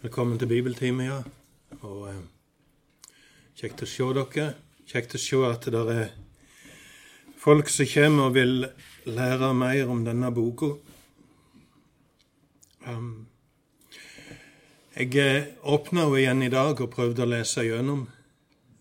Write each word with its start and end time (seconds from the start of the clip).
Velkommen 0.00 0.38
til 0.40 0.48
bibeltime, 0.48 1.04
ja. 1.04 1.16
Og 1.84 2.06
eh, 2.08 2.20
Kjekt 3.60 3.82
å 3.84 3.88
se 3.90 4.06
dere. 4.16 4.44
Kjekt 4.88 5.12
å 5.12 5.18
se 5.20 5.40
at 5.44 5.66
det 5.74 5.82
er 5.92 6.14
folk 7.36 7.68
som 7.68 7.90
kommer 7.90 8.30
og 8.30 8.38
vil 8.38 8.64
lære 9.04 9.50
mer 9.52 9.92
om 9.92 10.00
denne 10.06 10.30
boka. 10.32 10.70
Um, 12.86 13.10
jeg 14.96 15.20
eh, 15.20 15.50
åpna 15.68 16.06
henne 16.06 16.22
igjen 16.22 16.46
i 16.48 16.50
dag 16.56 16.80
og 16.80 16.94
prøvde 16.96 17.26
å 17.26 17.32
lese 17.34 17.66
gjennom, 17.68 18.06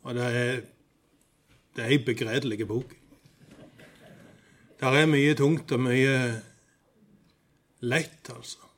og 0.07 0.15
det 0.15 0.31
er, 0.45 0.63
det 1.75 1.83
er 1.83 1.93
ei 1.97 1.99
begredelig 2.07 2.69
bok. 2.71 2.95
Der 4.79 5.01
er 5.03 5.11
mye 5.11 5.35
tungt 5.35 5.75
og 5.75 5.83
mye 5.83 6.15
lett, 7.83 8.23
altså. 8.31 8.68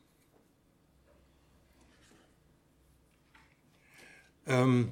Um, 4.51 4.91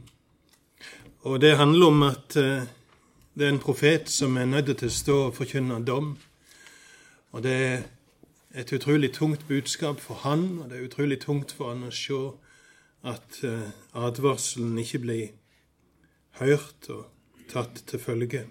og 1.21 1.41
det 1.41 1.57
handler 1.57 1.87
om 1.87 2.03
at 2.03 2.37
uh, 2.37 2.63
det 3.35 3.45
er 3.45 3.49
en 3.49 3.59
profet 3.59 4.09
som 4.09 4.37
er 4.37 4.45
nødt 4.47 4.71
til 4.77 4.87
å 4.87 4.93
stå 4.93 5.15
og 5.27 5.35
forkynne 5.35 5.81
dom. 5.83 6.13
Og 7.31 7.43
det 7.43 7.55
er 7.55 7.81
et 8.55 8.71
utrolig 8.73 9.11
tungt 9.13 9.47
budskap 9.47 9.99
for 9.99 10.21
han, 10.23 10.59
og 10.59 10.69
det 10.69 10.79
er 10.79 10.87
utrolig 10.87 11.19
tungt 11.21 11.51
for 11.55 11.73
han 11.73 11.83
å 11.89 11.91
se 11.93 12.21
at 13.03 13.41
uh, 13.43 13.67
advarselen 13.93 14.79
ikke 14.79 15.03
blir 15.03 15.27
hørt 16.39 16.89
og 16.89 17.05
tatt 17.51 17.83
til 17.87 17.99
følge. 17.99 18.45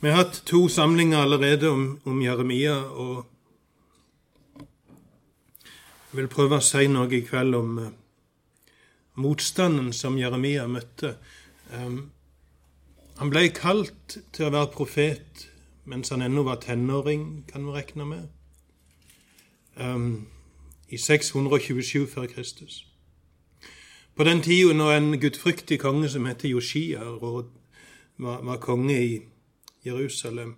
Vi 0.00 0.08
har 0.08 0.22
hatt 0.22 0.42
to 0.46 0.68
samlinger 0.68 1.18
allerede 1.18 1.68
om, 1.68 1.98
om 2.04 2.22
Jeremia, 2.22 2.78
og 2.94 3.26
jeg 6.10 6.22
vil 6.22 6.30
prøve 6.30 6.58
å 6.58 6.64
si 6.64 6.86
noe 6.88 7.10
i 7.14 7.24
kveld 7.26 7.58
om 7.58 7.74
uh, 7.78 7.90
motstanden 9.20 9.92
som 9.96 10.18
Jeremia 10.18 10.66
møtte. 10.70 11.14
Um, 11.74 12.10
han 13.20 13.30
ble 13.32 13.48
kalt 13.54 14.18
til 14.32 14.48
å 14.48 14.52
være 14.54 14.72
profet 14.74 15.46
mens 15.90 16.12
han 16.12 16.22
ennå 16.22 16.44
var 16.46 16.60
tenåring, 16.62 17.44
kan 17.50 17.64
vi 17.66 17.74
regne 17.74 18.06
med, 18.06 18.28
um, 19.80 20.28
i 20.88 20.98
627 20.98 22.06
før 22.06 22.26
Kristus. 22.30 22.84
På 24.14 24.24
den 24.24 24.42
tida 24.42 24.74
når 24.76 24.92
en 24.92 25.20
gudfryktig 25.20 25.80
konge 25.80 26.08
som 26.08 26.26
heter 26.26 26.48
Joshia, 26.48 27.04
var, 27.20 27.44
var 28.18 28.60
konge 28.62 28.96
i 29.02 29.20
Jerusalem. 29.84 30.56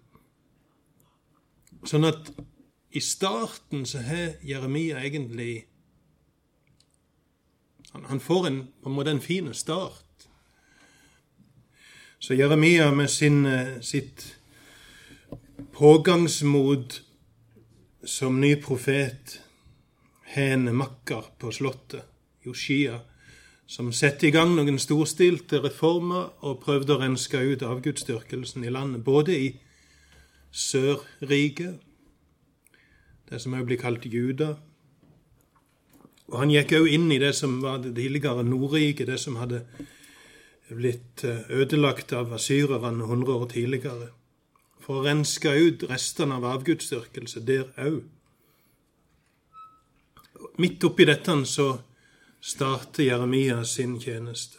Sånn 1.87 2.07
at 2.09 2.33
i 2.93 3.01
starten 3.01 3.87
så 3.89 4.03
har 4.05 4.35
Jeremia 4.45 5.01
egentlig 5.01 5.65
han, 7.93 8.05
han 8.09 8.21
får 8.21 8.47
en, 8.47 8.62
på 8.83 8.89
en 8.91 8.97
måte 8.97 9.11
en 9.11 9.21
fin 9.21 9.55
start. 9.55 10.29
Så 12.19 12.35
Jeremia 12.35 12.91
med 12.95 13.11
sin, 13.11 13.47
eh, 13.47 13.81
sitt 13.81 14.37
pågangsmod 15.73 16.95
som 18.05 18.41
ny 18.41 18.57
profet 18.57 19.41
har 20.35 20.43
en 20.43 20.77
makker 20.77 21.25
på 21.39 21.53
slottet, 21.53 22.05
Joshia, 22.43 23.01
som 23.67 23.93
setter 23.93 24.29
i 24.29 24.31
gang 24.35 24.55
noen 24.57 24.79
storstilte 24.79 25.61
reformer 25.63 26.33
og 26.47 26.61
prøvde 26.65 26.95
å 26.95 27.01
renske 27.03 27.39
ut 27.41 27.63
avgudsdyrkelsen 27.67 28.65
i 28.65 28.73
landet, 28.73 29.05
både 29.05 29.37
i 29.37 29.48
Sørriket, 30.53 31.81
det 33.31 33.41
som 33.41 33.55
også 33.55 33.69
blir 33.70 33.81
kalt 33.81 34.05
Juda, 34.05 34.57
og 36.33 36.39
Han 36.41 36.53
gikk 36.53 36.73
òg 36.79 36.89
inn 36.89 37.11
i 37.13 37.21
det 37.21 37.35
som 37.37 37.59
var 37.61 37.83
det 37.85 37.93
tidligere 37.97 38.45
Nordriket, 38.47 39.07
det 39.07 39.19
som 39.21 39.37
hadde 39.37 39.67
blitt 40.73 41.25
eh, 41.29 41.45
ødelagt 41.53 42.15
av 42.17 42.33
asyrerne 42.33 43.05
100 43.05 43.35
år 43.35 43.48
tidligere, 43.53 44.09
for 44.81 45.01
å 45.01 45.05
renske 45.05 45.53
ut 45.53 45.85
restene 45.91 46.39
av 46.41 46.48
avgudsdyrkelse 46.55 47.45
der 47.45 47.69
òg. 47.77 48.01
Midt 50.59 50.85
oppi 50.89 51.05
dette 51.09 51.37
så 51.48 51.69
starter 52.41 53.05
Jeremia 53.05 53.61
sin 53.69 53.98
tjeneste. 54.01 54.59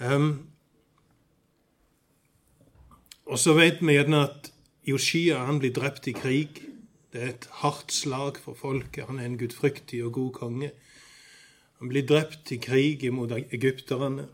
Um, 0.00 0.48
og 3.28 3.38
så 3.38 3.54
vet 3.54 3.84
vi 3.84 3.94
gjerne 3.94 4.24
at 4.26 4.50
Joshia 4.88 5.44
han 5.46 5.60
blir 5.62 5.72
drept 5.76 6.08
i 6.10 6.16
krig. 6.16 6.71
Det 7.12 7.20
er 7.20 7.32
et 7.34 7.48
hardt 7.60 7.92
slag 7.92 8.38
for 8.40 8.56
folket. 8.56 9.04
Han 9.04 9.18
er 9.20 9.28
en 9.28 9.38
gudfryktig 9.38 10.00
og 10.04 10.14
god 10.16 10.30
konge. 10.32 10.70
Han 11.80 11.90
blir 11.90 12.06
drept 12.08 12.52
i 12.54 12.60
krig 12.62 13.04
mot 13.12 13.32
egypterne. 13.32 14.28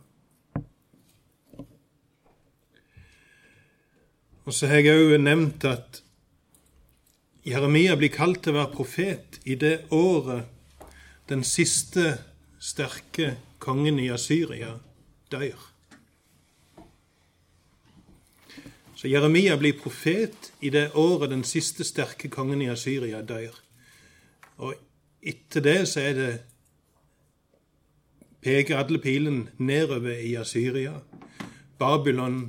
Og 4.47 4.55
så 4.55 4.71
har 4.71 4.81
jeg 4.81 4.94
òg 4.94 5.17
nevnt 5.21 5.67
at 5.69 6.03
Jeremia 7.49 7.97
blir 7.99 8.12
kalt 8.15 8.44
til 8.44 8.55
å 8.55 8.61
være 8.61 8.75
profet 8.77 9.41
i 9.49 9.56
det 9.59 9.88
året 9.93 10.47
den 11.28 11.43
siste 11.44 12.15
sterke 12.62 13.34
kongen 13.61 13.99
i 14.00 14.06
Asyria 14.12 14.77
dør. 15.33 15.59
Så 18.99 19.07
Jeremia 19.07 19.55
blir 19.57 19.77
profet 19.79 20.53
i 20.61 20.73
det 20.75 20.89
året 20.99 21.31
den 21.31 21.45
siste 21.47 21.85
sterke 21.87 22.27
kongen 22.29 22.63
i 22.65 22.71
Asyria 22.73 23.21
dør. 23.23 23.55
Og 24.59 24.75
etter 25.23 25.63
det 25.63 25.77
så 25.87 26.03
er 26.03 26.17
det 26.17 26.31
peker 28.43 28.81
alle 28.81 28.99
pilen 28.99 29.45
nedover 29.59 30.19
i 30.19 30.33
Asyria. 30.35 30.97
Babylon 31.79 32.49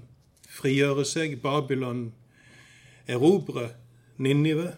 frigjøre 0.50 1.06
seg. 1.06 1.36
Babylon 1.44 2.08
erobre 3.06 3.68
Ninive. 4.18 4.72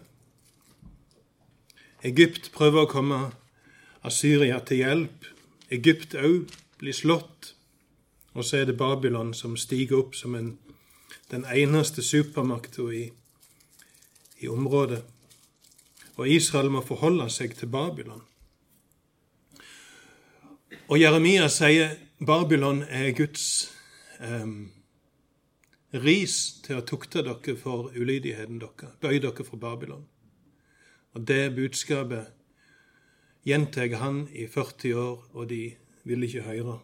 Egypt 2.04 2.50
prøver 2.52 2.84
å 2.84 2.90
komme 2.90 3.22
Asyria 4.04 4.60
til 4.60 4.82
hjelp. 4.82 5.24
Egypt 5.72 6.18
òg 6.20 6.52
blir 6.84 7.00
slått. 7.00 7.54
Og 8.36 8.44
så 8.44 8.60
er 8.60 8.68
det 8.68 8.76
Babylon 8.76 9.32
som 9.32 9.56
stiger 9.56 10.02
opp 10.04 10.20
som 10.20 10.36
en 10.36 10.52
den 11.32 11.44
eneste 11.44 12.02
supermakta 12.02 12.82
i, 12.92 13.06
i 14.38 14.48
området. 14.48 15.04
Og 16.16 16.28
Israel 16.28 16.68
må 16.70 16.82
forholde 16.84 17.30
seg 17.32 17.54
til 17.56 17.70
Babylon. 17.72 18.20
Og 20.92 21.00
Jeremia 21.00 21.48
sier 21.48 21.96
Babylon 22.20 22.82
er 22.84 23.14
Guds 23.16 23.72
um, 24.20 24.68
ris 26.04 26.36
til 26.66 26.82
å 26.82 26.84
tukte 26.84 27.24
dere 27.24 27.56
for 27.56 27.88
ulydigheten 27.96 28.60
deres. 28.60 28.92
Bøy 29.00 29.16
dere 29.24 29.48
for 29.48 29.56
Babylon. 29.56 30.04
Og 31.16 31.24
det 31.28 31.54
budskapet 31.56 32.28
gjentar 33.48 33.96
han 34.04 34.26
i 34.36 34.44
40 34.46 34.94
år, 35.00 35.18
og 35.32 35.48
de 35.48 35.64
vil 36.04 36.28
ikke 36.28 36.44
høre. 36.44 36.78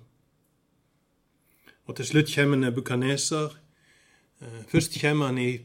Og 1.85 1.97
til 1.97 2.09
slutt 2.09 2.33
kommer 2.33 2.57
Nebukaneser 2.57 3.53
Eh, 3.53 3.68
først 4.69 5.01
kommer 5.01 5.27
han 5.27 5.39
i 5.39 5.59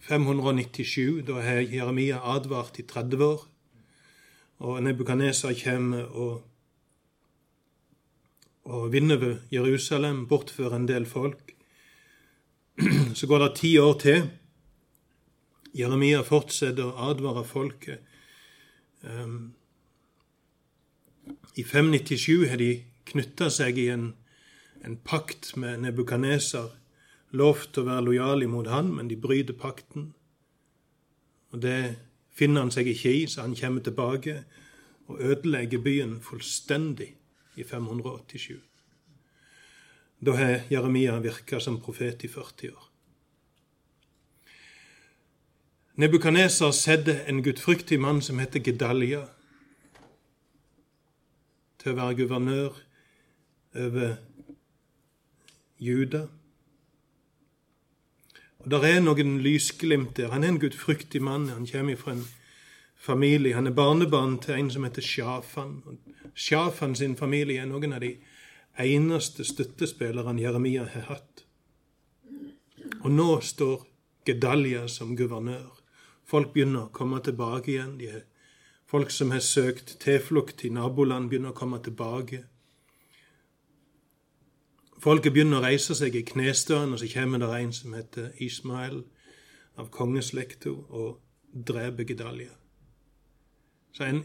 597. 0.00 1.22
Da 1.26 1.40
har 1.44 1.62
Jeremia 1.62 2.20
advart 2.34 2.78
i 2.78 2.82
30 2.82 3.24
år. 3.24 3.46
Og 4.60 4.82
Nebukadneser 4.82 5.54
kommer 5.64 6.04
og, 6.04 6.42
og 8.64 8.92
vinner 8.92 9.16
ved 9.16 9.38
Jerusalem, 9.52 10.26
bortfører 10.28 10.76
en 10.76 10.88
del 10.88 11.06
folk. 11.06 11.54
Så 13.18 13.26
går 13.26 13.38
det 13.38 13.56
ti 13.56 13.78
år 13.78 13.98
til. 14.00 14.28
Jeremia 15.76 16.24
fortsetter 16.26 16.90
å 16.90 17.10
advare 17.10 17.44
folket. 17.46 18.02
Um, 19.06 19.54
I 21.56 21.62
597 21.64 22.48
har 22.50 22.58
de 22.60 22.72
knytta 23.08 23.48
seg 23.54 23.78
i 23.78 23.86
en, 23.94 24.10
en 24.84 24.98
pakt 25.06 25.54
med 25.56 25.86
Nebukadneser 25.86 26.68
lovt 27.36 27.78
å 27.78 27.86
være 27.86 28.06
lojal 28.08 28.42
imot 28.46 28.70
han, 28.70 28.90
men 28.94 29.10
de 29.10 29.18
bryter 29.20 29.56
pakten. 29.58 30.10
Og 31.50 31.62
det 31.62 31.96
finner 32.34 32.64
han 32.64 32.74
seg 32.74 32.90
ikke 32.90 33.12
i, 33.12 33.26
så 33.30 33.44
han 33.44 33.56
kommer 33.58 33.84
tilbake 33.84 34.42
og 35.10 35.20
ødelegger 35.20 35.82
byen 35.82 36.18
fullstendig 36.22 37.12
i 37.58 37.66
587. 37.66 38.60
Da 40.20 40.36
har 40.36 40.60
Jeremia 40.70 41.18
virka 41.20 41.60
som 41.60 41.80
profet 41.80 42.24
i 42.24 42.28
40 42.28 42.70
år. 42.70 42.86
Nebukaneser 46.00 46.70
setter 46.72 47.24
en 47.28 47.42
gudfryktig 47.42 47.98
mann 48.00 48.22
som 48.22 48.38
heter 48.38 48.62
Gedalia, 48.64 49.24
til 51.80 51.92
å 51.92 51.96
være 51.96 52.16
guvernør 52.20 52.78
over 53.80 54.14
Juda. 55.80 56.26
Og 58.64 58.70
Der 58.70 58.84
er 58.84 59.00
noen 59.00 59.38
lysglimt 59.40 60.16
der. 60.16 60.30
Han 60.30 60.44
er 60.44 60.48
en 60.48 60.60
gudfryktig 60.60 61.22
mann. 61.22 61.48
Han 61.48 61.66
kommer 61.66 61.96
fra 61.96 62.12
en 62.12 62.24
familie. 62.96 63.54
Han 63.54 63.66
er 63.66 63.70
barnebarn 63.72 64.38
til 64.38 64.54
en 64.54 64.70
som 64.70 64.84
heter 64.84 65.02
Sjafan. 65.02 65.82
Sjafan 66.34 66.94
sin 66.94 67.16
familie 67.16 67.60
er 67.60 67.66
noen 67.66 67.92
av 67.92 68.00
de 68.00 68.16
eneste 68.78 69.44
støttespillerne 69.44 70.40
Jeremia 70.40 70.84
har 70.84 71.08
hatt. 71.08 71.44
Og 73.00 73.10
nå 73.10 73.40
står 73.40 73.86
Gedalia 74.26 74.86
som 74.88 75.16
guvernør. 75.16 75.80
Folk 76.28 76.52
begynner 76.52 76.86
å 76.86 76.92
komme 76.92 77.20
tilbake 77.24 77.72
igjen. 77.72 77.96
Folk 78.86 79.10
som 79.10 79.32
har 79.32 79.40
søkt 79.40 79.96
tilflukt 80.02 80.64
i 80.64 80.70
naboland, 80.70 81.30
begynner 81.30 81.54
å 81.54 81.56
komme 81.56 81.80
tilbake. 81.82 82.44
Folket 85.00 85.32
begynner 85.32 85.62
å 85.62 85.64
reise 85.64 85.94
seg 85.96 86.16
i 86.18 86.24
knestående, 86.28 86.98
og 86.98 87.00
så 87.00 87.08
kommer 87.08 87.40
det 87.40 87.48
en 87.56 87.72
som 87.72 87.94
heter 87.96 88.34
Ismael 88.44 88.98
av 89.80 89.88
kongeslekta, 89.94 90.70
og 90.70 91.20
dreper 91.50 92.04
Gedalia. 92.04 92.52
Så 93.96 94.04
en 94.04 94.20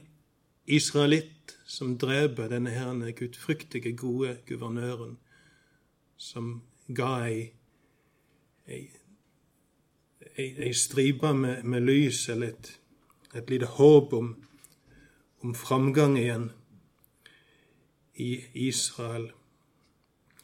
israelitt 0.67 1.55
som 1.65 1.95
dreper 1.97 2.51
denne 2.51 2.73
her 2.75 3.11
gudfryktige, 3.15 3.95
gode 3.95 4.35
guvernøren, 4.45 5.15
som 6.17 6.61
ga 6.87 7.13
ei, 7.29 7.47
ei, 8.67 8.81
ei, 10.35 10.49
ei 10.67 10.73
stripe 10.73 11.33
med, 11.33 11.63
med, 11.63 11.87
lys, 11.87 12.27
eller 12.29 12.51
et, 12.51 12.73
et 13.33 13.49
lite 13.49 13.71
håp 13.77 14.13
om, 14.13 14.35
om 15.39 15.55
framgang 15.55 16.19
igjen 16.19 16.51
i 18.19 18.43
Israel. 18.67 19.31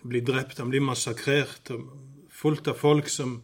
Blir 0.01 0.25
drept, 0.25 0.57
han 0.57 0.71
blir 0.71 0.81
massakrert, 0.81 1.71
fullt 2.29 2.67
av 2.67 2.79
folk 2.79 3.09
som, 3.09 3.41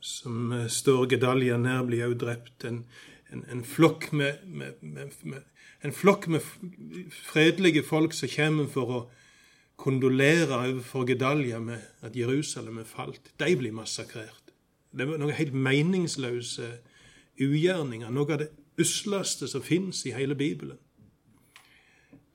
som 0.00 0.52
eh, 0.56 0.66
står 0.72 1.08
Gedalia 1.10 1.58
nær, 1.60 1.84
blir 1.88 2.06
også 2.06 2.20
drept. 2.24 2.64
En, 2.64 2.84
en, 3.30 3.44
en, 3.52 3.64
flokk 3.64 4.10
med, 4.16 4.40
med, 4.46 4.80
med, 4.82 5.42
en 5.84 5.94
flokk 5.94 6.28
med 6.32 6.44
fredelige 7.12 7.84
folk 7.86 8.16
som 8.16 8.32
kommer 8.32 8.70
for 8.72 8.94
å 8.94 9.00
kondolere 9.80 10.58
overfor 10.58 11.06
Gedalja 11.08 11.60
med 11.62 12.04
at 12.04 12.16
Jerusalem 12.16 12.80
er 12.82 12.88
falt. 12.88 13.32
De 13.40 13.56
blir 13.56 13.76
massakrert. 13.76 14.54
Det 14.90 15.06
er 15.06 15.20
noen 15.20 15.36
helt 15.36 15.54
meningsløse 15.54 16.68
ugjerninger. 17.40 18.10
Noe 18.12 18.34
av 18.34 18.42
det 18.42 18.50
usleste 18.80 19.48
som 19.48 19.64
fins 19.64 20.04
i 20.08 20.14
hele 20.16 20.36
Bibelen. 20.36 20.78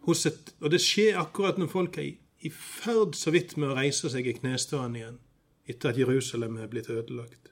Et, 0.05 0.51
og 0.61 0.69
det 0.69 0.81
skjer 0.83 1.17
akkurat 1.17 1.57
når 1.57 1.69
folk 1.71 1.97
er 1.97 2.09
i, 2.11 2.13
i 2.45 2.51
ferd 2.53 3.15
så 3.17 3.33
vidt 3.33 3.55
med 3.57 3.71
å 3.71 3.77
reise 3.79 4.09
seg 4.13 4.27
i 4.29 4.35
knestående 4.37 5.01
igjen 5.01 5.21
etter 5.65 5.89
at 5.89 5.97
Jerusalem 5.97 6.59
er 6.61 6.69
blitt 6.69 6.91
ødelagt. 6.93 7.49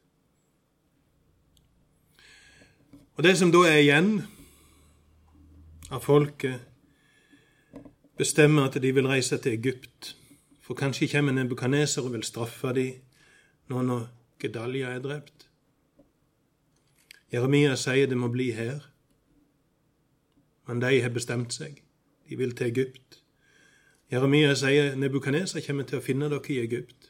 Og 3.18 3.26
det 3.26 3.34
som 3.40 3.50
da 3.54 3.64
er 3.70 3.80
igjen 3.82 4.12
av 5.94 6.04
folket, 6.06 6.62
bestemmer 8.18 8.70
at 8.70 8.78
de 8.82 8.92
vil 8.94 9.10
reise 9.10 9.38
til 9.42 9.58
Egypt. 9.58 10.14
For 10.62 10.78
kanskje 10.78 11.10
kommer 11.12 11.34
Nebukaneser 11.34 12.06
og 12.06 12.14
vil 12.14 12.26
straffe 12.26 12.74
dem 12.78 13.02
nå 13.74 13.82
når 13.86 14.06
Gedalia 14.42 14.94
er 14.94 15.02
drept. 15.02 15.48
Jeremia 17.34 17.74
sier 17.80 18.10
det 18.10 18.18
må 18.18 18.30
bli 18.30 18.52
her. 18.54 18.86
Men 20.70 20.82
de 20.86 21.02
har 21.02 21.14
bestemt 21.14 21.54
seg. 21.54 21.82
De 22.30 22.38
vil 22.38 22.54
til 22.56 22.70
Egypt. 22.70 23.23
Jeremia 24.14 24.54
sier 24.54 24.94
Nebukaneser 25.00 25.64
kommer 25.66 25.88
til 25.90 25.98
å 25.98 26.06
finne 26.06 26.28
dere 26.30 26.52
i 26.54 26.60
Egypt. 26.62 27.08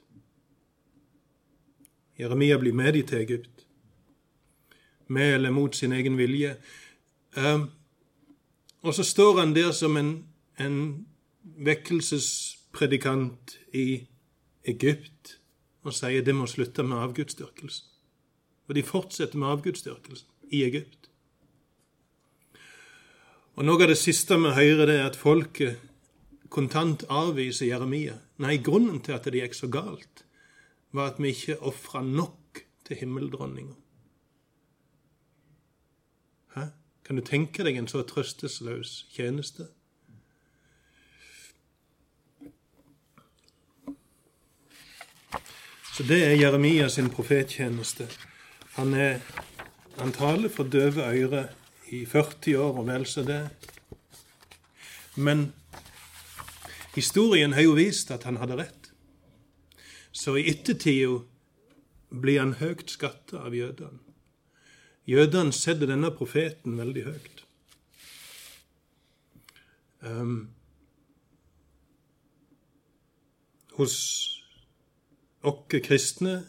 Jeremia 2.16 2.56
blir 2.62 2.76
med 2.78 2.96
dem 2.96 3.10
til 3.10 3.26
Egypt 3.26 3.66
med 5.12 5.36
eller 5.36 5.52
mot 5.52 5.76
sin 5.76 5.92
egen 5.92 6.16
vilje. 6.18 6.56
Um, 7.36 7.72
og 8.82 8.96
så 8.96 9.04
står 9.04 9.40
han 9.40 9.56
der 9.56 9.72
som 9.76 9.98
en, 9.98 10.24
en 10.60 11.06
vekkelsespredikant 11.44 13.58
i 13.74 14.08
Egypt 14.64 15.40
og 15.84 15.92
sier 15.92 16.24
det 16.24 16.36
må 16.36 16.48
slutte 16.48 16.88
med 16.88 17.04
avgudsdyrkelsen. 17.04 17.90
Og 18.68 18.76
de 18.76 18.84
fortsetter 18.88 19.38
med 19.38 19.58
avgudsdyrkelsen 19.58 20.30
i 20.56 20.64
Egypt. 20.64 21.10
Og 23.60 23.68
Noe 23.68 23.84
av 23.84 23.92
det 23.92 24.00
siste 24.00 24.40
vi 24.40 24.56
hører, 24.56 24.88
det 24.88 25.02
er 25.02 25.10
at 25.12 25.20
folket 25.20 25.93
kontant 26.54 27.06
avviser 27.10 27.72
Jeremia. 27.72 28.20
Nei, 28.44 28.60
grunnen 28.62 29.02
til 29.02 29.18
at 29.18 29.26
det 29.26 29.42
gikk 29.42 29.58
så 29.58 29.72
galt, 29.74 30.26
var 30.94 31.14
at 31.14 31.22
vi 31.22 31.34
ikke 31.34 31.62
ofra 31.66 32.04
nok 32.06 32.62
til 32.86 33.02
himmeldronninga. 33.02 33.80
Kan 37.04 37.20
du 37.20 37.24
tenke 37.28 37.66
deg 37.68 37.76
en 37.76 37.88
så 37.92 38.02
trøstesløs 38.08 39.04
tjeneste? 39.12 39.68
Så 45.94 46.06
det 46.08 46.22
er 46.26 46.38
Jeremia 46.40 46.88
sin 46.90 47.12
profettjeneste. 47.14 48.08
Han, 48.78 48.96
er, 48.98 49.20
han 50.00 50.16
taler 50.16 50.50
for 50.50 50.66
døve 50.66 51.04
øyre 51.06 51.44
i 51.92 52.06
40 52.10 52.56
år 52.58 52.80
og 52.80 52.88
vel 52.88 53.06
så 53.06 53.26
det. 53.28 53.44
Men 55.16 55.52
historien 56.96 57.54
har 57.54 57.66
jo 57.66 57.76
vist 57.78 58.12
at 58.12 58.24
han 58.28 58.38
hadde 58.42 58.58
rett. 58.60 58.92
Så 60.12 60.38
i 60.38 60.48
ettertida 60.52 61.24
blir 62.14 62.40
han 62.40 62.58
høyt 62.60 62.90
skatta 62.94 63.42
av 63.48 63.56
jødene. 63.58 64.00
Jødene 65.10 65.52
setter 65.52 65.90
denne 65.90 66.14
profeten 66.16 66.78
veldig 66.80 67.06
høyt. 67.10 67.42
Um, 70.04 70.54
hos 73.80 73.96
oss 75.44 75.82
kristne 75.84 76.44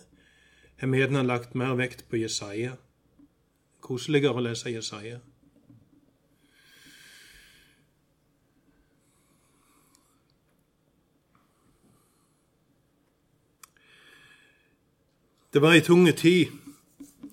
har 0.79 0.91
vi 0.91 1.01
gjerne 1.01 1.23
lagt 1.27 1.55
mer 1.59 1.75
vekt 1.79 2.05
på 2.11 2.21
Jesaja. 2.21 2.77
Koseligere 3.83 4.39
å 4.39 4.45
lese 4.45 4.73
Jesaja. 4.75 5.21
Det 15.55 15.63
var 15.63 15.73
ei 15.73 15.81
tunge 15.87 16.13
tid 16.13 16.47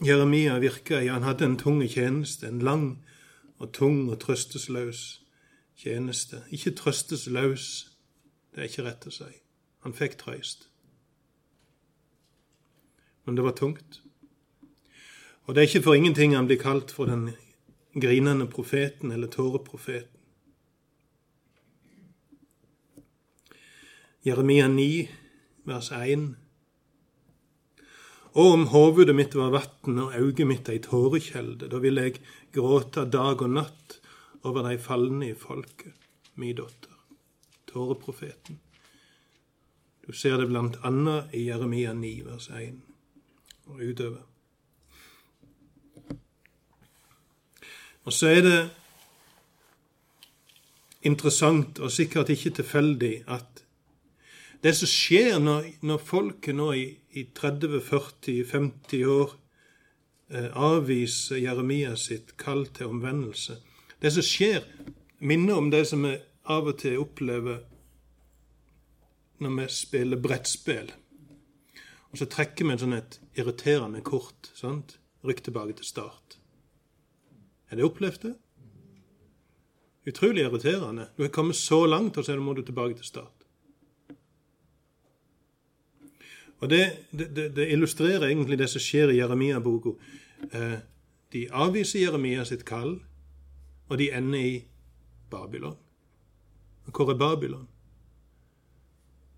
Jeremia 0.06 0.60
virka 0.60 1.00
i. 1.02 1.08
Han 1.08 1.24
hadde 1.24 1.46
en 1.46 1.58
tunge 1.58 1.88
tjeneste, 1.90 2.48
en 2.48 2.60
lang 2.62 3.00
og 3.58 3.72
tung 3.74 4.12
og 4.14 4.20
trøstesløs 4.22 5.22
tjeneste. 5.76 6.44
Ikke 6.54 6.72
trøstesløs, 6.78 7.64
det 8.54 8.60
er 8.62 8.70
ikke 8.70 8.86
rett 8.86 9.08
å 9.10 9.14
si. 9.16 9.30
Han 9.82 9.98
fikk 9.98 10.20
trøyst. 10.22 10.68
Men 13.26 13.40
det 13.40 13.48
var 13.48 13.58
tungt. 13.58 14.04
Og 15.50 15.56
det 15.56 15.64
er 15.64 15.72
ikke 15.72 15.84
for 15.88 15.98
ingenting 15.98 16.36
han 16.38 16.46
blir 16.46 16.62
kalt 16.62 16.94
for 16.94 17.10
den 17.10 17.32
grinende 17.98 18.46
profeten 18.46 19.12
eller 19.12 19.34
tåreprofeten. 19.34 20.22
Jeremia 24.22 24.68
9, 24.70 25.10
vers 25.66 25.92
1. 25.98 26.36
Og 28.32 28.54
om 28.54 28.68
hovudet 28.72 29.16
mitt 29.16 29.36
var 29.36 29.52
vatn 29.52 29.98
og 30.00 30.14
auget 30.16 30.48
mitt 30.48 30.70
ei 30.72 30.80
tårekjelde, 30.80 31.68
da 31.68 31.82
ville 31.84 32.06
jeg 32.08 32.22
gråte 32.56 33.04
dag 33.12 33.42
og 33.44 33.56
natt 33.58 33.98
over 34.48 34.64
de 34.70 34.78
falne 34.80 35.34
i 35.34 35.38
folket, 35.38 35.92
mi 36.40 36.54
datter, 36.56 36.96
tåreprofeten. 37.68 38.62
Du 40.08 40.16
ser 40.16 40.40
det 40.40 40.48
blant 40.48 40.80
annet 40.88 41.34
i 41.36 41.44
Jeremia 41.50 41.92
9, 41.94 42.14
vers 42.26 42.48
1 42.56 42.80
og 43.68 43.84
utover. 43.84 44.24
Og 48.02 48.16
så 48.16 48.32
er 48.32 48.42
det 48.48 48.62
interessant 51.06 51.80
og 51.84 51.92
sikkert 51.94 52.32
ikke 52.34 52.56
tilfeldig 52.62 53.14
at 53.30 53.62
det 54.62 54.74
som 54.78 54.90
skjer 54.90 55.40
når, 55.42 55.72
når 55.82 56.02
folket 56.06 56.56
nå 56.58 56.72
i, 56.78 56.86
i 57.18 57.26
30-40-50 57.38 59.06
år 59.10 59.34
eh, 60.30 60.50
avviser 60.54 61.42
Jeremias 61.42 62.08
sitt 62.12 62.36
kall 62.38 62.68
til 62.70 62.94
omvendelse 62.94 63.58
Det 64.02 64.12
som 64.14 64.26
skjer, 64.26 64.66
minner 65.20 65.58
om 65.58 65.70
det 65.74 65.86
som 65.90 66.06
vi 66.06 66.16
av 66.50 66.70
og 66.70 66.78
til 66.82 67.02
opplever 67.02 67.62
når 69.42 69.54
vi 69.58 69.66
spiller 69.74 70.22
brettspill. 70.22 70.92
Og 72.12 72.20
så 72.20 72.28
trekker 72.30 72.68
vi 72.68 72.78
sånn 72.78 72.94
et 72.98 73.18
irriterende 73.40 74.02
kort. 74.06 74.52
sant? 74.54 74.98
Rykk 75.26 75.44
tilbake 75.48 75.78
til 75.80 75.86
start. 75.86 76.38
Har 77.70 77.78
du 77.78 77.86
opplevd 77.88 78.26
det? 78.26 78.34
Utrolig 80.10 80.46
irriterende. 80.46 81.08
Du 81.18 81.24
har 81.24 81.34
kommet 81.34 81.56
så 81.56 81.86
langt, 81.86 82.18
og 82.18 82.26
så 82.26 82.36
må 82.42 82.54
du 82.58 82.64
tilbake 82.66 82.98
til 82.98 83.06
start. 83.06 83.41
Og 86.62 86.70
det, 86.70 86.82
det, 87.12 87.56
det, 87.56 87.68
illustrerer 87.74 88.28
egentlig 88.28 88.60
det 88.60 88.70
som 88.70 88.82
skjer 88.82 89.10
i 89.10 89.18
Jeremia-boka. 89.18 89.96
Eh, 90.54 90.80
De 91.32 91.48
avviser 91.52 92.02
Jeremia 92.02 92.44
sitt 92.44 92.66
kall, 92.68 92.98
og 93.88 93.98
de 93.98 94.10
ender 94.12 94.40
i 94.40 94.64
Babylon. 95.32 95.78
Hvor 96.86 97.10
er 97.10 97.18
Babylon? 97.18 97.68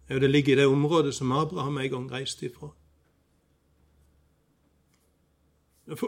Jo, 0.09 0.19
det 0.19 0.29
ligger 0.31 0.53
i 0.53 0.55
det 0.55 0.65
området 0.65 1.13
som 1.13 1.31
Abraham 1.31 1.77
en 1.77 1.89
gang 1.89 2.11
reiste 2.11 2.45
ifra. 2.45 2.69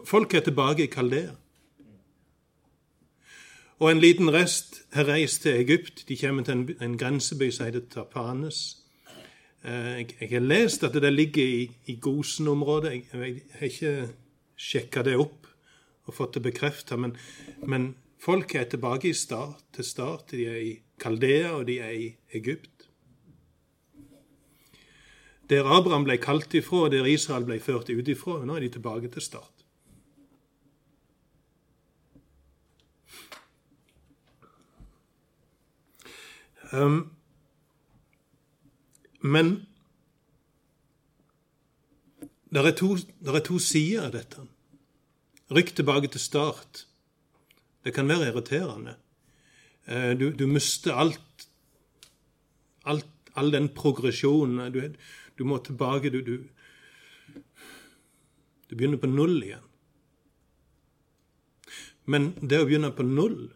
Folk 0.05 0.34
er 0.34 0.39
tilbake 0.39 0.84
i 0.84 0.86
Kaldea. 0.86 1.36
Og 3.79 3.91
en 3.91 4.00
liten 4.00 4.34
rest 4.34 4.81
har 4.93 5.07
reist 5.07 5.41
til 5.41 5.51
Egypt. 5.51 6.07
De 6.07 6.17
kommer 6.17 6.43
til 6.43 6.53
en, 6.53 6.69
en 6.81 6.98
grenseby 6.98 7.51
som 7.51 7.65
heter 7.65 7.81
Tapanes. 7.91 8.85
Eh, 9.65 10.05
jeg, 10.22 10.29
har 10.29 10.43
lest 10.45 10.84
at 10.86 10.93
det 10.93 11.10
ligger 11.13 11.41
i, 11.43 11.72
i 11.89 11.95
Gosen-området. 11.98 12.91
Jeg, 12.91 13.03
jeg, 13.13 13.41
har 13.57 13.65
ikke 13.72 13.93
sjekka 14.55 15.01
det 15.07 15.15
opp 15.17 15.48
og 16.05 16.13
fått 16.13 16.38
det 16.38 16.43
bekrefta, 16.45 17.00
men, 17.01 17.15
men 17.65 17.95
folk 18.22 18.53
er 18.53 18.67
tilbake 18.69 19.13
start, 19.17 19.63
til 19.74 19.88
start. 19.88 20.29
De 20.31 20.45
er 20.45 20.60
i 20.62 20.75
Kaldea, 21.01 21.55
og 21.57 21.65
de 21.65 21.79
er 21.81 21.98
i 21.98 22.12
Egypt. 22.38 22.86
Der 25.50 25.65
Abraham 25.65 26.05
ble 26.05 26.19
kalt 26.22 26.53
ifra, 26.53 26.86
og 26.86 26.93
der 26.93 27.10
Israel 27.10 27.50
ble 27.50 27.57
ført 27.62 27.89
ut 27.89 28.07
ifra, 28.10 28.43
nå 28.45 28.57
er 28.57 28.67
de 28.67 28.72
tilbake 28.77 29.10
til 29.13 29.25
start. 29.25 29.51
Um, 36.74 37.14
men 39.25 39.55
det 42.53 42.62
er, 42.62 42.75
to, 42.77 42.94
er 43.25 43.41
to 43.44 43.58
sider 43.60 44.05
av 44.08 44.13
dette. 44.13 44.44
Rykk 45.51 45.74
tilbake 45.75 46.12
til 46.13 46.22
start. 46.22 46.86
Det 47.84 47.94
kan 47.94 48.08
være 48.10 48.29
irriterende. 48.29 48.96
Eh, 49.86 50.13
du, 50.17 50.29
du 50.32 50.46
mister 50.48 50.96
alt, 50.96 51.48
alt, 52.86 53.10
all 53.36 53.51
den 53.53 53.70
progresjonen. 53.75 54.72
Du, 54.74 54.79
du 55.38 55.44
må 55.44 55.60
tilbake 55.65 56.13
du, 56.13 56.22
du, 56.25 56.38
du 58.70 58.75
begynner 58.75 59.01
på 59.01 59.12
null 59.12 59.38
igjen. 59.44 59.65
Men 62.05 62.32
det 62.39 62.62
å 62.62 62.70
begynne 62.70 62.94
på 62.94 63.05
null 63.05 63.50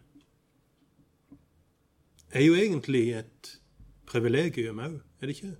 er 2.34 2.46
jo 2.46 2.58
egentlig 2.58 3.06
et 3.22 3.54
privilegium 4.10 4.82
òg, 4.82 4.98
er 5.20 5.28
det 5.28 5.36
ikke? 5.36 5.56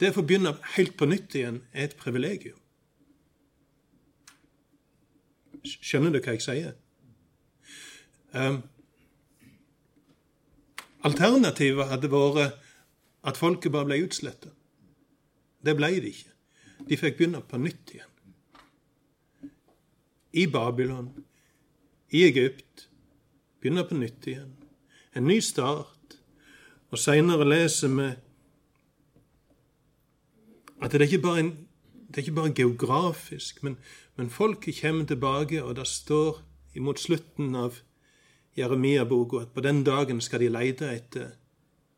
Det 0.00 0.12
å 0.12 0.16
få 0.18 0.24
begynne 0.28 0.52
helt 0.76 0.96
på 1.00 1.08
nytt 1.08 1.34
igjen 1.38 1.62
er 1.72 1.88
et 1.88 1.96
privilegium. 1.96 2.58
Skjønner 5.66 6.12
du 6.12 6.20
hva 6.20 6.36
jeg 6.36 6.44
sier? 6.44 6.74
Um, 8.36 8.60
alternativet 11.06 11.88
hadde 11.88 12.10
vært 12.12 12.60
at 13.26 13.40
folket 13.40 13.72
bare 13.72 13.88
ble 13.88 14.02
utsletta. 14.04 14.52
Det 15.64 15.74
ble 15.78 15.90
de 16.02 16.12
ikke. 16.12 16.34
De 16.86 16.98
fikk 17.00 17.16
begynne 17.18 17.40
på 17.42 17.58
nytt 17.58 17.94
igjen. 17.96 18.12
I 20.36 20.44
Babylon, 20.52 21.08
i 22.12 22.26
Egypt. 22.26 22.86
Begynne 23.66 23.82
på 23.82 23.96
nytt 23.98 24.26
igjen. 24.30 24.52
En 25.18 25.24
ny 25.26 25.40
start. 25.42 26.14
Og 26.94 27.00
seinere 27.02 27.42
leser 27.42 27.90
vi 27.90 28.04
at 30.76 30.92
det 30.92 31.00
er 31.00 31.08
ikke 31.08 31.24
bare 31.24 31.42
en 31.42 31.50
det 32.06 32.20
er 32.22 32.28
ikke 32.28 32.34
bare 32.36 32.52
geografisk, 32.54 33.62
men, 33.66 33.74
men 34.16 34.30
folket 34.30 34.78
kommer 34.80 35.04
tilbake, 35.04 35.64
og 35.64 35.76
det 35.76 35.86
står 35.86 36.38
imot 36.78 37.00
slutten 37.02 37.54
av 37.58 37.80
Jeremia-boka 38.56 39.42
at 39.42 39.52
på 39.52 39.60
den 39.60 39.82
dagen 39.84 40.22
skal 40.22 40.40
de 40.40 40.48
lete 40.48 40.86
etter 40.94 41.34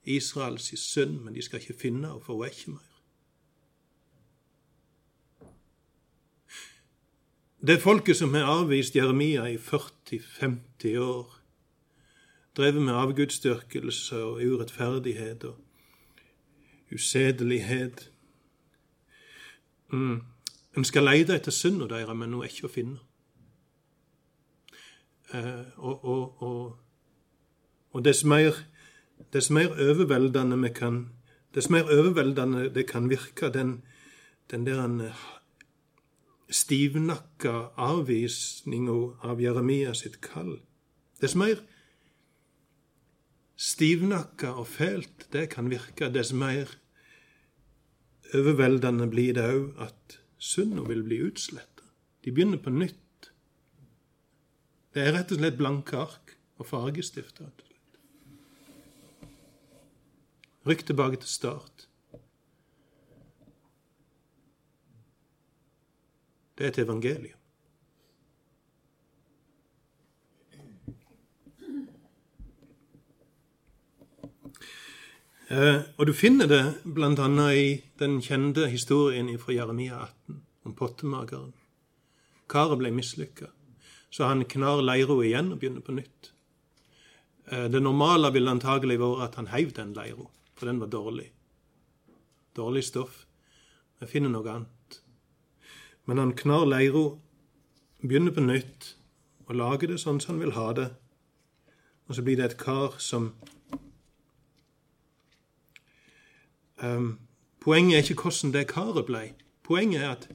Israels 0.08 0.72
sønn, 0.80 1.18
men 1.20 1.36
de 1.36 1.44
skal 1.44 1.60
ikke 1.60 1.76
finne 1.76 2.08
henne, 2.08 2.24
for 2.24 2.40
hun 2.40 2.48
er 2.48 2.56
ikke 2.56 2.70
mer. 2.78 2.88
Det 7.60 7.76
er 7.76 7.84
folket 7.84 8.16
som 8.16 8.34
har 8.34 8.48
avvist 8.48 8.96
Jeremia 8.96 9.44
i 9.52 9.58
40-50 9.60 10.96
år, 11.04 11.37
drevet 12.58 12.82
med 12.82 12.98
avgudsdyrkelse 12.98 14.18
og 14.24 14.44
urettferdighet 14.44 15.44
og 15.48 15.56
usedelighet 16.92 18.08
Mm. 19.92 20.22
En 20.76 20.84
skal 20.84 21.04
leite 21.04 21.34
etter 21.34 21.52
synda 21.54 21.88
deres, 21.88 22.16
men 22.16 22.32
hun 22.32 22.44
er 22.44 22.50
ikke 22.50 22.68
å 22.68 22.72
finne. 22.72 22.98
Eh, 25.34 25.64
og, 25.76 26.04
og, 26.04 26.42
og, 26.42 26.76
og 27.92 28.04
dess, 28.04 28.22
mer, 28.24 28.56
dess 29.32 29.50
mer 29.52 29.72
overveldende 29.76 30.60
vi 30.64 30.74
kan 30.74 31.06
Dess 31.56 31.70
mer 31.72 31.88
overveldende 31.88 32.66
det 32.74 32.84
kan 32.86 33.06
virke, 33.08 33.48
den, 33.48 33.82
den 34.50 34.66
der 34.66 34.82
eh, 35.06 35.22
stivnakka 36.52 37.70
avvisninga 37.80 38.96
av 39.24 39.40
Jeremia 39.40 39.94
sitt 39.96 40.20
kall, 40.20 40.58
dess 41.24 41.34
mer 41.34 41.64
stivnakka 43.58 44.52
og 44.60 44.68
fælt 44.70 45.26
det 45.34 45.48
kan 45.50 45.70
virke, 45.70 46.12
dess 46.14 46.32
mer 46.32 46.70
overveldende 48.34 49.08
blir 49.10 49.34
det 49.34 49.46
òg 49.50 49.80
at 49.88 50.18
synda 50.38 50.84
vil 50.86 51.02
bli 51.02 51.20
utsletta. 51.26 51.86
De 52.24 52.32
begynner 52.32 52.60
på 52.62 52.70
nytt. 52.70 53.30
Det 54.94 55.02
er 55.02 55.14
rett 55.16 55.32
og 55.32 55.40
slett 55.40 55.58
blanke 55.58 55.96
ark 55.98 56.36
og 56.58 56.68
fargestifter. 56.68 57.50
Rykk 60.68 60.84
tilbake 60.86 61.20
til 61.22 61.30
start. 61.30 61.88
Det 66.58 66.66
er 66.66 66.72
et 66.72 66.80
evangelium. 66.82 67.37
Og 75.48 76.06
du 76.06 76.12
finner 76.12 76.48
det 76.50 76.62
bl.a. 76.84 77.28
i 77.56 77.68
den 77.98 78.18
kjente 78.20 78.66
historien 78.68 79.30
fra 79.40 79.54
Jeremia 79.56 80.02
18 80.04 80.42
om 80.68 80.74
pottemakeren. 80.76 81.54
Karet 82.48 82.80
ble 82.80 82.90
mislykka, 82.92 83.48
så 84.10 84.28
han 84.28 84.44
knar 84.48 84.82
leira 84.84 85.16
igjen 85.24 85.52
og 85.52 85.60
begynner 85.62 85.84
på 85.84 85.96
nytt. 85.96 86.32
Eh, 87.50 87.66
det 87.72 87.80
normale 87.80 88.30
ville 88.32 88.52
antagelig 88.52 88.98
vært 89.00 89.24
at 89.28 89.40
han 89.40 89.50
heiv 89.52 89.72
den 89.76 89.94
leira, 89.96 90.28
for 90.56 90.68
den 90.68 90.80
var 90.80 90.92
dårlig. 90.92 91.30
Dårlig 92.56 92.84
stoff. 92.88 93.24
Vi 94.00 94.08
finner 94.08 94.32
noe 94.32 94.52
annet. 94.52 95.00
Men 96.08 96.20
han 96.22 96.36
knar 96.36 96.68
leira, 96.68 97.10
begynner 98.00 98.34
på 98.36 98.44
nytt 98.44 98.94
og 99.48 99.56
lager 99.56 99.92
det 99.92 100.00
sånn 100.00 100.20
som 100.20 100.36
han 100.36 100.42
vil 100.44 100.56
ha 100.56 100.72
det. 100.76 100.88
Og 102.08 102.16
så 102.16 102.24
blir 102.24 102.36
det 102.40 102.50
et 102.50 102.60
kar 102.60 102.96
som 103.02 103.32
Um, 106.82 107.18
poenget 107.60 107.94
er 107.94 108.02
ikke 108.02 108.22
hvordan 108.22 108.52
det 108.54 108.68
karet 108.70 109.06
ble. 109.06 109.22
Poenget 109.62 110.02
er 110.02 110.10
at 110.10 110.28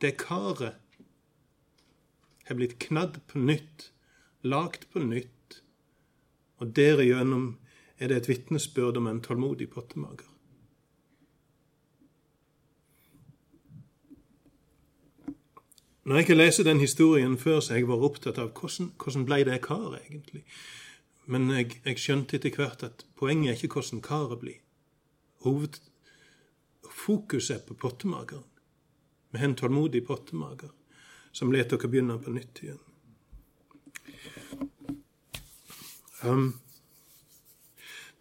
det 0.00 0.16
karet 0.16 0.74
har 2.46 2.54
blitt 2.54 2.78
knadd 2.78 3.20
på 3.28 3.38
nytt, 3.38 3.92
lagd 4.42 4.84
på 4.92 4.98
nytt, 4.98 5.62
og 6.58 6.76
derigjennom 6.76 7.56
er 7.98 8.08
det 8.08 8.16
et 8.16 8.28
vitnesbyrd 8.28 8.96
om 8.96 9.06
en 9.06 9.22
tålmodig 9.22 9.70
pottemager. 9.70 10.26
Når 16.04 16.16
jeg 16.16 16.24
ikke 16.24 16.34
leser 16.34 16.64
den 16.64 16.80
historien 16.80 17.38
før, 17.38 17.60
så 17.60 17.74
jeg 17.74 17.88
vært 17.88 18.04
opptatt 18.08 18.38
av 18.40 18.50
hvordan, 18.56 18.92
hvordan 18.98 19.26
ble 19.28 19.44
det 19.46 19.60
karet 19.62 20.00
egentlig. 20.00 20.42
Men 21.26 21.50
jeg, 21.54 21.76
jeg 21.84 22.02
skjønte 22.02 22.36
etter 22.36 22.56
hvert 22.56 22.82
at 22.82 23.04
poenget 23.16 23.52
er 23.52 23.60
ikke 23.60 23.78
hvordan 23.78 24.02
karet 24.02 24.40
blir 24.40 24.58
hovedfokuset 25.44 27.62
på 27.66 27.74
pottemageren. 27.74 28.44
Med 29.30 29.44
en 29.44 29.54
tålmodig 29.54 30.06
pottemager 30.06 30.68
som 31.32 31.52
lar 31.52 31.68
dere 31.70 31.88
begynne 31.88 32.18
på 32.18 32.30
nytt 32.34 32.62
igjen. 32.62 32.78
Um, 36.22 36.60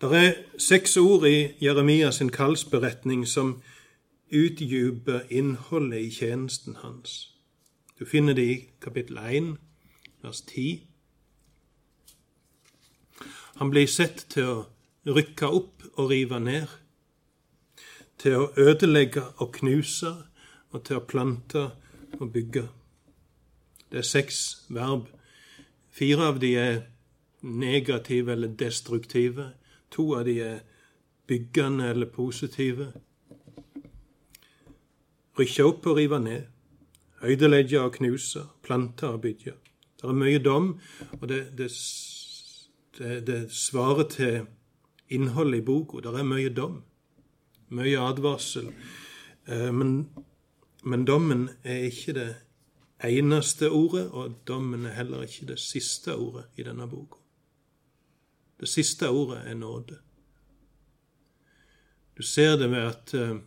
det 0.02 0.16
er 0.16 0.36
seks 0.58 0.98
ord 0.98 1.28
i 1.28 1.52
Jeremias 1.60 2.16
sin 2.16 2.32
kallsberetning 2.32 3.28
som 3.28 3.62
utdyper 4.32 5.20
innholdet 5.30 6.00
i 6.00 6.10
tjenesten 6.10 6.76
hans. 6.84 7.36
Du 8.00 8.06
finner 8.06 8.34
det 8.34 8.46
i 8.46 8.70
kapittel 8.82 9.18
1, 9.18 9.58
vers 10.22 10.42
10. 10.42 10.84
Han 13.56 13.70
blir 13.70 13.90
sett 13.92 14.24
til 14.32 14.48
å 14.48 14.68
rykke 15.10 15.50
opp 15.52 15.84
og 15.98 16.14
rive 16.14 16.40
ned. 16.40 16.70
Til 18.20 18.36
å 18.36 18.50
ødelegge 18.58 19.24
og 19.40 19.54
knuse, 19.60 20.12
og 20.70 20.84
til 20.86 21.00
å 21.00 21.06
plante 21.08 21.64
og 22.20 22.32
bygge. 22.34 22.68
Det 23.90 24.04
er 24.04 24.06
seks 24.06 24.42
verb. 24.70 25.08
Fire 25.90 26.28
av 26.30 26.40
de 26.42 26.52
er 26.60 26.82
negative 27.42 28.32
eller 28.32 28.52
destruktive. 28.60 29.54
To 29.96 30.14
av 30.20 30.28
de 30.28 30.38
er 30.46 30.60
byggende 31.28 31.90
eller 31.90 32.12
positive. 32.14 32.92
Rykke 35.40 35.66
opp 35.66 35.88
og 35.88 35.98
rive 35.98 36.20
ned. 36.20 36.46
Ødelegge 37.24 37.82
og 37.82 37.96
knuse. 37.98 38.46
Plante 38.62 39.08
og 39.08 39.22
bygge. 39.22 39.56
Det 40.00 40.08
er 40.08 40.16
mye 40.16 40.40
dom, 40.40 40.70
og 41.20 41.26
det, 41.28 41.58
det, 41.58 41.68
det, 42.98 43.16
det 43.28 43.40
svarer 43.52 44.06
til 44.08 44.46
innholdet 45.12 45.60
i 45.60 45.66
boka. 45.66 46.00
Det 46.00 46.14
er 46.14 46.28
mye 46.28 46.54
dom. 46.56 46.78
Mye 47.70 48.00
advarsel. 48.02 48.72
Eh, 49.46 49.72
men, 49.72 50.10
men 50.84 51.06
dommen 51.06 51.50
er 51.64 51.88
ikke 51.90 52.16
det 52.18 52.30
eneste 53.06 53.70
ordet, 53.72 54.10
og 54.12 54.42
dommen 54.48 54.86
er 54.86 54.98
heller 54.98 55.26
ikke 55.28 55.52
det 55.54 55.60
siste 55.62 56.16
ordet 56.16 56.48
i 56.58 56.66
denne 56.68 56.88
boka. 56.90 57.20
Det 58.60 58.68
siste 58.68 59.10
ordet 59.10 59.44
er 59.48 59.56
nåde. 59.56 60.00
Du 62.18 62.24
ser 62.24 62.58
det 62.60 62.72
ved 62.72 62.88
at 62.90 63.14
eh, 63.16 63.38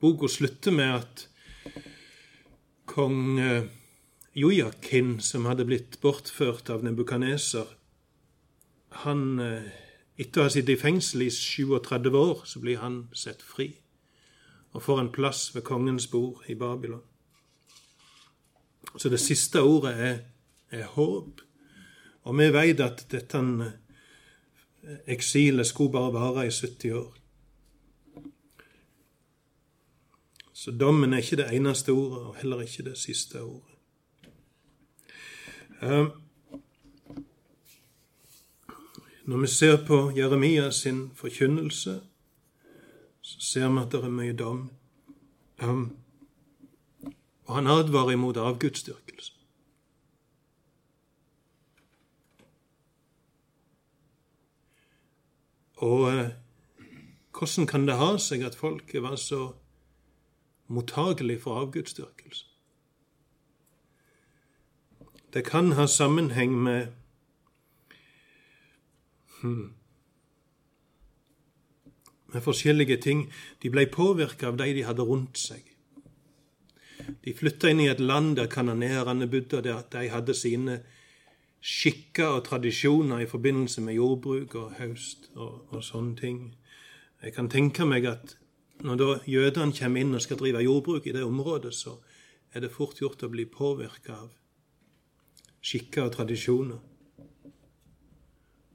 boka 0.00 0.28
slutter 0.28 0.74
med 0.74 0.98
at 0.98 1.28
kong 2.84 3.38
eh, 3.40 3.70
Jojakin, 4.34 5.20
som 5.20 5.44
hadde 5.44 5.64
blitt 5.68 5.98
bortført 6.00 6.70
av 6.72 6.84
Nebukaneser, 6.84 7.68
han 9.04 9.40
uh, 9.40 9.68
etter 10.20 10.42
å 10.42 10.46
ha 10.46 10.52
sittet 10.52 10.76
i 10.76 10.80
fengsel 10.80 11.24
i 11.26 11.30
37 11.32 12.12
år, 12.18 12.42
så 12.44 12.60
blir 12.60 12.82
han 12.82 13.06
sett 13.16 13.42
fri 13.42 13.72
og 14.72 14.82
får 14.82 15.00
en 15.00 15.12
plass 15.12 15.50
ved 15.54 15.66
kongens 15.68 16.06
bord 16.08 16.44
i 16.48 16.54
Babylon. 16.56 17.02
Så 18.96 19.08
det 19.12 19.20
siste 19.20 19.60
ordet 19.60 19.92
er, 20.00 20.18
er 20.70 20.86
håp. 20.94 21.40
Og 22.22 22.38
vi 22.38 22.48
vet 22.52 22.80
at 22.80 23.04
dette 23.12 23.42
eksilet 25.06 25.66
skulle 25.66 25.92
bare 25.92 26.12
vare 26.12 26.46
i 26.46 26.50
70 26.50 26.96
år. 26.96 27.12
Så 30.52 30.70
dommen 30.70 31.12
er 31.12 31.18
ikke 31.18 31.36
det 31.36 31.52
eneste 31.52 31.92
ordet, 31.92 32.18
og 32.18 32.36
heller 32.36 32.60
ikke 32.60 32.84
det 32.86 32.98
siste 32.98 33.42
ordet. 33.42 33.68
Uh, 35.82 36.06
når 39.24 39.36
vi 39.36 39.46
ser 39.46 39.86
på 39.86 40.12
Jeremia 40.16 40.70
sin 40.70 41.10
forkynnelse, 41.14 42.00
så 43.20 43.40
ser 43.40 43.68
vi 43.68 43.78
at 43.78 43.92
det 43.92 44.04
er 44.04 44.10
mye 44.10 44.32
dom. 44.32 44.70
Um, 45.62 45.96
og 47.44 47.54
han 47.54 47.66
advarer 47.66 48.16
imot 48.16 48.36
avgudsdyrkelse. 48.36 49.32
Og 55.82 56.12
eh, 56.14 56.30
hvordan 57.38 57.66
kan 57.66 57.86
det 57.88 57.98
ha 57.98 58.14
seg 58.22 58.44
at 58.46 58.54
folket 58.54 59.02
var 59.02 59.16
så 59.18 59.52
mottagelig 60.66 61.40
for 61.42 61.58
avgudsdyrkelse? 61.60 62.46
Det 65.32 65.44
kan 65.44 65.72
ha 65.72 65.86
sammenheng 65.86 66.54
med 66.62 66.86
Hmm. 69.42 69.74
Med 72.32 72.42
forskjellige 72.42 72.96
ting. 72.96 73.26
De 73.62 73.70
ble 73.70 73.86
påvirka 73.86 74.48
av 74.48 74.56
de 74.56 74.72
de 74.72 74.86
hadde 74.86 75.04
rundt 75.04 75.38
seg. 75.38 75.66
De 77.24 77.34
flytta 77.34 77.70
inn 77.70 77.82
i 77.82 77.90
et 77.90 78.00
land 78.00 78.36
der 78.38 78.50
kanonerene 78.50 79.26
bodde, 79.26 79.62
der 79.62 79.82
de 79.92 80.08
hadde 80.08 80.34
sine 80.34 80.80
skikker 81.62 82.38
og 82.38 82.44
tradisjoner 82.46 83.22
i 83.22 83.30
forbindelse 83.30 83.82
med 83.82 83.98
jordbruk 83.98 84.54
og 84.58 84.76
høst 84.78 85.28
og, 85.34 85.66
og 85.70 85.82
sånne 85.84 86.16
ting. 86.18 86.38
Jeg 87.22 87.34
kan 87.34 87.50
tenke 87.50 87.86
meg 87.86 88.06
at 88.10 88.36
når 88.82 88.98
da 88.98 89.10
jødene 89.30 89.74
kommer 89.76 90.02
inn 90.02 90.14
og 90.14 90.22
skal 90.24 90.40
drive 90.40 90.62
jordbruk 90.62 91.06
i 91.06 91.14
det 91.14 91.22
området, 91.22 91.74
så 91.74 91.98
er 92.52 92.64
det 92.64 92.72
fort 92.74 92.98
gjort 92.98 93.22
å 93.22 93.30
bli 93.30 93.46
påvirka 93.46 94.16
av 94.24 94.32
skikker 95.62 96.08
og 96.08 96.16
tradisjoner. 96.16 96.80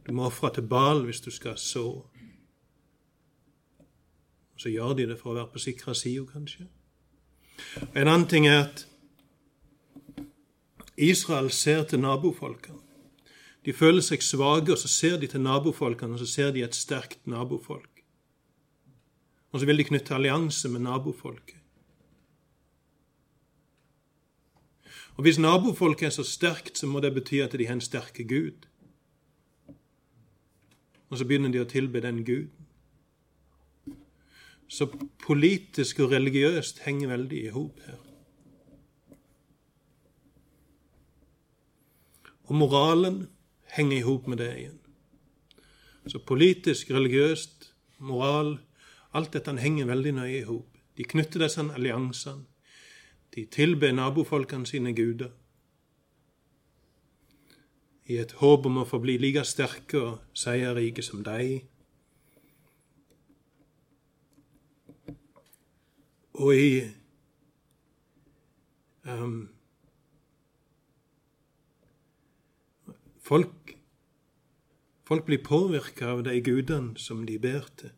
Du 0.07 0.13
må 0.15 0.25
ofre 0.29 0.53
til 0.55 0.63
Bal 0.63 1.03
hvis 1.03 1.21
du 1.21 1.31
skal 1.31 1.57
så. 1.59 1.85
Og 4.55 4.61
så 4.63 4.69
gjør 4.71 4.95
de 4.97 5.07
det 5.09 5.19
for 5.19 5.33
å 5.33 5.37
være 5.41 5.51
på 5.53 5.59
sikra 5.61 5.93
sida, 5.93 6.23
kanskje. 6.31 6.67
En 7.93 8.07
annen 8.07 8.27
ting 8.29 8.47
er 8.47 8.63
at 8.63 8.85
Israel 10.97 11.51
ser 11.51 11.83
til 11.83 11.99
nabofolkene. 12.01 12.79
De 13.65 13.73
føler 13.75 14.01
seg 14.01 14.23
svake, 14.23 14.71
og 14.71 14.79
så 14.79 14.87
ser 14.87 15.17
de 15.19 15.27
til 15.27 15.43
nabofolkene, 15.43 16.15
og 16.15 16.21
så 16.23 16.27
ser 16.29 16.53
de 16.55 16.63
et 16.63 16.75
sterkt 16.75 17.27
nabofolk. 17.27 18.03
Og 19.51 19.59
så 19.59 19.67
vil 19.67 19.81
de 19.81 19.85
knytte 19.89 20.15
allianse 20.15 20.69
med 20.71 20.85
nabofolket. 20.87 21.59
Og 25.17 25.25
Hvis 25.25 25.39
nabofolket 25.41 26.05
er 26.05 26.15
så 26.15 26.23
sterkt, 26.23 26.77
så 26.77 26.87
må 26.87 26.99
det 27.01 27.13
bety 27.13 27.41
at 27.41 27.51
de 27.57 27.65
har 27.65 27.73
en 27.73 27.81
sterke 27.81 28.23
Gud. 28.23 28.66
Og 31.09 31.17
så 31.17 31.25
begynner 31.27 31.53
de 31.53 31.61
å 31.63 31.69
tilbe 31.69 32.01
den 32.03 32.23
guden. 32.27 32.67
Så 34.67 34.89
politisk 35.23 36.01
og 36.03 36.11
religiøst 36.11 36.83
henger 36.83 37.13
veldig 37.13 37.39
i 37.45 37.53
hop 37.55 37.79
her. 37.85 38.01
Og 42.47 42.55
moralen 42.55 43.27
henger 43.75 43.97
i 43.97 44.05
hop 44.07 44.27
med 44.27 44.41
det 44.43 44.51
igjen. 44.57 44.79
Så 46.07 46.19
politisk, 46.23 46.91
religiøst, 46.91 47.71
moral 47.99 48.57
Alt 49.15 49.33
dette 49.33 49.53
henger 49.57 49.87
veldig 49.89 50.11
nøye 50.13 50.39
i 50.41 50.45
hop. 50.45 50.67
De 50.97 51.05
knytter 51.07 51.41
disse 51.41 51.63
alliansene. 51.63 52.43
De 53.33 53.45
tilber 53.53 53.93
nabofolkene 53.95 54.67
sine 54.67 54.93
guder 54.97 55.31
i 58.07 58.17
et 58.21 58.37
håp 58.39 58.65
om 58.69 58.79
å 58.79 58.85
få 58.87 59.01
bli 59.03 59.17
like 59.19 59.43
sterke 59.47 59.99
og 59.99 60.37
seierrike 60.37 61.03
som 61.03 61.23
deg. 61.25 61.65
Og 66.37 66.53
i 66.53 66.71
um, 69.09 69.49
folk, 73.27 73.73
folk 75.09 75.27
blir 75.27 75.43
påvirka 75.43 76.13
av 76.13 76.23
de 76.29 76.39
gudene 76.45 76.95
som 77.01 77.25
de 77.27 77.39
ber 77.41 77.67
til. 77.81 77.91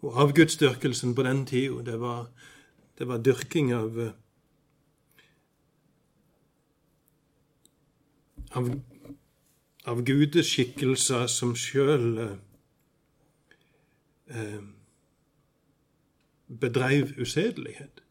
Og 0.00 0.16
avgudsdyrkelsen 0.24 1.14
på 1.14 1.24
den 1.24 1.44
tida, 1.46 1.84
det 1.84 2.00
det 3.00 3.06
var 3.08 3.22
dyrking 3.24 3.72
av 3.72 3.96
av, 8.50 8.70
av 9.84 10.02
gudeskikkelser 10.04 11.26
som 11.26 11.54
sjøl 11.56 12.18
eh, 12.18 12.36
eh, 14.36 14.62
bedreiv 16.60 17.14
usedelighet. 17.18 18.02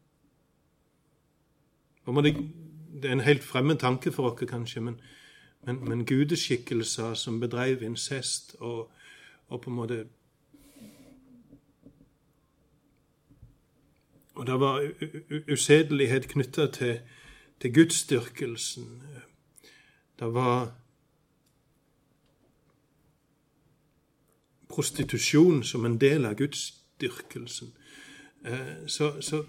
Det 2.10 3.08
er 3.08 3.12
en 3.12 3.20
helt 3.20 3.44
fremmed 3.44 3.78
tanke 3.78 4.12
for 4.12 4.32
oss, 4.32 4.48
kanskje, 4.48 4.80
men, 4.80 5.00
men, 5.66 5.84
men 5.88 6.06
gudeskikkelser 6.06 7.14
som 7.14 7.40
bedreiv 7.40 7.82
incest 7.82 8.56
og, 8.58 8.90
og 9.48 9.60
på 9.62 9.70
en 9.70 9.76
måte 9.76 10.06
Og 14.40 14.46
det 14.46 14.60
var 14.60 14.90
usedelighet 15.52 16.28
knytta 16.28 16.66
til, 16.72 17.00
til 17.60 17.74
gudsdyrkelsen. 17.74 19.02
Det 20.20 20.34
var 20.34 20.72
prostitusjon 24.68 25.62
som 25.64 25.84
en 25.84 25.96
del 26.00 26.26
av 26.28 26.34
gudsdyrkelsen. 26.36 27.70
Eh, 28.44 28.86
så, 28.86 29.22
så, 29.24 29.44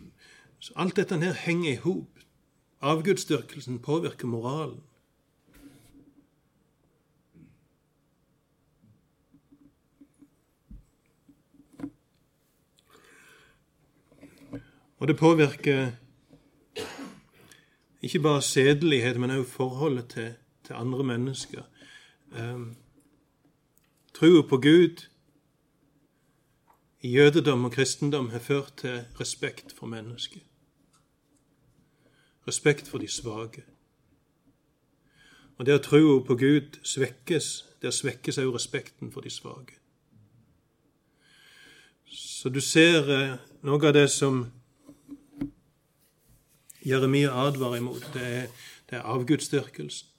så 0.59 0.73
alt 0.79 0.95
dette 0.95 1.19
her 1.19 1.35
henger 1.43 1.73
i 1.73 1.81
hop. 1.83 2.23
Avgudsdyrkelsen 2.81 3.81
påvirker 3.83 4.31
moralen. 4.31 4.79
Og 15.01 15.07
det 15.07 15.17
påvirker 15.17 15.91
ikke 18.01 18.19
bare 18.19 18.41
sedelighet, 18.41 19.19
men 19.19 19.31
også 19.31 19.51
forholdet 19.51 20.07
til 20.07 20.33
til 20.71 20.79
andre 20.79 21.03
mennesker. 21.03 21.61
Um, 22.31 22.75
Troa 24.13 24.41
på 24.41 24.57
Gud 24.57 25.07
i 27.01 27.11
jødedom 27.11 27.65
og 27.65 27.71
kristendom 27.71 28.29
har 28.29 28.39
ført 28.39 28.73
til 28.77 29.05
respekt 29.19 29.75
for 29.77 29.87
mennesket. 29.87 30.41
Respekt 32.47 32.87
for 32.87 32.97
de 32.97 33.07
svake. 33.07 33.63
Og 35.57 35.65
der 35.65 35.77
troa 35.77 36.23
på 36.23 36.35
Gud 36.35 36.79
svekkes, 36.83 37.65
der 37.81 37.91
svekkes 37.91 38.37
også 38.37 38.55
respekten 38.55 39.11
for 39.11 39.21
de 39.21 39.29
svake. 39.29 39.73
Så 42.05 42.49
du 42.49 42.61
ser 42.61 43.09
eh, 43.09 43.37
noe 43.63 43.87
av 43.87 43.93
det 43.93 44.09
som 44.11 44.45
Jeremia 46.85 47.31
advarer 47.47 47.77
imot. 47.77 48.09
Det 48.13 48.21
er, 48.21 48.47
det 48.89 48.97
er 48.97 49.01
avgudsdyrkelse. 49.01 50.10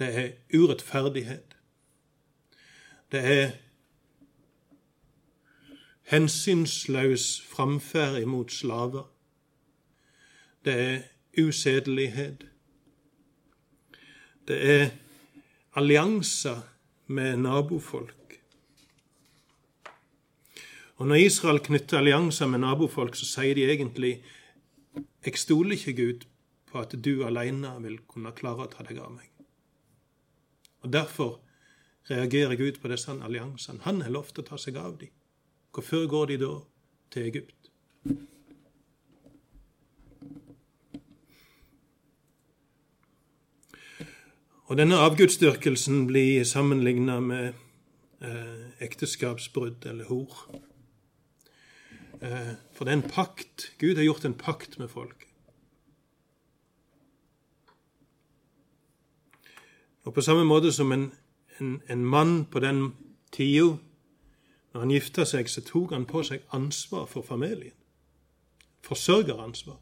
Det 0.00 0.08
er 0.18 0.30
urettferdighet. 0.56 1.56
Det 3.12 3.20
er 3.20 3.50
hensynsløs 6.08 7.40
framferd 7.50 8.22
imot 8.22 8.52
slaver. 8.52 9.10
Det 10.64 10.74
er 10.80 11.02
usedelighet. 11.38 12.46
Det 14.48 14.58
er 14.70 14.88
allianser 15.74 16.60
med 17.06 17.36
nabofolk. 17.36 18.40
Og 20.96 21.06
Når 21.06 21.14
Israel 21.14 21.58
knytter 21.58 21.98
allianser 21.98 22.46
med 22.46 22.58
nabofolk, 22.58 23.14
så 23.14 23.24
sier 23.24 23.54
de 23.54 23.68
egentlig 23.70 24.22
jeg 25.24 25.36
stoler 25.36 25.72
ikke, 25.72 25.92
Gud, 25.92 26.24
på 26.66 26.78
at 26.78 27.04
du 27.04 27.24
alene 27.24 27.74
vil 27.82 27.98
kunne 28.08 28.32
klare 28.32 28.64
å 28.64 28.72
ta 28.72 28.84
deg 28.84 28.98
av 28.98 29.12
meg. 29.12 29.39
Og 30.80 30.92
Derfor 30.92 31.40
reagerer 32.10 32.56
Gud 32.56 32.80
på 32.80 32.88
disse 32.88 33.12
alliansene. 33.12 33.82
Han 33.84 34.02
har 34.02 34.10
lovt 34.10 34.38
å 34.40 34.46
ta 34.46 34.58
seg 34.58 34.76
av 34.80 34.98
dem. 35.00 35.12
Hvorfor 35.70 36.06
går 36.10 36.32
de 36.32 36.38
da 36.42 36.52
til 37.14 37.28
Egypt? 37.28 37.70
Og 44.70 44.78
Denne 44.78 45.00
avgudsdyrkelsen 45.02 46.04
blir 46.06 46.44
sammenligna 46.46 47.16
med 47.20 47.54
eh, 48.22 48.68
ekteskapsbrudd 48.86 49.86
eller 49.90 50.06
hor. 50.06 50.44
Eh, 52.22 52.52
for 52.76 52.86
det 52.86 52.92
er 52.92 53.00
en 53.00 53.10
pakt. 53.10 53.72
Gud 53.82 53.98
har 53.98 54.06
gjort 54.06 54.28
en 54.28 54.38
pakt 54.38 54.78
med 54.78 54.92
folk. 54.92 55.26
Og 60.04 60.14
på 60.14 60.24
samme 60.24 60.44
måte 60.44 60.72
som 60.72 60.92
en, 60.92 61.12
en, 61.60 61.82
en 61.88 62.04
mann 62.04 62.44
på 62.44 62.60
den 62.60 62.94
tida, 63.32 63.76
når 64.72 64.80
han 64.80 64.92
gifta 64.94 65.24
seg, 65.26 65.48
så 65.50 65.62
tok 65.66 65.92
han 65.92 66.06
på 66.06 66.22
seg 66.26 66.44
ansvar 66.54 67.08
for 67.10 67.26
familien. 67.26 67.74
Forsørgeransvar. 68.86 69.80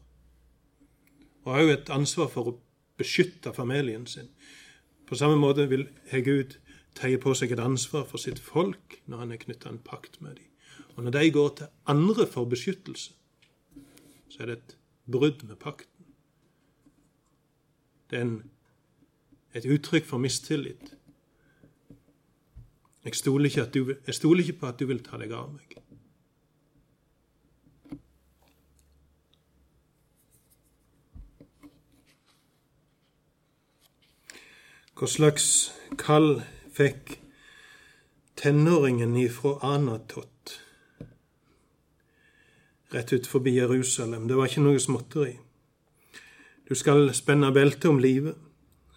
Og 1.45 1.53
òg 1.55 1.71
et 1.73 1.91
ansvar 1.93 2.31
for 2.33 2.49
å 2.49 2.57
beskytte 2.99 3.53
familien 3.55 4.07
sin. 4.09 4.31
På 5.07 5.15
samme 5.15 5.37
måte 5.39 5.69
vil 5.69 5.87
Gud 6.25 6.57
teie 6.97 7.19
på 7.21 7.33
seg 7.37 7.53
et 7.53 7.61
ansvar 7.63 8.03
for 8.09 8.21
sitt 8.21 8.41
folk 8.43 8.99
når 9.05 9.23
han 9.23 9.31
er 9.33 9.41
knytta 9.41 9.71
en 9.71 9.81
pakt 9.85 10.19
med 10.21 10.35
dem. 10.35 10.49
Og 10.95 11.05
når 11.05 11.15
de 11.15 11.31
går 11.31 11.49
til 11.55 11.71
andre 11.87 12.25
for 12.27 12.49
beskyttelse, 12.49 13.13
så 14.29 14.43
er 14.43 14.49
det 14.49 14.57
et 14.57 14.75
brudd 15.09 15.45
med 15.47 15.55
pakten. 15.61 16.09
Det 18.09 18.17
er 18.17 18.25
en, 18.25 18.49
et 19.53 19.65
uttrykk 19.65 20.05
for 20.05 20.21
mistillit. 20.21 20.95
Jeg 23.05 23.15
stoler, 23.15 23.45
ikke 23.45 23.65
du, 23.73 23.93
jeg 24.07 24.15
stoler 24.15 24.43
ikke 24.43 24.59
på 24.59 24.67
at 24.67 24.79
du 24.79 24.85
vil 24.89 24.99
ta 25.03 25.17
deg 25.17 25.31
av 25.33 25.53
meg. 25.53 25.77
Hva 34.99 35.07
slags 35.07 35.45
kall 35.95 36.41
fikk 36.75 37.13
tenåringen 38.35 39.15
ifra 39.15 39.53
Anatot 39.63 40.57
rett 42.91 43.13
ut 43.13 43.29
forbi 43.31 43.55
Jerusalem? 43.55 44.27
Det 44.27 44.35
var 44.35 44.51
ikke 44.51 44.65
noe 44.65 44.81
småtteri. 44.83 45.37
Du 46.67 46.75
skal 46.75 47.13
spenne 47.15 47.53
beltet 47.55 47.87
om 47.87 48.03
livet, 48.03 48.35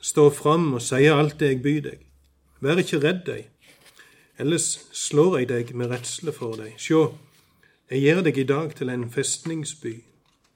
stå 0.03 0.29
fram 0.35 0.73
og 0.75 0.83
sier 0.83 1.17
alt 1.17 1.39
det 1.41 1.53
jeg 1.53 1.63
byr 1.65 1.83
deg. 1.87 2.07
Vær 2.63 2.81
ikke 2.83 3.01
redd 3.03 3.25
deg, 3.27 3.49
ellers 4.39 4.69
slår 4.95 5.41
jeg 5.41 5.49
deg 5.51 5.75
med 5.79 5.91
redsle 5.93 6.35
for 6.35 6.59
deg. 6.59 6.75
Sjå, 6.79 7.05
jeg 7.91 8.03
gjør 8.07 8.25
deg 8.29 8.39
i 8.39 8.49
dag 8.49 8.75
til 8.79 8.91
en 8.93 9.09
festningsby, 9.11 9.95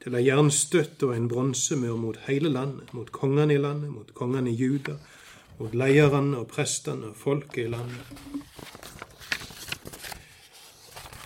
til 0.02 0.14
ei 0.18 0.26
jernstøtte 0.28 1.08
og 1.08 1.16
en 1.16 1.28
bronsemur 1.30 1.98
mot 1.98 2.18
hele 2.28 2.50
landet, 2.52 2.92
mot 2.94 3.10
kongene 3.14 3.56
i 3.56 3.62
landet, 3.62 3.90
mot 3.90 4.12
kongene 4.14 4.52
i 4.52 4.58
Juda, 4.58 4.98
mot 5.58 5.74
lederne 5.74 6.38
og 6.42 6.50
prestene 6.52 7.10
og 7.10 7.18
folket 7.18 7.66
i 7.66 7.70
landet. 7.74 8.12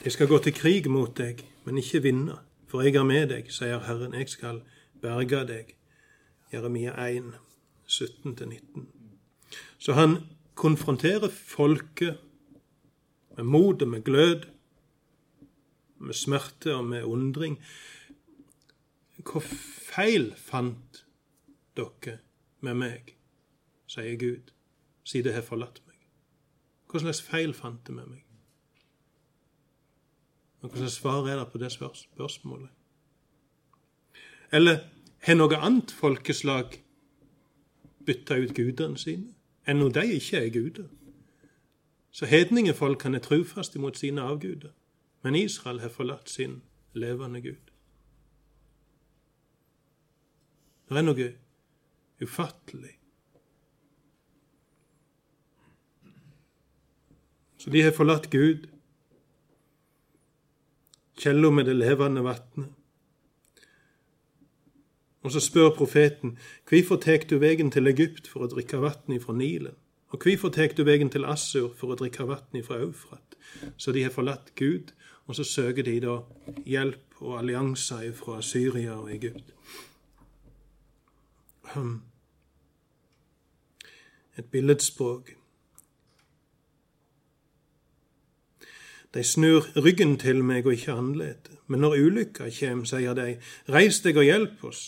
Jeg 0.05 0.13
skal 0.13 0.31
gå 0.33 0.39
til 0.39 0.57
krig 0.57 0.89
mot 0.89 1.13
deg, 1.19 1.45
men 1.65 1.79
ikke 1.79 2.01
vinne, 2.09 2.39
for 2.71 2.81
jeg 2.81 2.97
er 2.97 3.05
med 3.05 3.29
deg, 3.35 3.53
sier 3.53 3.83
Herren, 3.85 4.17
jeg 4.17 4.33
skal 4.33 4.63
berge 5.03 5.45
deg. 5.49 5.75
Jeremia 6.53 6.95
1, 7.05 7.35
17-19. 7.91 8.87
Så 9.79 9.93
han 9.93 10.17
konfronterer 10.55 11.29
folket 11.29 12.19
med 13.37 13.45
mot 13.45 13.83
og 13.83 13.89
med 13.89 14.05
glød, 14.05 14.47
med 15.99 16.15
smerte 16.15 16.75
og 16.77 16.85
med 16.85 17.05
undring. 17.05 17.59
Hvor 19.17 19.45
feil 19.91 20.35
fant 20.37 21.05
dere 21.77 22.19
med 22.61 22.75
meg? 22.75 23.17
sier 23.91 24.15
Gud, 24.17 24.53
siden 25.03 25.27
det 25.27 25.35
har 25.35 25.43
forlatt 25.43 25.81
meg. 25.89 25.97
Hva 26.91 27.01
slags 27.03 27.23
feil 27.27 27.55
fant 27.57 27.83
dere 27.87 27.97
med 27.97 28.13
meg? 28.13 28.27
Og 30.61 30.69
Hva 30.69 30.83
slags 30.83 31.01
svar 31.01 31.27
er 31.27 31.41
det 31.41 31.49
på 31.51 31.59
det 31.59 31.73
spørsmålet? 31.73 32.71
Eller 34.53 34.85
har 35.27 35.37
noe 35.39 35.59
annet 35.59 35.93
folkeslag 35.95 36.77
bytta 38.07 38.39
ut 38.41 38.55
gudene 38.55 38.99
sine, 38.99 39.35
enn 39.69 39.81
når 39.83 39.97
de 39.99 40.07
ikke 40.19 40.41
er 40.41 40.53
guder? 40.55 40.89
Så 42.11 42.27
hedningefolkene 42.27 43.21
er 43.21 43.27
trufaste 43.27 43.79
mot 43.79 43.99
sine 43.99 44.23
avguder, 44.23 44.73
men 45.23 45.37
Israel 45.39 45.81
har 45.81 45.93
forlatt 45.95 46.31
sin 46.31 46.63
levende 46.93 47.43
Gud. 47.45 47.75
Det 50.89 50.99
er 50.99 51.07
noe 51.07 51.29
ufattelig 52.21 52.97
Så 57.61 57.71
de 57.71 57.83
har 57.85 57.93
forlatt 57.93 58.31
Gud, 58.33 58.63
kjella 61.21 61.51
med 61.53 61.67
det 61.69 61.75
levende 61.77 62.23
vatnet. 62.25 62.71
Og 65.23 65.33
så 65.33 65.41
spør 65.41 65.71
profeten, 65.77 66.39
hvorfor 66.69 66.97
tek 66.97 67.31
du 67.31 67.39
vegen 67.39 67.71
til 67.71 67.87
Egypt 67.87 68.29
for 68.29 68.47
å 68.47 68.49
drikke 68.49 68.81
vann 68.81 69.17
ifra 69.17 69.35
Nilen? 69.37 69.77
Og 70.11 70.23
hvorfor 70.25 70.49
tek 70.49 70.77
du 70.77 70.85
vegen 70.85 71.11
til 71.13 71.25
Assur 71.29 71.75
for 71.77 71.93
å 71.93 71.99
drikke 72.01 72.25
vann 72.27 72.57
ifra 72.57 72.81
Eufrat? 72.81 73.37
Så 73.77 73.93
de 73.93 74.03
har 74.03 74.15
forlatt 74.15 74.55
Gud, 74.57 74.95
og 75.27 75.37
så 75.37 75.45
søker 75.45 75.85
de 75.87 75.99
da 76.03 76.17
hjelp 76.67 77.21
og 77.21 77.37
allianser 77.39 78.13
fra 78.17 78.41
Syria 78.43 78.97
og 78.97 79.13
Egypt. 79.13 79.53
Et 84.39 84.49
billedspråk. 84.51 85.37
De 89.15 89.23
snur 89.25 89.67
ryggen 89.77 90.17
til 90.19 90.43
meg 90.47 90.67
og 90.67 90.73
ikke 90.79 90.97
andletet. 90.97 91.61
Men 91.67 91.85
når 91.85 91.99
ulykka 92.01 92.49
kjem, 92.51 92.85
sier 92.87 93.15
de, 93.15 93.37
reis 93.69 94.01
deg 94.03 94.19
og 94.19 94.27
hjelp 94.27 94.65
oss. 94.65 94.83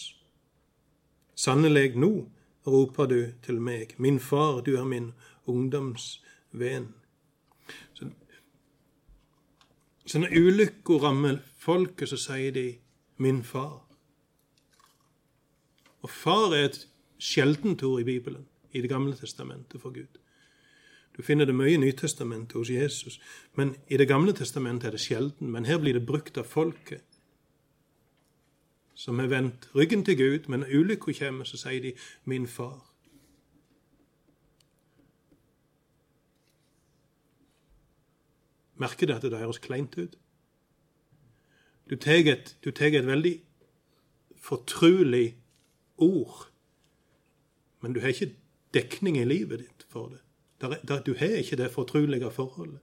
Sannelig, 1.34 1.96
nå 1.96 2.28
roper 2.66 3.06
du 3.06 3.20
til 3.42 3.60
meg, 3.60 3.94
min 3.98 4.20
far, 4.20 4.60
du 4.62 4.76
er 4.76 4.84
min 4.84 5.12
ungdomsvenn. 5.46 6.92
Så, 7.94 8.10
så 10.06 10.22
når 10.22 10.36
ulykka 10.36 10.98
rammer 11.02 11.40
folket, 11.58 12.12
så 12.12 12.20
sier 12.20 12.54
de 12.54 12.66
min 13.22 13.42
far. 13.42 13.80
Og 16.02 16.10
far 16.10 16.54
er 16.54 16.68
et 16.68 16.80
sjeldent 17.22 17.82
ord 17.86 18.00
i 18.02 18.04
Bibelen, 18.04 18.46
i 18.72 18.80
Det 18.80 18.90
gamle 18.90 19.16
testamentet 19.16 19.80
for 19.80 19.90
Gud. 19.90 20.18
Du 21.16 21.22
finner 21.22 21.44
det 21.44 21.54
mye 21.54 21.74
i 21.74 21.76
Nytestamentet 21.76 22.56
hos 22.56 22.70
Jesus. 22.70 23.20
Men 23.54 23.74
I 23.88 23.96
Det 23.96 24.08
gamle 24.08 24.32
testamentet 24.32 24.86
er 24.86 24.90
det 24.90 25.00
sjelden. 25.00 25.50
Men 25.50 25.64
her 25.64 25.78
blir 25.78 25.92
det 25.92 26.06
brukt 26.06 26.38
av 26.38 26.44
folket 26.48 27.02
som 29.02 29.18
har 29.18 29.26
vendt 29.26 29.70
ryggen 29.74 30.04
til 30.04 30.16
Gud, 30.16 30.48
men 30.48 30.60
når 30.60 30.74
ulykka 30.78 31.12
kommer, 31.18 31.44
så 31.44 31.56
sier 31.56 31.82
de 31.82 31.92
'min 32.24 32.46
far'. 32.46 32.92
Merker 38.76 39.06
du 39.06 39.12
at 39.12 39.22
det 39.22 39.38
høres 39.38 39.58
kleint 39.58 39.98
ut? 39.98 40.18
Du 41.90 41.96
tar 41.96 42.12
et, 42.12 42.56
et, 42.66 43.06
veldig 43.06 43.42
fortrulig 44.36 45.36
ord, 45.96 46.50
men 47.80 47.92
du 47.92 48.00
har 48.00 48.08
ikke 48.08 48.34
dekning 48.74 49.18
i 49.18 49.24
livet 49.24 49.58
ditt 49.58 49.86
for 49.88 50.08
det. 50.08 50.20
Der, 50.60 50.76
der, 50.88 51.02
du 51.02 51.14
har 51.14 51.26
ikke 51.26 51.56
det 51.56 51.70
fortrulige 51.70 52.30
forholdet. 52.30 52.78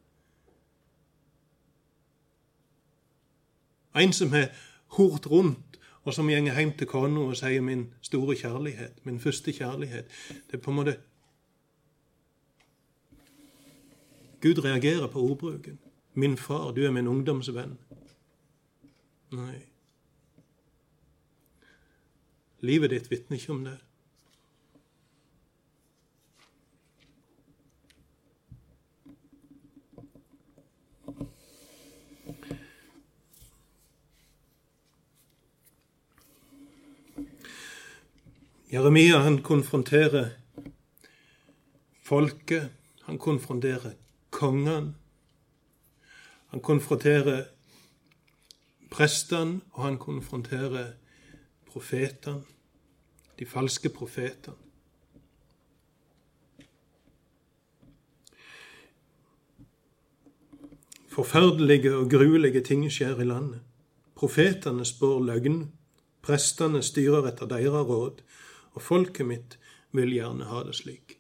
En 3.96 4.14
som 4.14 4.30
har 4.30 4.48
hort 4.88 5.28
rundt, 5.28 5.79
og 6.04 6.14
som 6.14 6.28
går 6.28 6.56
hjem 6.56 6.72
til 6.78 6.88
kona 6.88 7.20
og 7.20 7.38
sier 7.38 7.62
'min 7.62 7.94
store 8.02 8.36
kjærlighet', 8.36 9.00
'min 9.04 9.20
første 9.20 9.52
kjærlighet'. 9.52 10.08
Det 10.48 10.54
er 10.54 10.58
på 10.58 10.72
en 10.72 10.76
måte 10.76 10.98
Gud 14.42 14.64
reagerer 14.64 15.08
på 15.08 15.20
ordbruken. 15.20 15.80
'Min 16.14 16.38
far, 16.38 16.72
du 16.72 16.82
er 16.82 16.92
min 16.92 17.08
ungdomsvenn'. 17.08 17.78
Nei. 19.32 19.62
Livet 22.60 22.90
ditt 22.90 23.12
vitner 23.12 23.38
ikke 23.38 23.52
om 23.52 23.64
det. 23.66 23.78
Jeremia 38.70 39.18
han 39.26 39.40
konfronterer 39.42 40.28
folket, 42.06 42.70
han 43.02 43.18
konfronterer 43.18 43.96
kongene. 44.30 44.94
Han 46.54 46.62
konfronterer 46.62 47.48
prestene, 48.92 49.62
og 49.74 49.84
han 49.84 49.98
konfronterer 49.98 50.92
profetene, 51.66 52.44
de 53.40 53.46
falske 53.46 53.90
profetene. 53.90 54.54
Forferdelige 61.10 61.96
og 61.96 62.10
gruelige 62.10 62.62
ting 62.62 62.86
skjer 62.92 63.18
i 63.18 63.26
landet. 63.26 63.66
Profetene 64.16 64.86
spår 64.86 65.24
løgn, 65.26 65.64
prestene 66.22 66.84
styrer 66.86 67.32
etter 67.32 67.50
deres 67.50 67.90
råd, 67.90 68.22
og 68.76 68.82
folket 68.82 69.28
mitt 69.28 69.58
vil 69.96 70.14
gjerne 70.14 70.50
ha 70.50 70.64
det 70.68 70.76
slik. 70.78 71.16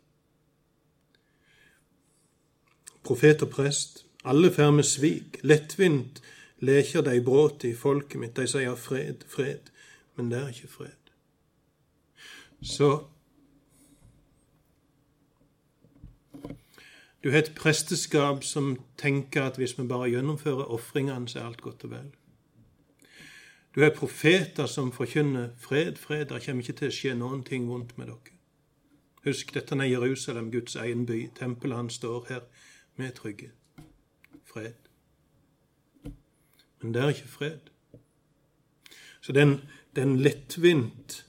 Profet 3.06 3.42
og 3.42 3.50
prest, 3.54 4.04
alle 4.24 4.52
fer 4.54 4.72
med 4.76 4.86
svik, 4.86 5.40
lettvint 5.48 6.20
leker 6.60 7.02
de 7.02 7.22
bråtet 7.24 7.72
i 7.72 7.78
folket 7.78 8.20
mitt, 8.22 8.36
de 8.36 8.46
sier 8.48 8.76
fred, 8.78 9.24
fred, 9.32 9.72
men 10.18 10.30
det 10.30 10.42
er 10.42 10.52
ikke 10.54 10.74
fred. 10.74 11.14
Så 12.62 12.90
du 17.24 17.32
har 17.32 17.42
et 17.42 17.56
presteskap 17.56 18.44
som 18.48 18.78
tenker 19.00 19.48
at 19.48 19.58
hvis 19.60 19.78
vi 19.80 19.88
bare 19.88 20.12
gjennomfører 20.12 20.72
ofringene, 20.72 21.28
så 21.28 21.40
er 21.40 21.50
alt 21.50 21.62
godt 21.64 21.84
og 21.88 21.96
vel. 21.96 22.12
Du 23.76 23.82
har 23.82 23.90
profeter 23.96 24.66
som 24.66 24.92
forkynner 24.92 25.50
fred, 25.58 25.96
fred. 25.96 26.26
Det 26.26 26.44
kommer 26.46 26.64
ikke 26.64 26.78
til 26.80 26.90
å 26.90 26.96
skje 26.96 27.16
noen 27.16 27.44
ting 27.46 27.68
vondt 27.70 27.98
med 27.98 28.10
dere. 28.10 28.36
Husk, 29.28 29.54
dette 29.54 29.76
er 29.76 29.92
Jerusalem, 29.92 30.52
Guds 30.52 30.76
egen 30.76 31.06
by. 31.06 31.28
Tempelet 31.38 31.78
hans 31.78 32.00
står 32.00 32.26
her. 32.30 32.46
Vi 32.98 33.06
er 33.06 33.16
trygge. 33.16 33.52
Fred. 34.46 34.74
Men 36.82 36.94
det 36.94 37.02
er 37.02 37.10
ikke 37.10 37.28
fred. 37.28 37.70
Så 39.22 39.32
den, 39.32 39.60
den 39.96 40.18
lettvint 40.20 41.26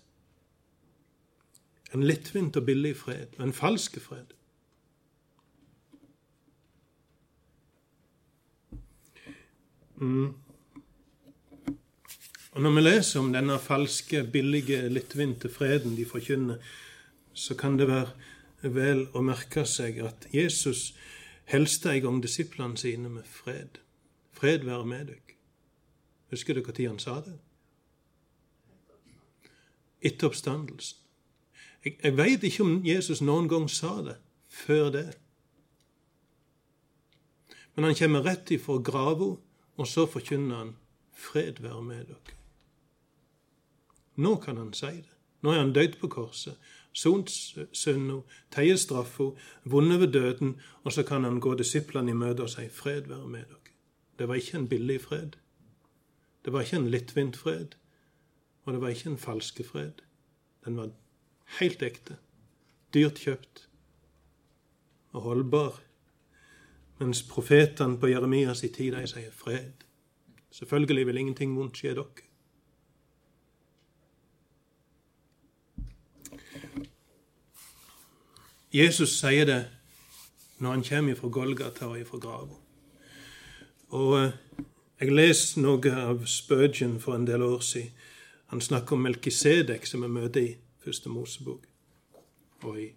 En 1.94 2.02
lettvint 2.02 2.56
og 2.56 2.66
billig 2.66 2.96
fred, 2.96 3.26
og 3.38 3.44
en 3.44 3.52
falsk 3.52 3.96
fred. 4.00 4.26
Mm. 9.96 10.34
Og 12.52 12.62
Når 12.62 12.70
vi 12.70 12.80
leser 12.80 13.20
om 13.20 13.32
denne 13.32 13.58
falske, 13.62 14.24
billige, 14.32 14.88
lettvinte 14.88 15.48
freden 15.48 15.96
de 15.96 16.04
forkynner, 16.04 16.56
så 17.32 17.54
kan 17.54 17.78
det 17.78 17.86
være 17.88 18.10
vel 18.74 19.04
å 19.14 19.22
merke 19.22 19.62
seg 19.64 20.00
at 20.02 20.26
Jesus 20.34 20.90
helste 21.46 21.92
en 21.92 22.02
gang 22.02 22.18
disiplene 22.22 22.78
sine 22.78 23.08
med 23.08 23.28
fred. 23.28 23.78
Fred 24.34 24.66
være 24.66 24.86
med 24.86 25.06
dere. 25.12 25.36
Husker 26.30 26.58
dere 26.58 26.74
når 26.74 26.88
han 26.88 26.98
sa 26.98 27.14
det? 27.26 27.36
Etter 30.02 30.26
oppstandelsen. 30.26 30.98
Jeg, 31.84 31.96
jeg 32.02 32.16
veit 32.16 32.44
ikke 32.44 32.66
om 32.66 32.74
Jesus 32.84 33.22
noen 33.22 33.48
gang 33.48 33.70
sa 33.70 33.94
det 34.04 34.16
før 34.50 34.90
det. 34.90 35.06
Men 37.76 37.88
han 37.88 37.96
kommer 37.96 38.26
rett 38.26 38.50
ifra 38.50 38.80
grava, 38.82 39.36
og 39.76 39.86
så 39.86 40.06
forkynner 40.06 40.56
han 40.56 40.76
'Fred 41.14 41.62
være 41.62 41.82
med 41.82 42.06
dere'. 42.06 42.39
Nå 44.20 44.36
kan 44.44 44.60
han 44.60 44.72
si 44.76 44.92
det. 45.00 45.16
Nå 45.40 45.54
er 45.54 45.62
han 45.62 45.72
dødd 45.72 45.96
på 46.00 46.08
korset, 46.12 46.56
sont 46.92 47.30
synda, 47.72 48.18
tatt 48.52 48.82
straffa, 48.82 49.30
vunnet 49.64 50.02
ved 50.02 50.12
døden, 50.12 50.56
og 50.84 50.92
så 50.92 51.04
kan 51.06 51.24
han 51.24 51.40
gå 51.40 51.54
disiplene 51.56 52.12
i 52.12 52.14
møte 52.14 52.44
og 52.44 52.50
si 52.50 52.68
'Fred 52.68 53.08
være 53.08 53.28
med 53.28 53.44
dere'. 53.48 53.72
Det 54.18 54.28
var 54.28 54.34
ikke 54.34 54.58
en 54.58 54.68
billig 54.68 55.00
fred. 55.00 55.36
Det 56.44 56.52
var 56.52 56.60
ikke 56.60 56.76
en 56.76 56.90
lettvint 56.90 57.36
fred. 57.36 57.66
Og 58.64 58.72
det 58.72 58.80
var 58.80 58.88
ikke 58.88 59.10
en 59.10 59.18
falske 59.18 59.64
fred. 59.64 59.92
Den 60.64 60.76
var 60.76 60.90
helt 61.60 61.82
ekte, 61.82 62.16
dyrt 62.94 63.18
kjøpt 63.18 63.68
og 65.12 65.22
holdbar. 65.22 65.80
Mens 66.98 67.22
profetene 67.22 67.98
på 67.98 68.06
Jeremias 68.06 68.62
i 68.62 68.68
tid 68.68 68.92
de 68.92 69.06
sier 69.06 69.32
fred. 69.32 69.72
Selvfølgelig 70.50 71.06
vil 71.06 71.16
ingenting 71.16 71.56
vondt 71.56 71.80
skje 71.80 71.94
dere. 71.94 72.29
Jesus 78.72 79.16
sier 79.18 79.46
det 79.48 79.60
når 80.62 80.70
han 80.70 80.84
kommer 80.84 81.14
fra 81.18 81.28
Golgata 81.28 81.88
og 81.90 82.06
fra 82.06 82.18
grava. 82.22 82.58
Og 83.90 84.12
eh, 84.20 84.32
jeg 85.00 85.14
leste 85.16 85.62
noe 85.64 85.94
av 85.96 86.22
Spurgeon 86.28 87.00
for 87.00 87.16
en 87.16 87.26
del 87.26 87.42
år 87.42 87.64
siden. 87.66 87.90
Han 88.50 88.60
snakker 88.60 88.96
om 88.96 89.02
Melkisedek, 89.06 89.86
som 89.86 90.02
vi 90.02 90.10
møter 90.10 90.40
i 90.42 90.54
Første 90.84 91.08
Mosebok, 91.08 91.66
og 92.62 92.80
i, 92.82 92.88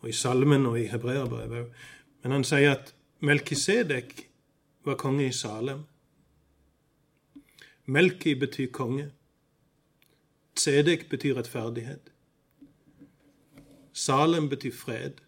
og 0.00 0.08
i 0.08 0.14
Salmen 0.16 0.66
og 0.66 0.78
i 0.80 0.86
Hebreabrevet 0.88 1.58
òg. 1.60 1.82
Men 2.22 2.36
han 2.36 2.46
sier 2.46 2.76
at 2.76 2.92
Melkisedek 3.20 4.14
var 4.84 4.96
konge 5.00 5.26
i 5.26 5.32
Salem. 5.36 5.82
Melki 7.84 8.34
betyr 8.38 8.70
konge. 8.72 9.10
Tzedek 10.56 11.08
betyr 11.10 11.36
rettferdighet. 11.36 12.11
Salem 13.92 14.48
betyr 14.48 14.72
fred. 14.72 15.20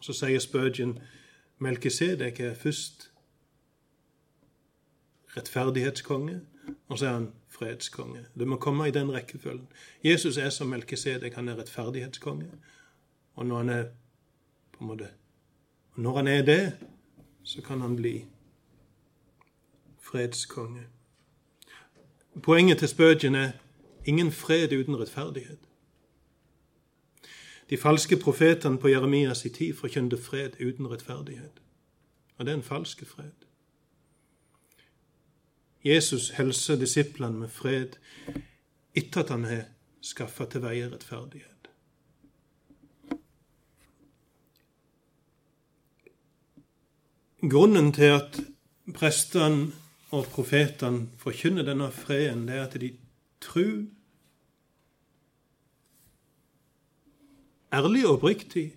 Så 0.00 0.12
sier 0.12 0.38
Spurgeon 0.38 0.98
Melkisedek 1.58 2.40
er 2.40 2.54
først 2.54 3.10
rettferdighetskonge, 5.36 6.40
og 6.88 6.98
så 6.98 7.06
er 7.06 7.12
han 7.12 7.32
fredskonge. 7.48 8.24
Det 8.38 8.48
må 8.48 8.56
komme 8.56 8.88
i 8.88 8.90
den 8.90 9.12
rekkefølgen. 9.12 9.68
Jesus 10.04 10.36
er 10.36 10.50
som 10.50 10.66
Melkisedek, 10.66 11.34
han 11.34 11.48
er 11.48 11.58
rettferdighetskonge. 11.58 12.50
Og 13.34 13.46
når 13.46 13.56
han 13.56 13.68
er 13.68 13.84
på 14.72 14.84
en 14.84 14.86
måte 14.86 15.08
Når 15.96 16.16
han 16.16 16.28
er 16.28 16.42
det, 16.42 16.78
så 17.42 17.62
kan 17.62 17.80
han 17.80 17.96
bli 17.96 18.24
fredskonge. 19.98 20.86
Poenget 22.42 22.78
til 22.78 22.88
Spurgeon 22.88 23.34
er 23.34 23.50
ingen 24.04 24.32
fred 24.32 24.72
uten 24.72 25.00
rettferdighet. 25.00 25.58
De 27.70 27.76
falske 27.76 28.16
profetene 28.16 28.78
på 28.78 28.88
Jeremias 28.88 29.44
i 29.44 29.48
tid 29.48 29.74
forkynte 29.78 30.18
fred 30.18 30.58
uten 30.60 30.90
rettferdighet. 30.90 31.60
Og 32.36 32.46
det 32.46 32.52
er 32.52 32.56
en 32.56 32.66
falsk 32.66 33.04
fred. 33.06 33.46
Jesus 35.84 36.30
helser 36.30 36.76
disiplene 36.76 37.38
med 37.38 37.48
fred 37.48 37.96
etter 38.94 39.22
at 39.22 39.30
han 39.30 39.44
har 39.44 39.62
skaffa 40.02 40.44
til 40.50 40.64
veie 40.64 40.88
rettferdighet. 40.90 41.70
Grunnen 47.40 47.92
til 47.92 48.18
at 48.18 48.40
prestene 48.94 49.70
og 50.10 50.26
profetene 50.34 51.06
forkynner 51.16 51.64
denne 51.64 51.88
freden, 51.94 52.48
det 52.48 52.56
er 52.58 52.66
at 52.66 52.76
de 52.80 52.90
tror 53.40 53.86
ærlig 57.72 58.06
og 58.06 58.12
oppriktig 58.18 58.72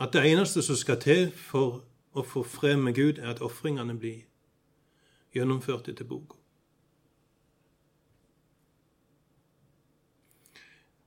at 0.00 0.12
det 0.12 0.24
eneste 0.32 0.62
som 0.62 0.76
skal 0.76 1.00
til 1.00 1.30
for 1.32 1.84
å 2.16 2.24
få 2.24 2.42
fred 2.42 2.76
med 2.76 2.94
Gud, 2.96 3.18
er 3.18 3.30
at 3.34 3.42
ofringene 3.44 3.96
blir 3.98 4.24
gjennomført 5.36 5.88
etter 5.88 6.04
boka. 6.08 6.36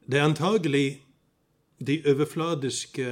Det 0.10 0.18
er 0.18 0.26
antagelig 0.26 1.02
de 1.86 2.00
overfladiske 2.10 3.10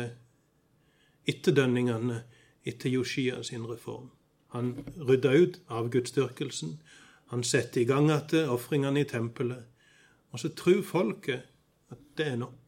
etterdønningene 1.29 2.23
etter 2.65 2.89
Joshia 2.89 3.43
sin 3.43 3.65
reform. 3.69 4.09
Han 4.55 4.73
rydda 4.97 5.33
ut 5.37 5.59
avgudsdyrkelsen. 5.67 6.79
Han 7.27 7.43
setter 7.43 7.81
i 7.81 7.85
gang 7.85 8.09
igjen 8.09 8.49
ofringene 8.49 9.03
i 9.03 9.09
tempelet. 9.09 9.63
Og 10.31 10.39
så 10.39 10.49
tror 10.49 10.81
folket 10.81 11.45
at 11.91 12.01
det 12.17 12.27
er 12.27 12.39
nok. 12.41 12.66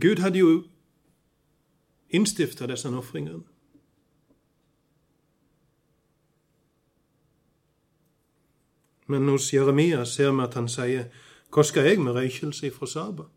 Gud 0.00 0.20
hadde 0.20 0.38
jo 0.38 0.64
innstifta 2.10 2.66
disse 2.66 2.88
ofringene. 2.88 3.44
Men 9.06 9.28
hos 9.28 9.52
Jeremia 9.54 10.04
ser 10.04 10.32
vi 10.34 10.44
at 10.44 10.54
han 10.58 10.68
sier, 10.68 11.08
Hva 11.50 11.62
skal 11.62 11.86
jeg 11.86 12.00
med 12.02 12.12
røykelse 12.12 12.66
ifra 12.66 12.86
Saba? 12.90 13.28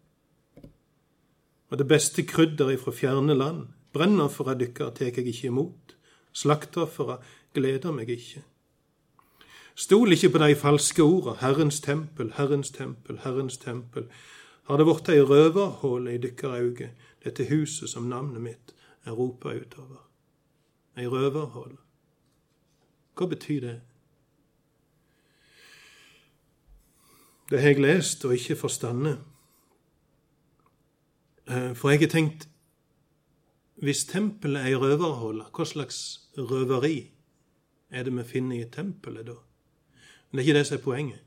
Og 1.69 1.77
det 1.77 1.87
beste 1.87 2.25
krydder 2.25 2.73
ifra 2.73 2.91
fjerne 2.91 3.35
land, 3.37 3.67
brennoffera 3.93 4.55
dykkar 4.57 4.95
tek 4.97 5.17
jeg 5.17 5.27
ikke 5.27 5.51
imot, 5.51 5.93
slaktoffera 6.33 7.19
gleder 7.53 7.93
meg 7.93 8.09
ikke. 8.09 8.41
Stol 9.75 10.11
ikke 10.11 10.33
på 10.33 10.41
de 10.41 10.55
falske 10.59 11.03
orda, 11.03 11.37
Herrens 11.39 11.79
tempel, 11.79 12.33
Herrens 12.35 12.73
tempel, 12.75 13.21
Herrens 13.23 13.57
tempel. 13.57 14.09
Har 14.69 14.77
det 14.77 14.85
vorte 14.85 15.15
ei 15.17 15.21
røverhåle 15.25 16.11
i 16.13 16.19
dykkar 16.21 16.51
auge, 16.59 16.91
dette 17.25 17.47
huset 17.49 17.89
som 17.89 18.05
navnet 18.05 18.43
mitt 18.43 18.73
er 19.01 19.15
ropa 19.17 19.55
utover? 19.57 20.03
Ei 20.93 21.07
røverhåle. 21.09 21.79
Hva 23.17 23.27
betyr 23.31 23.63
det? 23.63 23.71
Det 27.49 27.63
har 27.63 27.73
jeg 27.73 27.81
lest 27.81 28.25
og 28.29 28.35
ikke 28.37 28.59
forstandet. 28.59 29.17
Eh, 31.49 31.73
for 31.73 31.89
jeg 31.89 32.03
har 32.03 32.13
tenkt 32.13 32.45
hvis 33.81 34.03
tempelet 34.05 34.61
er 34.61 34.75
ei 34.75 34.77
røverhåle, 34.77 35.47
hva 35.49 35.65
slags 35.65 36.27
røveri 36.37 37.07
er 37.89 38.05
det 38.05 38.13
vi 38.19 38.27
finner 38.35 38.61
i 38.61 38.69
tempelet 38.69 39.31
da? 39.31 39.39
Men 40.29 40.37
det 40.37 40.43
er 40.43 40.47
ikke 40.47 40.57
det 40.59 40.67
som 40.69 40.77
er 40.77 40.85
poenget. 40.85 41.25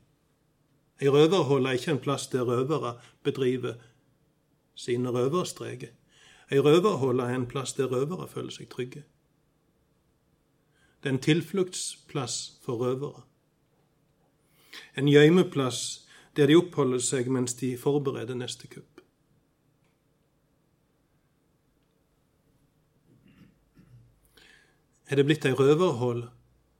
Ei 1.03 1.09
røverhåle 1.11 1.67
er 1.67 1.75
ikke 1.75 1.91
en 1.91 1.99
plass 1.99 2.29
der 2.31 2.45
røvere 2.47 2.93
bedriver 3.27 3.73
sine 4.75 5.11
røverstreker. 5.11 5.89
Ei 6.51 6.59
røverhåle 6.63 7.25
er 7.27 7.35
en 7.35 7.47
plass 7.47 7.73
der 7.75 7.91
røvere 7.91 8.27
føler 8.31 8.55
seg 8.55 8.69
trygge. 8.71 9.03
Det 11.03 11.09
er 11.09 11.15
en 11.17 11.25
tilfluktsplass 11.25 12.37
for 12.63 12.79
røvere. 12.79 13.25
En 14.95 15.11
gjøymeplass 15.11 16.07
der 16.37 16.47
de 16.47 16.55
oppholder 16.55 17.03
seg 17.03 17.27
mens 17.27 17.57
de 17.59 17.73
forbereder 17.77 18.39
neste 18.39 18.71
kupp. 18.71 19.01
Er 25.11 25.19
det 25.19 25.27
blitt 25.27 25.43
ei 25.45 25.51
røverhål, 25.51 26.23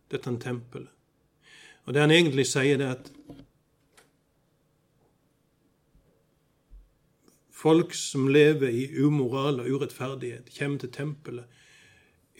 dette 0.09 0.31
tempelet? 0.39 0.87
Og 1.83 1.93
det 1.93 2.01
han 2.01 2.15
egentlig 2.15 2.47
sier, 2.47 2.79
det 2.79 2.87
er 2.87 2.95
at 2.95 3.11
folk 7.63 7.93
som 7.95 8.27
lever 8.27 8.67
i 8.69 8.87
umoral 8.99 9.61
og 9.63 9.69
urettferdighet, 9.71 10.51
kommer 10.57 10.81
til 10.81 10.91
tempelet 10.91 11.45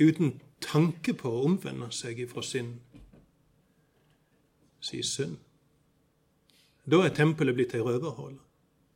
uten 0.02 0.40
tanke 0.64 1.14
på 1.16 1.30
å 1.30 1.44
omvende 1.48 1.88
seg 1.96 2.20
ifra 2.26 2.44
sin, 2.44 2.74
sin 4.84 5.04
synd. 5.08 5.38
Da 6.84 7.00
er 7.06 7.16
tempelet 7.16 7.56
blitt 7.56 7.76
ei 7.78 7.84
røverhåle. 7.84 8.40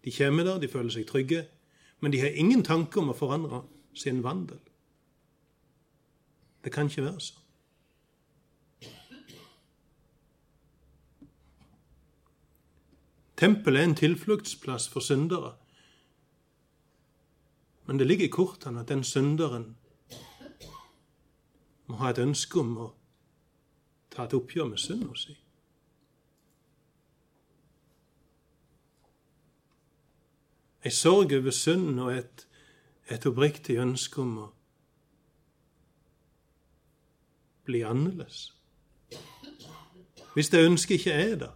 De 0.03 0.11
kommer 0.11 0.43
der, 0.43 0.59
de 0.59 0.67
føler 0.71 0.91
seg 0.91 1.07
trygge, 1.07 1.45
men 1.99 2.11
de 2.11 2.19
har 2.21 2.35
ingen 2.35 2.63
tanke 2.63 2.99
om 2.99 3.11
å 3.11 3.17
forandre 3.17 3.63
sin 3.95 4.19
vandel. 4.23 4.59
Det 6.63 6.73
kan 6.75 6.89
ikke 6.91 7.05
være 7.05 7.23
sånn. 7.23 7.43
Tempelet 13.37 13.79
er 13.79 13.85
en 13.85 13.95
tilfluktsplass 13.95 14.87
for 14.89 15.05
syndere. 15.05 15.53
Men 17.87 17.99
det 17.99 18.07
ligger 18.07 18.25
i 18.25 18.29
kortene 18.29 18.79
at 18.79 18.89
den 18.89 19.03
synderen 19.03 19.77
må 21.87 21.95
ha 21.95 22.09
et 22.11 22.19
ønske 22.19 22.59
om 22.59 22.73
å 22.83 22.87
ta 24.11 24.25
et 24.27 24.35
oppgjør 24.35 24.67
med 24.67 24.81
synda 24.81 25.15
si. 25.15 25.37
Ei 30.83 30.91
sorg 30.91 31.31
over 31.35 31.55
synd 31.55 31.99
og 31.99 32.11
et, 32.13 32.47
et 33.11 33.25
oppriktig 33.25 33.79
ønske 33.79 34.21
om 34.21 34.37
å 34.43 34.47
bli 37.67 37.81
annerledes. 37.87 38.53
Hvis 40.35 40.51
det 40.51 40.65
ønsket 40.67 40.99
ikke 40.99 41.15
er 41.15 41.35
der, 41.35 41.55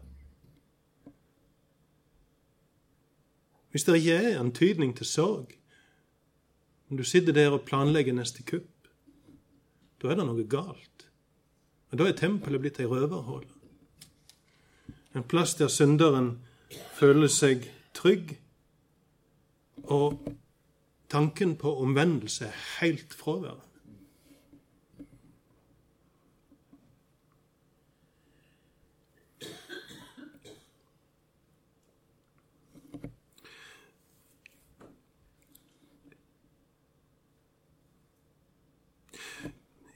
hvis 3.71 3.83
det 3.83 4.01
ikke 4.01 4.15
er 4.19 4.39
antydning 4.39 4.95
til 4.97 5.05
sorg, 5.05 5.60
om 6.91 6.97
du 6.97 7.03
sitter 7.07 7.31
der 7.31 7.53
og 7.55 7.63
planlegger 7.63 8.13
neste 8.13 8.43
kupp, 8.43 8.67
da 10.03 10.11
er 10.11 10.19
det 10.19 10.27
noe 10.27 10.43
galt. 10.43 11.07
Men 11.89 11.99
Da 11.99 12.07
er 12.07 12.17
tempelet 12.19 12.61
blitt 12.61 12.79
ei 12.79 12.85
røverhule. 12.85 13.47
En 15.15 15.23
plass 15.23 15.55
der 15.55 15.67
synderen 15.67 16.39
føler 16.95 17.27
seg 17.27 17.67
trygg 17.93 18.37
og 19.83 20.19
tanken 21.11 21.55
på 21.59 21.73
omvendelse 21.83 22.45
er 22.47 22.59
helt 22.79 23.13
fraværende. 23.13 23.70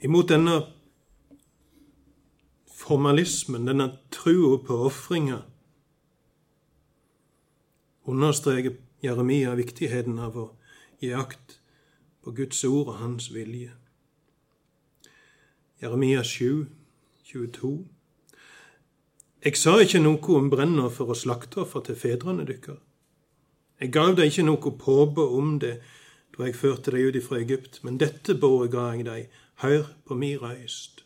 Imot 0.06 0.30
denne 0.30 0.60
formalismen, 2.70 3.65
denne 3.65 3.88
trua 4.13 4.60
på 4.62 4.78
ofringer, 4.86 5.41
understreker 8.06 8.76
Jeremia 9.02 9.56
viktigheten 9.58 10.20
av 10.22 10.38
å 10.38 10.46
gi 11.02 11.10
akt 11.18 11.58
på 12.22 12.36
Guds 12.38 12.62
ord 12.68 12.91
og 12.94 13.00
hans 13.00 13.32
vilje. 13.34 13.74
Jeremia 15.82 16.22
7, 16.24 16.65
22. 17.32 17.74
Jeg 19.46 19.58
sa 19.62 19.76
ikke 19.82 20.02
noe 20.02 20.38
om 20.38 20.52
brennoffer 20.54 21.10
og 21.10 21.18
slakteoffer 21.18 21.86
til 21.86 21.98
fedrene 21.98 22.46
dykkar. 22.46 22.78
Jeg 23.82 23.91
gav 23.94 24.13
deg 24.18 24.30
ikke 24.30 24.46
noe 24.48 24.78
påbud 24.86 25.38
om 25.41 25.58
det 25.62 25.80
da 26.38 26.48
jeg 26.48 26.56
førte 26.56 26.91
deg 26.91 27.10
ut 27.10 27.15
ifra 27.15 27.39
Egypt, 27.39 27.80
men 27.84 28.00
dette 28.02 28.36
båret 28.36 28.71
ga 28.71 28.89
jeg 28.93 29.06
deg, 29.08 29.32
hør 29.63 29.88
på 30.06 30.17
mi 30.19 30.36
røyst. 30.38 31.06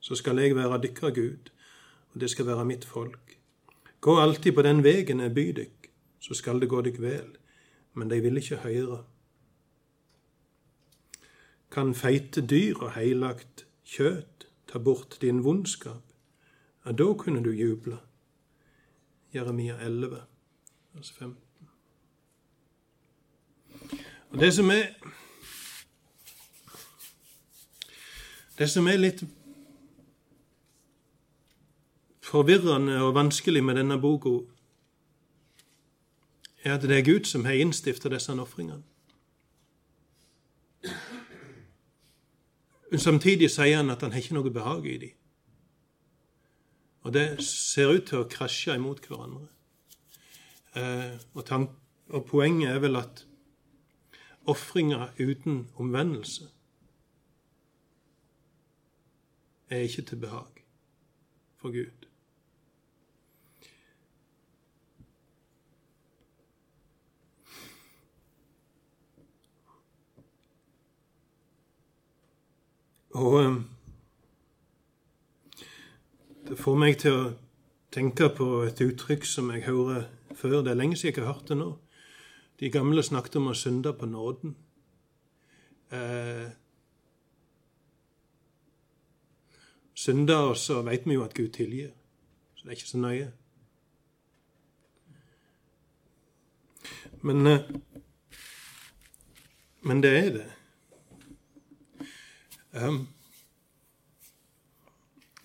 Så 0.00 0.14
skal 0.14 0.38
jeg 0.38 0.56
være 0.56 0.80
dykkar 0.82 1.14
Gud, 1.16 1.50
og 2.12 2.20
det 2.20 2.30
skal 2.30 2.46
være 2.46 2.64
mitt 2.68 2.84
folk. 2.84 3.38
Gå 4.00 4.20
alltid 4.20 4.52
på 4.54 4.62
den 4.62 4.84
vegen 4.84 5.20
jeg 5.24 5.34
byr 5.34 5.52
dykk 5.56 5.78
så 6.28 6.34
skal 6.34 6.60
det 6.60 6.68
gå 6.68 6.82
deg 6.82 7.00
vel. 7.00 7.36
Men 7.94 8.10
de 8.10 8.20
vil 8.22 8.36
ikke 8.36 8.60
høre. 8.62 9.02
Kan 11.72 11.94
feite 11.94 12.44
dyr 12.46 12.78
og 12.80 12.94
heilagt 12.96 13.66
kjøt 13.88 14.48
ta 14.68 14.78
bort 14.78 15.18
din 15.20 15.42
vondskap? 15.44 16.04
Ja, 16.84 16.92
da 16.92 17.12
kunne 17.18 17.42
du 17.44 17.50
juble. 17.52 17.98
Jeremia 19.34 19.76
11, 19.84 20.22
vers 20.94 21.12
15. 21.12 21.47
Det 24.32 24.54
som 24.54 24.70
er 24.70 24.94
Det 28.58 28.70
som 28.70 28.88
er 28.90 28.96
litt 28.98 29.20
forvirrende 32.26 32.96
og 33.06 33.14
vanskelig 33.14 33.62
med 33.64 33.78
denne 33.78 34.00
boka, 34.02 34.32
er 36.64 36.74
at 36.74 36.82
det 36.82 36.98
er 36.98 37.06
Gud 37.06 37.24
som 37.24 37.44
har 37.44 37.54
innstifta 37.54 38.10
disse 38.10 38.34
ofringene. 38.34 38.82
Samtidig 42.96 43.50
sier 43.50 43.76
han 43.76 43.94
at 43.94 44.02
han 44.02 44.12
har 44.12 44.18
ikke 44.24 44.34
noe 44.34 44.50
behag 44.50 44.86
i 44.90 44.98
dem. 44.98 45.14
Og 47.06 47.14
det 47.14 47.44
ser 47.44 47.94
ut 47.94 48.08
til 48.10 48.24
å 48.24 48.28
krasje 48.28 48.74
imot 48.74 49.04
hverandre. 49.06 49.46
Eh, 50.76 51.14
og, 51.38 51.52
og, 52.10 52.24
poenget 52.26 52.74
er 52.74 52.82
vel 52.82 52.98
at 53.00 53.27
ofringer 54.48 55.12
uten 55.20 55.68
omvendelse 55.76 56.48
er 59.68 59.84
ikke 59.84 60.02
til 60.02 60.16
behag 60.16 60.64
for 61.56 61.72
Gud. 61.72 62.08
Og 73.18 73.42
eh, 73.42 73.56
det 76.48 76.58
får 76.58 76.76
meg 76.78 76.98
til 77.02 77.16
å 77.16 77.30
tenke 77.92 78.28
på 78.30 78.46
et 78.68 78.80
uttrykk 78.84 79.26
som 79.26 79.50
jeg 79.52 79.66
hører 79.66 80.06
før. 80.38 80.60
Det 80.62 80.72
er 80.72 80.78
lenge 80.78 80.96
siden 80.96 81.16
jeg 81.16 81.26
har 81.26 81.34
hørt 81.34 81.50
det 81.50 81.58
nå. 81.58 81.72
De 82.60 82.70
gamle 82.70 83.02
snakket 83.02 83.36
om 83.38 83.52
å 83.52 83.54
synde 83.54 83.92
på 83.94 84.06
nåden. 84.06 84.56
Eh, 85.94 86.48
synder, 89.94 90.50
og 90.50 90.56
så 90.56 90.82
vet 90.82 91.06
vi 91.06 91.14
jo 91.14 91.22
at 91.24 91.34
Gud 91.34 91.52
tilgir. 91.54 91.92
Så 92.56 92.66
det 92.66 92.72
er 92.72 92.80
ikke 92.80 92.90
så 92.90 92.98
nøye. 92.98 93.32
Men, 97.22 97.46
eh, 97.46 97.60
men 99.80 100.02
det 100.02 100.16
er 100.18 100.30
det. 100.30 100.46
Um, 102.72 103.08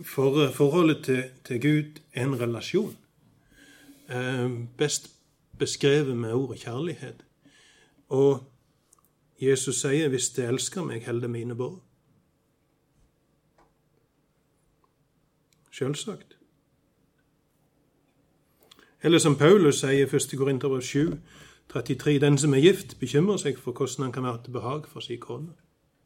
for 0.03 0.51
forholdet 0.51 1.03
til, 1.05 1.23
til, 1.45 1.61
Gud 1.61 2.01
er 2.13 2.23
en 2.23 2.39
relasjon. 2.39 2.97
Um, 4.09 4.69
best 4.77 5.13
beskrevet 5.63 6.17
med 6.17 6.33
ordet 6.33 6.59
kjærlighet. 6.59 7.25
Og 8.09 8.43
Jesus 9.41 9.81
sier 9.81 10.09
'hvis 10.09 10.29
de 10.29 10.47
elsker 10.47 10.83
meg, 10.83 11.05
holder 11.05 11.27
mine 11.27 11.55
båd'. 11.55 11.79
Selvsagt. 15.71 16.37
Eller 19.03 19.19
som 19.19 19.35
Paulus 19.35 19.79
sier 19.79 19.91
i 19.91 20.15
1. 20.15 20.37
Korinterbrev 20.37 20.81
7, 20.81 21.17
33, 21.69 22.19
den 22.19 22.37
som 22.37 22.53
er 22.53 22.61
gift, 22.61 22.99
bekymrer 22.99 23.37
seg 23.37 23.57
for 23.59 23.71
hvordan 23.71 24.03
han 24.03 24.11
kan 24.11 24.23
være 24.23 24.43
til 24.43 24.51
behag 24.51 24.87
for 24.87 24.99
sin 24.99 25.19
kone. 25.19 25.53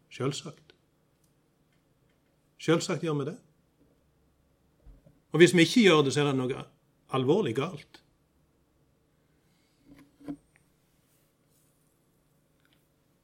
Selvsagt. 0.09 0.73
Selvsagt 2.57 3.01
gjør 3.01 3.13
vi 3.13 3.25
det. 3.25 3.37
Og 5.31 5.37
hvis 5.37 5.53
vi 5.55 5.61
ikke 5.61 5.81
gjør 5.81 6.01
det, 6.01 6.13
så 6.13 6.21
er 6.21 6.25
det 6.25 6.35
noe 6.35 6.63
alvorlig 7.13 7.55
galt. 7.55 8.01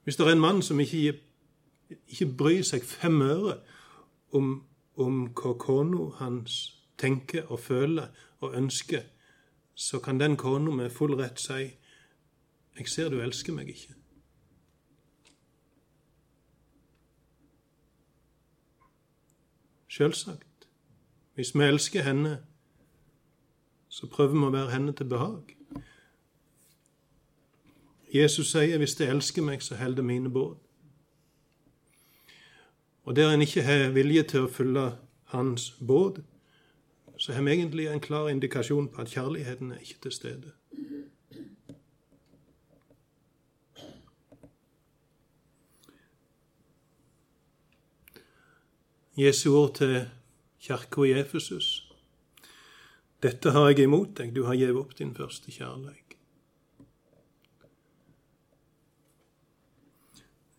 Hvis 0.04 0.16
det 0.16 0.28
er 0.28 0.32
en 0.32 0.40
mann 0.40 0.62
som 0.62 0.80
ikke, 0.80 1.20
ikke 2.08 2.34
bryr 2.38 2.64
seg 2.68 2.84
fem 2.84 3.22
øre 3.22 3.58
om, 4.32 4.64
om 4.96 5.26
hva 5.32 5.54
kona 5.60 6.10
hans 6.20 6.60
tenker 7.00 7.48
og 7.52 7.60
føler 7.60 8.08
og 8.40 8.56
ønsker, 8.58 9.02
så 9.76 10.00
kan 10.00 10.20
den 10.20 10.38
kona 10.38 10.72
med 10.72 10.90
full 10.90 11.16
rett 11.16 11.40
si 11.40 11.78
'Jeg 12.78 12.88
ser 12.88 13.10
du 13.10 13.22
elsker 13.22 13.54
meg 13.54 13.70
ikke'. 13.70 13.94
Selvsagt. 19.90 20.68
Hvis 21.34 21.56
vi 21.56 21.64
elsker 21.64 22.02
henne, 22.02 22.46
så 23.90 24.08
prøver 24.08 24.34
vi 24.34 24.46
å 24.46 24.50
være 24.50 24.72
henne 24.72 24.94
til 24.94 25.06
behag. 25.06 25.54
Jesus 28.14 28.52
sier 28.52 28.78
'hvis 28.78 28.96
de 28.96 29.08
elsker 29.08 29.42
meg, 29.42 29.62
så 29.62 29.76
hold 29.76 29.96
det 29.96 30.06
mine 30.06 30.30
båd'. 30.30 30.58
Og 33.04 33.16
der 33.16 33.34
en 33.34 33.42
ikke 33.42 33.62
har 33.62 33.90
vilje 33.90 34.24
til 34.24 34.40
å 34.40 34.52
følge 34.52 34.96
hans 35.26 35.72
båd, 35.88 36.22
så 37.18 37.34
har 37.34 37.44
vi 37.44 37.52
egentlig 37.52 37.88
en 37.88 38.00
klar 38.00 38.30
indikasjon 38.30 38.88
på 38.88 39.02
at 39.02 39.10
kjærligheten 39.10 39.72
er 39.72 39.78
ikke 39.78 40.00
til 40.02 40.12
stede. 40.12 40.52
Jesu 49.18 49.54
ord 49.56 49.76
til 49.76 50.10
kirka 50.60 51.02
i 51.02 51.12
Efesus. 51.12 51.90
Dette 53.24 53.52
har 53.52 53.70
jeg 53.70 53.80
imot 53.80 54.18
deg, 54.18 54.36
du 54.36 54.44
har 54.44 54.58
gitt 54.58 54.76
opp 54.76 54.98
din 54.98 55.14
første 55.16 55.52
kjærleik. 55.52 56.03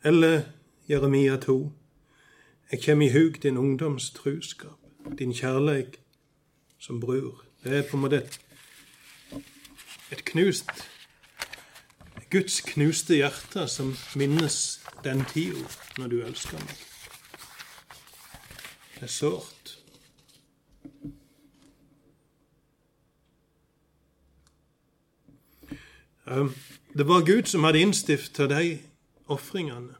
Eller 0.04 0.42
Jeremia 0.88 1.36
2. 1.36 1.72
Jeg 2.72 2.82
kommer 2.84 3.06
i 3.06 3.12
hug 3.12 3.42
din 3.42 3.56
ungdoms 3.56 4.10
truskap, 4.10 4.78
din 5.18 5.34
kjærleik 5.34 6.00
som 6.78 7.00
bror. 7.00 7.44
Det 7.64 7.78
er 7.78 7.88
på 7.90 7.96
en 7.96 8.02
måte 8.02 8.16
et, 8.16 8.40
et 10.12 10.24
knust 10.24 10.70
Guds 12.34 12.60
knuste 12.60 13.14
hjerte 13.14 13.68
som 13.68 13.92
minnes 14.18 14.80
den 15.04 15.20
tida 15.30 15.60
når 15.98 16.08
du 16.10 16.16
elsker 16.26 16.58
meg 16.58 16.80
Det 18.94 19.02
er 19.06 19.12
sårt. 19.12 19.74
Um, 26.26 26.50
det 26.96 27.06
var 27.06 27.26
Gud 27.26 27.46
som 27.50 27.64
hadde 27.68 27.84
innstifta 27.84 28.48
de 28.50 28.78
ofringene. 29.26 29.94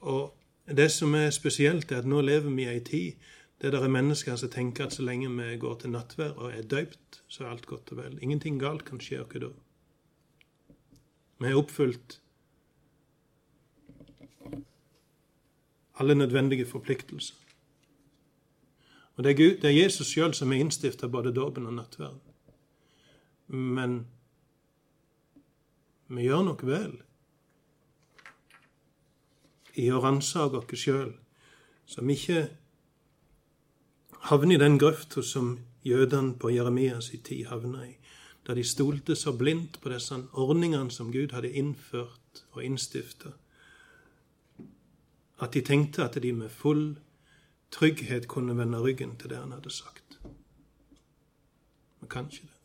Og 0.00 0.34
det 0.76 0.90
som 0.90 1.14
er 1.14 1.30
spesielt, 1.30 1.92
er 1.92 1.98
at 1.98 2.08
nå 2.08 2.20
lever 2.20 2.50
vi 2.50 2.64
i 2.64 2.72
ei 2.74 2.80
tid 2.80 3.30
der 3.60 3.74
det 3.74 3.82
er 3.84 3.92
mennesker 3.92 4.36
som 4.40 4.48
tenker 4.48 4.86
at 4.86 4.94
så 4.96 5.02
lenge 5.04 5.28
vi 5.28 5.56
går 5.60 5.74
til 5.82 5.90
nattvær 5.92 6.30
og 6.30 6.52
er 6.52 6.62
døypt, 6.62 7.22
så 7.28 7.44
er 7.44 7.50
alt 7.50 7.66
godt 7.66 7.92
og 7.92 7.98
vel. 7.98 8.18
Ingenting 8.22 8.60
galt 8.60 8.84
kan 8.84 9.00
skje 9.00 9.20
oss 9.20 9.34
da. 9.34 9.50
Vi 11.40 11.46
har 11.46 11.60
oppfylt 11.60 12.20
alle 16.00 16.14
nødvendige 16.14 16.66
forpliktelser. 16.66 17.34
Og 19.16 19.24
det 19.24 19.30
er, 19.30 19.36
Gud, 19.36 19.60
det 19.60 19.64
er 19.64 19.82
Jesus 19.82 20.06
sjøl 20.06 20.32
som 20.34 20.52
er 20.52 20.62
innstifta 20.64 21.08
både 21.08 21.34
dåpen 21.34 21.66
og 21.66 21.74
nattverden. 21.74 22.20
Men 23.46 24.06
vi 26.08 26.24
gjør 26.24 26.46
nok 26.48 26.64
vel 26.64 26.94
i 29.80 29.90
å 29.90 30.00
ransake 30.02 30.60
oss 30.60 30.84
sjøl, 30.84 31.12
vi 32.00 32.14
ikke 32.14 32.42
havner 34.30 34.54
i 34.54 34.62
den 34.62 34.78
grøfta 34.78 35.22
som 35.26 35.58
jødene 35.86 36.36
på 36.38 36.52
Jeremias 36.54 37.10
i 37.14 37.18
tid 37.24 37.48
havna 37.50 37.86
i, 37.88 37.94
da 38.46 38.54
de 38.54 38.64
stolte 38.64 39.16
så 39.16 39.32
blindt 39.36 39.80
på 39.80 39.92
disse 39.92 40.16
ordningene 40.32 40.90
som 40.90 41.12
Gud 41.12 41.32
hadde 41.32 41.52
innført 41.56 42.44
og 42.52 42.64
innstifta, 42.64 43.32
at 45.40 45.54
de 45.56 45.62
tenkte 45.64 46.04
at 46.04 46.20
de 46.20 46.32
med 46.36 46.52
full 46.52 46.98
trygghet 47.72 48.28
kunne 48.28 48.56
vende 48.58 48.80
ryggen 48.82 49.16
til 49.16 49.30
det 49.32 49.38
han 49.40 49.52
hadde 49.56 49.70
sagt. 49.72 50.18
Vi 52.00 52.08
kan 52.10 52.28
ikke 52.28 52.44
det. 52.46 52.56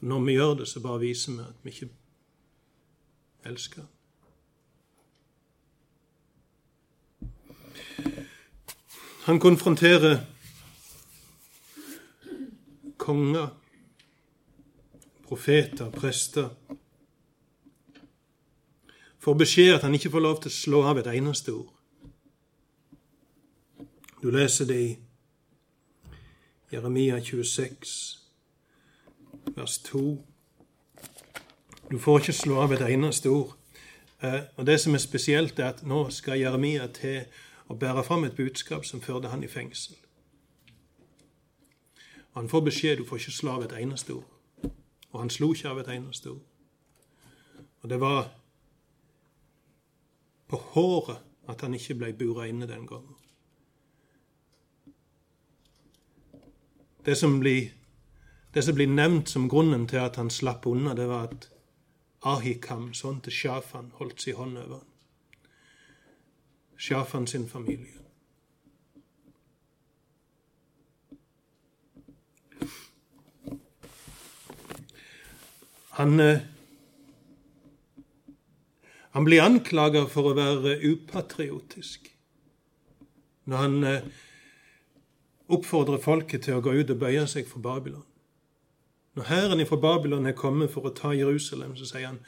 Når 0.00 0.20
vi 0.24 0.32
gjør 0.32 0.54
det, 0.54 0.68
så 0.68 0.80
bare 0.80 1.00
viser 1.00 1.32
vi 1.32 1.38
at 1.42 1.62
vi 1.62 1.70
ikke 1.70 1.88
elsker. 3.44 3.84
Han 9.28 9.40
konfronterer 9.40 10.18
konger, 12.96 13.48
profeter, 15.26 15.90
prester. 15.90 16.48
Får 19.18 19.34
beskjed 19.34 19.74
at 19.74 19.82
han 19.84 19.94
ikke 19.94 20.10
får 20.14 20.24
lov 20.24 20.38
til 20.40 20.48
å 20.48 20.54
slå 20.54 20.80
av 20.88 21.00
et 21.02 21.10
eneste 21.12 21.52
ord. 21.52 21.68
Du 24.22 24.30
leser 24.32 24.64
det 24.70 24.78
i 24.80 24.94
Jeremia 26.72 27.18
26, 27.20 27.92
vers 29.58 29.74
2. 29.90 30.00
Du 31.90 31.98
får 32.00 32.24
ikke 32.24 32.36
slå 32.38 32.62
av 32.64 32.72
et 32.78 32.86
eneste 32.88 33.28
ord. 33.28 33.52
Eh, 34.24 34.40
og 34.56 34.66
Det 34.66 34.80
som 34.80 34.96
er 34.96 35.04
spesielt, 35.04 35.58
er 35.58 35.68
at 35.74 35.84
nå 35.84 36.06
skal 36.08 36.40
Jeremia 36.40 36.88
til 36.96 37.28
å 37.68 37.76
bære 37.76 38.04
fram 38.04 38.24
et 38.24 38.36
budskap 38.36 38.84
som 38.84 39.00
førte 39.04 39.28
han 39.28 39.44
i 39.44 39.50
fengsel. 39.50 39.96
Og 42.32 42.42
Han 42.42 42.48
får 42.48 42.60
beskjed 42.60 42.98
du 42.98 43.04
får 43.04 43.18
ikke 43.18 43.32
slå 43.32 43.50
av 43.50 43.64
et 43.64 43.72
eneste 43.82 44.14
ord. 44.14 44.28
Og 45.12 45.20
han 45.20 45.30
slo 45.30 45.52
ikke 45.54 45.68
av 45.68 45.78
et 45.80 45.88
eneste 45.88 46.30
ord. 46.30 46.44
Og 47.82 47.90
det 47.90 48.00
var 48.00 48.28
på 50.48 50.56
håret 50.56 51.24
at 51.48 51.60
han 51.64 51.74
ikke 51.74 51.96
ble 52.00 52.12
bura 52.12 52.46
inne 52.48 52.68
den 52.68 52.86
gangen. 52.86 53.16
Det 57.04 57.16
som, 57.16 57.38
blir, 57.40 57.70
det 58.54 58.64
som 58.64 58.76
blir 58.76 58.90
nevnt 58.90 59.28
som 59.28 59.48
grunnen 59.48 59.86
til 59.88 60.02
at 60.02 60.16
han 60.20 60.30
slapp 60.30 60.66
unna, 60.66 60.94
det 60.94 61.08
var 61.08 61.30
at 61.30 61.48
Ahikam 62.26 62.90
sånn 62.94 63.20
til 63.24 63.32
Shafan 63.32 63.92
holdt 63.96 64.20
sin 64.24 64.36
hånd 64.36 64.58
over 64.58 64.80
han. 64.80 64.87
Shafan 66.78 67.26
sin 67.26 67.48
familie. 67.48 67.98
Han, 75.98 76.20
eh, 76.20 76.38
han 79.10 79.24
blir 79.24 79.42
anklaga 79.42 80.04
for 80.06 80.30
å 80.30 80.36
være 80.38 80.76
upatriotisk 80.86 82.06
når 83.50 83.64
han 83.64 83.88
eh, 83.88 84.04
oppfordrer 85.50 85.98
folket 85.98 86.46
til 86.46 86.60
å 86.60 86.62
gå 86.62 86.76
ut 86.78 86.92
og 86.94 87.00
bøye 87.00 87.24
seg 87.26 87.50
for 87.50 87.64
Babylon. 87.64 88.04
Når 89.18 89.26
hæren 89.32 89.64
fra 89.66 89.80
Babylon 89.82 90.30
er 90.30 90.38
kommet 90.38 90.70
for 90.70 90.86
å 90.86 90.94
ta 90.94 91.10
Jerusalem, 91.16 91.74
så 91.74 91.88
sier 91.90 92.12
han 92.12 92.22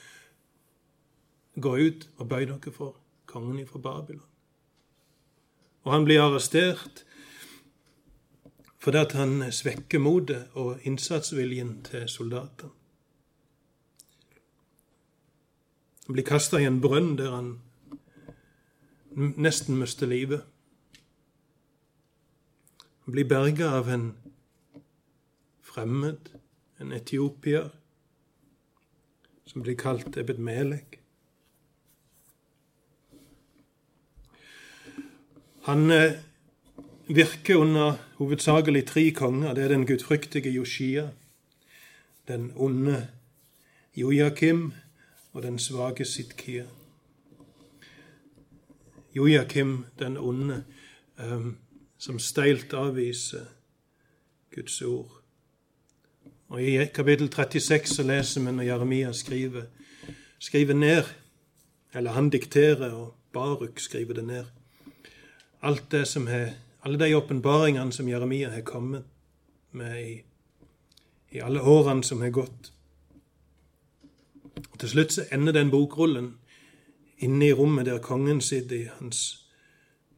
gå 1.54 1.76
ut 1.78 2.08
og 2.16 2.26
bøy 2.26 2.48
dere 2.50 2.74
for 2.74 2.98
kongen 3.30 3.68
fra 3.70 3.78
Babylon. 3.78 4.29
Og 5.84 5.92
han 5.94 6.04
blir 6.04 6.22
arrestert 6.22 7.04
fordi 8.80 8.96
at 8.96 9.12
han 9.12 9.42
svekker 9.52 10.00
motet 10.00 10.54
og 10.56 10.80
innsatsviljen 10.88 11.82
til 11.84 12.06
soldatene. 12.08 12.72
Han 16.06 16.16
blir 16.16 16.24
kasta 16.26 16.58
i 16.58 16.64
en 16.66 16.80
brønn 16.82 17.12
der 17.18 17.30
han 17.30 17.50
nesten 19.14 19.76
mister 19.78 20.08
livet. 20.10 20.42
Han 23.04 23.14
blir 23.14 23.28
berga 23.28 23.68
av 23.76 23.90
en 23.92 24.08
fremmed, 25.62 26.32
en 26.80 26.92
etiopier, 26.92 27.70
som 29.46 29.62
blir 29.62 29.78
kalt 29.78 30.16
Ebed 30.16 30.38
Melek. 30.38 30.99
Han 35.70 35.90
eh, 35.90 36.12
virker 37.08 37.56
under 37.56 37.92
hovedsakelig 38.18 38.86
tre 38.86 39.10
konger. 39.10 39.54
Det 39.54 39.64
er 39.64 39.68
den 39.68 39.86
gudfryktige 39.86 40.50
Joshia, 40.50 41.08
den 42.28 42.52
onde 42.56 43.06
Jojakim 43.96 44.72
og 45.32 45.42
den 45.42 45.58
svake 45.58 46.04
Sidkia. 46.04 46.64
Jojakim, 49.14 49.84
den 49.98 50.16
onde, 50.16 50.64
um, 51.18 51.56
som 51.98 52.18
steilt 52.18 52.74
avviser 52.74 53.46
Guds 54.54 54.82
ord. 54.82 55.22
Og 56.48 56.62
I 56.62 56.84
kapittel 56.84 57.30
36 57.32 57.86
så 57.86 58.02
leser 58.02 58.40
vi 58.40 58.52
når 58.52 58.62
Jeremia 58.62 59.12
skriver, 59.12 59.62
skriver 60.38 60.74
ned, 60.74 61.04
eller 61.94 62.10
han 62.10 62.30
dikterer, 62.30 62.90
og 62.90 63.14
Baruk 63.32 63.78
skriver 63.78 64.14
det 64.14 64.24
ned 64.24 64.44
alt 65.60 65.90
det 65.90 66.06
som 66.08 66.28
er, 66.28 66.54
alle 66.80 66.98
de 66.98 67.14
åpenbaringene 67.16 67.92
som 67.92 68.08
Jeremia 68.08 68.50
har 68.50 68.64
kommet 68.64 69.04
med 69.70 70.02
i, 70.02 70.14
i 71.30 71.40
alle 71.40 71.62
årene 71.62 72.04
som 72.04 72.22
har 72.24 72.32
gått. 72.34 72.72
Og 74.70 74.78
Til 74.78 74.88
slutt 74.88 75.12
så 75.12 75.26
ender 75.32 75.52
den 75.52 75.70
bokrullen 75.70 76.34
inne 77.20 77.50
i 77.50 77.52
rommet 77.52 77.86
der 77.86 78.00
kongen 78.02 78.40
sitter 78.40 78.76
i 78.76 78.88
hans 78.96 79.46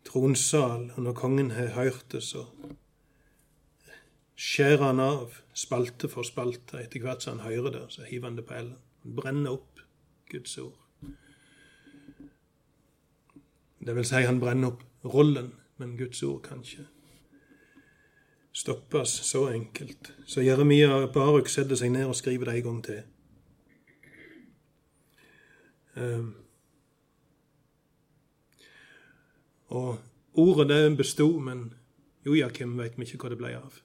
tronsal. 0.07 0.91
Og 0.97 1.03
når 1.03 1.19
kongen 1.19 1.51
har 1.51 1.75
hørt 1.75 2.05
det, 2.13 2.23
så 2.23 2.47
skjærer 4.37 4.87
han 4.87 5.01
av 5.03 5.35
spalte 5.55 6.09
for 6.09 6.27
spalte. 6.27 6.79
Etter 6.79 7.03
hvert 7.03 7.23
som 7.23 7.39
han 7.39 7.51
hører 7.51 7.75
det, 7.75 7.85
så 7.91 8.07
hiver 8.07 8.31
han 8.31 8.39
det 8.39 8.47
på 8.47 8.55
ellen. 8.55 8.79
Han 9.03 9.19
brenner 9.19 9.59
opp 9.59 9.83
Guds 10.31 10.59
ord. 10.59 10.79
Det 13.83 13.97
vil 13.97 14.07
si, 14.07 14.23
han 14.23 14.39
brenner 14.41 14.71
opp 14.71 14.83
rollen, 15.05 15.53
men 15.77 15.97
Guds 15.99 16.23
ord 16.23 16.43
kan 16.43 16.63
ikke 16.63 16.87
stoppes 18.53 19.09
så 19.09 19.49
enkelt. 19.49 20.13
Så 20.27 20.41
Jeremia 20.41 21.07
Baruk 21.13 21.49
setter 21.49 21.79
seg 21.79 21.93
ned 21.95 22.07
og 22.11 22.17
skriver 22.17 22.51
det 22.51 22.59
en 22.61 22.67
gang 22.69 22.83
til. 22.85 23.03
Um, 25.97 26.35
og 29.69 29.99
ordet 30.33 30.69
det 30.69 30.97
bestod, 30.97 31.41
men 31.41 31.73
Jojakim 32.27 32.77
vet 32.79 32.97
vi 32.97 33.09
ikke 33.09 33.25
hva 33.25 33.33
det 33.33 33.41
ble 33.41 33.55
av. 33.57 33.81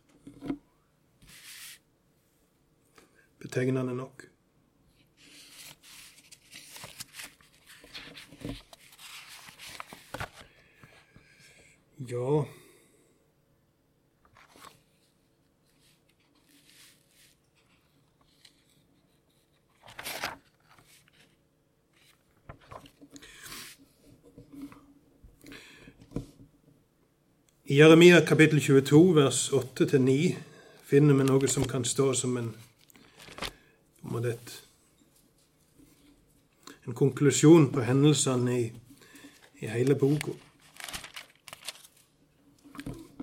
Betegnende 3.40 3.96
nok. 3.96 4.28
Ja 11.98 12.46
I 27.70 27.78
Jeremia 27.78 28.22
kapittel 28.22 28.62
22, 28.62 29.16
vers 29.16 29.52
8-9, 29.52 30.36
finner 30.86 31.18
vi 31.18 31.26
noe 31.28 31.48
som 31.52 31.66
kan 31.68 31.84
stå 31.86 32.14
som 32.16 32.38
en, 32.38 32.54
en 36.86 36.94
konklusjon 36.94 37.68
på 37.74 37.84
hendelsene 37.84 38.60
i, 38.62 38.68
i 39.60 39.74
hele 39.74 39.98
boka. 40.00 40.47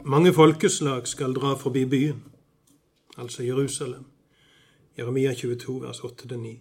Mange 0.07 0.35
folkeslag 0.37 1.07
skal 1.09 1.33
dra 1.33 1.55
forbi 1.57 1.87
byen, 1.89 2.19
altså 3.17 3.43
Jerusalem. 3.43 4.05
Jeremia 4.99 5.35
22, 5.35 5.83
vers 5.83 6.01
8-9. 6.01 6.59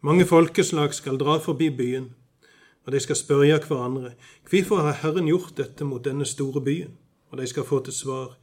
Mange 0.00 0.26
folkeslag 0.26 0.94
skal 0.94 1.18
dra 1.18 1.36
forbi 1.38 1.68
byen, 1.70 2.08
og 2.84 2.92
de 2.92 3.00
skal 3.00 3.16
spørre 3.16 3.60
hverandre, 3.66 4.10
hvorfor 4.48 4.76
har 4.76 4.98
Herren 5.02 5.26
gjort 5.30 5.52
dette 5.56 5.84
mot 5.84 6.04
denne 6.04 6.26
store 6.26 6.60
byen? 6.64 6.96
Og 7.28 7.38
de 7.38 7.46
skal 7.46 7.64
få 7.64 7.84
til 7.84 7.92
svar, 7.92 8.34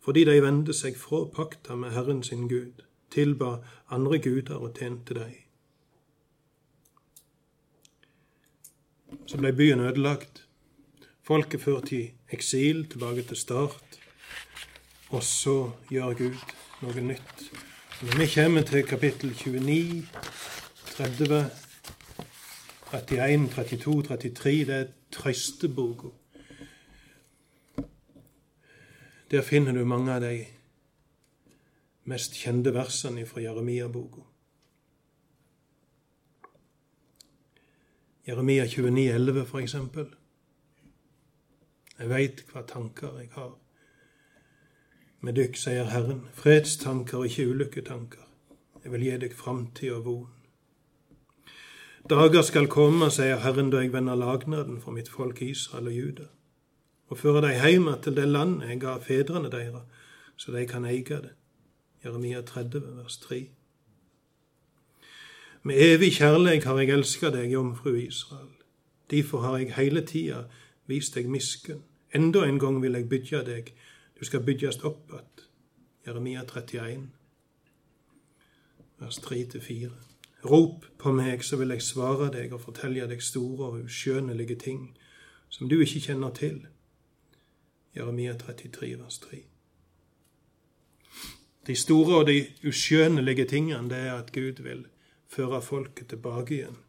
fordi 0.00 0.24
de 0.24 0.42
vendte 0.42 0.72
seg 0.72 0.96
fra 0.96 1.26
pakta 1.28 1.76
med 1.76 1.90
Herren 1.90 2.22
sin 2.22 2.48
Gud, 2.48 2.80
tilba 3.10 3.58
andre 3.90 4.18
guder 4.18 4.56
og 4.56 4.72
tjente 4.78 5.14
dem. 5.14 5.36
Så 9.26 9.36
ble 9.36 9.52
byen 9.52 9.80
ødelagt. 9.80 10.46
Folket 11.22 11.60
ført 11.60 11.92
i 11.92 12.12
eksil, 12.32 12.86
tilbake 12.90 13.22
til 13.22 13.36
start. 13.36 13.98
Og 15.10 15.22
så 15.22 15.70
gjør 15.90 16.14
Gud 16.14 16.54
noe 16.82 17.02
nytt. 17.02 17.44
Når 18.02 18.18
vi 18.18 18.26
kommer 18.34 18.62
til 18.62 18.86
kapittel 18.86 19.34
29, 19.34 20.06
30, 20.94 21.50
31, 22.92 23.48
32, 23.48 24.02
33, 24.02 24.64
det 24.64 24.74
er 24.74 24.86
trøsteboka. 25.12 26.08
Der 29.30 29.42
finner 29.42 29.72
du 29.72 29.84
mange 29.84 30.14
av 30.14 30.22
de 30.24 30.46
mest 32.10 32.34
kjente 32.34 32.72
versene 32.74 33.26
fra 33.26 33.42
Jeremia-boka. 33.44 34.24
Jeremia 38.26 38.66
29, 38.66 38.90
29,11 38.90 39.44
for 39.44 39.58
eksempel. 39.58 40.08
Jeg 42.00 42.08
veit 42.08 42.38
hva 42.48 42.62
tanker 42.64 43.18
jeg 43.20 43.28
har. 43.34 43.52
Med 45.20 45.36
dykk, 45.36 45.58
sier 45.60 45.90
Herren, 45.92 46.22
fredstanker, 46.32 47.18
og 47.20 47.26
ikke 47.28 47.50
ulykketanker. 47.52 48.22
Jeg 48.84 48.92
vil 48.94 49.02
gi 49.04 49.16
deg 49.20 49.34
framtid 49.36 49.92
og 49.92 50.06
von. 50.06 50.28
Dager 52.08 52.40
skal 52.42 52.70
komme, 52.72 53.10
sier 53.12 53.42
Herren, 53.44 53.68
da 53.68 53.82
jeg 53.84 53.92
vender 53.92 54.16
lagnaden 54.16 54.78
for 54.80 54.96
mitt 54.96 55.10
folk 55.12 55.42
Israel 55.44 55.90
og 55.90 55.98
Juda, 55.98 56.30
og 57.12 57.20
fører 57.20 57.44
deg 57.44 57.60
hjem 57.60 57.90
til 58.00 58.16
det 58.16 58.24
landet 58.30 58.72
jeg 58.72 58.80
ga 58.80 58.96
fedrene 59.04 59.52
deres, 59.52 60.08
så 60.40 60.56
de 60.56 60.64
kan 60.66 60.88
eie 60.88 61.04
det. 61.04 61.34
Jeremia 62.00 62.40
30, 62.40 62.80
vers 62.96 63.18
3. 63.26 63.42
Med 65.68 65.76
evig 65.76 66.14
kjærleik 66.16 66.64
har 66.64 66.80
jeg 66.80 66.96
elska 66.96 67.28
deg, 67.34 67.52
jomfru 67.52 67.92
Israel. 68.00 68.48
Derfor 69.10 69.44
har 69.44 69.58
jeg 69.58 69.74
hele 69.76 70.00
tida 70.06 70.46
vist 70.88 71.14
deg 71.14 71.28
miskunn. 71.28 71.84
Enda 72.14 72.44
en 72.46 72.58
gang 72.58 72.82
vil 72.82 72.98
jeg 72.98 73.08
bygge 73.08 73.44
deg, 73.46 73.74
du 74.18 74.24
skal 74.24 74.42
bygges 74.42 74.84
opp 74.84 75.12
att. 75.12 75.46
Jeremia 76.06 76.44
31, 76.44 77.08
vers 78.98 79.18
3-4. 79.18 79.90
Rop 80.44 80.84
på 80.98 81.12
meg, 81.12 81.44
så 81.44 81.58
vil 81.60 81.74
jeg 81.74 81.84
svare 81.84 82.30
deg 82.32 82.54
og 82.56 82.62
fortelle 82.64 83.04
deg 83.08 83.20
store 83.22 83.66
og 83.68 83.82
uskjønnelige 83.84 84.56
ting 84.56 84.86
som 85.52 85.68
du 85.68 85.76
ikke 85.80 86.00
kjenner 86.06 86.32
til. 86.36 86.62
Jeremia 87.96 88.32
33, 88.40 88.94
vers 89.02 89.18
3. 89.26 89.42
De 91.66 91.76
store 91.76 92.22
og 92.22 92.26
de 92.30 92.38
uskjønnelige 92.64 93.44
tingene 93.44 93.92
det 93.92 94.00
er 94.06 94.14
at 94.16 94.32
Gud 94.32 94.62
vil 94.64 94.86
føre 95.28 95.60
folket 95.62 96.08
tilbake 96.08 96.56
igjen. 96.56 96.80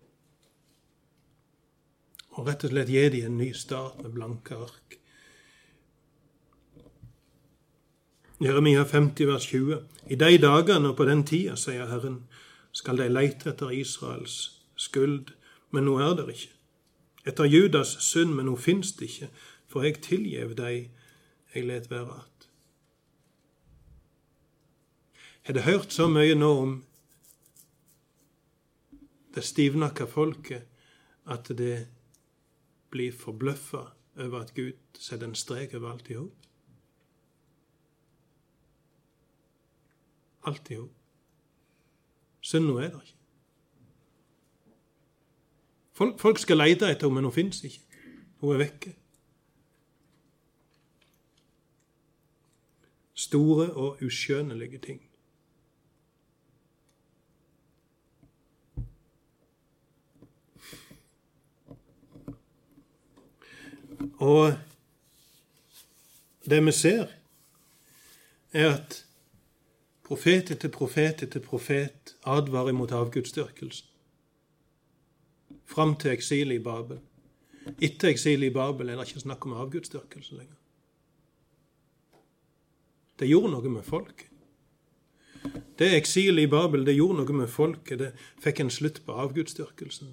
Og 2.40 2.48
rett 2.48 2.64
og 2.64 2.72
slett 2.72 2.90
gi 2.90 3.04
dem 3.12 3.28
en 3.28 3.38
ny 3.44 3.52
start 3.52 4.00
med 4.00 4.16
blanke 4.16 4.56
ark. 4.56 5.01
Jeremia 8.42 8.86
50, 8.86 9.28
vers 9.28 9.46
20. 9.46 9.84
I 10.10 10.16
de 10.16 10.38
dagene 10.42 10.90
og 10.90 10.96
på 10.98 11.06
den 11.06 11.22
tida, 11.30 11.54
sier 11.56 11.86
Herren, 11.92 12.24
skal 12.74 12.98
de 12.98 13.06
leite 13.12 13.52
etter 13.52 13.70
Israels 13.76 14.38
skuld, 14.80 15.30
men 15.70 15.86
nå 15.86 16.00
er 16.02 16.16
det 16.18 16.26
ikke. 16.34 16.50
Etter 17.30 17.46
Judas 17.46 17.94
synd, 18.02 18.34
men 18.34 18.50
nå 18.50 18.56
fins 18.58 18.96
det 18.98 19.12
ikke, 19.12 19.30
for 19.70 19.86
jeg 19.86 20.02
tilgjev 20.02 20.56
dei 20.58 20.90
jeg 21.54 21.68
let 21.68 21.92
være 21.92 22.18
att. 22.18 22.48
Har 25.44 25.54
du 25.54 25.60
hørt 25.60 25.94
så 25.94 26.08
mye 26.08 26.36
nå 26.36 26.52
om 26.62 26.84
det 29.36 29.44
stivnakka 29.44 30.06
folket 30.06 30.64
at 31.26 31.48
det 31.58 31.88
blir 32.90 33.12
forbløffa 33.12 33.86
over 34.18 34.40
at 34.40 34.54
Gud 34.54 34.74
setter 34.98 35.28
en 35.28 35.36
strek 35.36 35.74
over 35.74 35.92
alt 35.92 36.10
i 36.10 36.14
hop? 36.14 36.51
Alt 40.46 40.70
i 40.70 40.76
hop. 40.76 40.90
Synda 42.42 42.74
er 42.74 42.90
der 42.90 43.02
ikke. 43.02 43.18
Folk, 45.94 46.20
folk 46.20 46.40
skal 46.40 46.58
leite 46.58 46.90
etter 46.90 47.08
henne, 47.08 47.16
men 47.16 47.24
hun 47.24 47.34
fins 47.34 47.64
ikke. 47.64 47.82
Hun 48.42 48.54
er 48.56 48.58
vekke. 48.58 48.96
Store 53.14 53.70
og 53.74 54.02
uskjønnelige 54.02 54.78
ting. 54.78 55.02
Og 64.22 64.54
det 66.46 66.66
vi 66.66 66.72
ser, 66.72 67.08
er 68.52 68.74
at 68.74 69.06
profet 70.12 70.52
etter 70.52 70.68
profet 70.68 71.22
etter 71.24 71.40
profet 71.40 72.16
advarer 72.28 72.76
mot 72.76 72.92
avgudsdyrkelsen. 72.92 73.88
Fram 75.72 75.94
til 75.96 76.12
eksilet 76.12 76.60
i 76.60 76.64
Babel. 76.64 76.98
Etter 77.80 78.10
eksilet 78.10 78.50
i 78.50 78.54
Babel 78.54 78.90
er 78.90 79.00
det 79.00 79.06
ikke 79.08 79.24
snakk 79.24 79.46
om 79.48 79.54
avgudsdyrkelse 79.64 80.36
lenger. 80.36 80.58
Det 83.20 83.30
gjorde 83.30 83.54
noe 83.54 83.72
med 83.72 83.88
folket. 83.88 84.28
Det 85.80 85.88
eksilet 85.96 86.44
i 86.44 86.52
Babel 86.52 86.84
det 86.86 86.98
gjorde 86.98 87.22
noe 87.22 87.38
med 87.38 87.48
folket. 87.54 88.02
Det 88.02 88.12
fikk 88.44 88.60
en 88.66 88.74
slutt 88.74 89.00
på 89.06 89.16
avgudsdyrkelsen. 89.16 90.12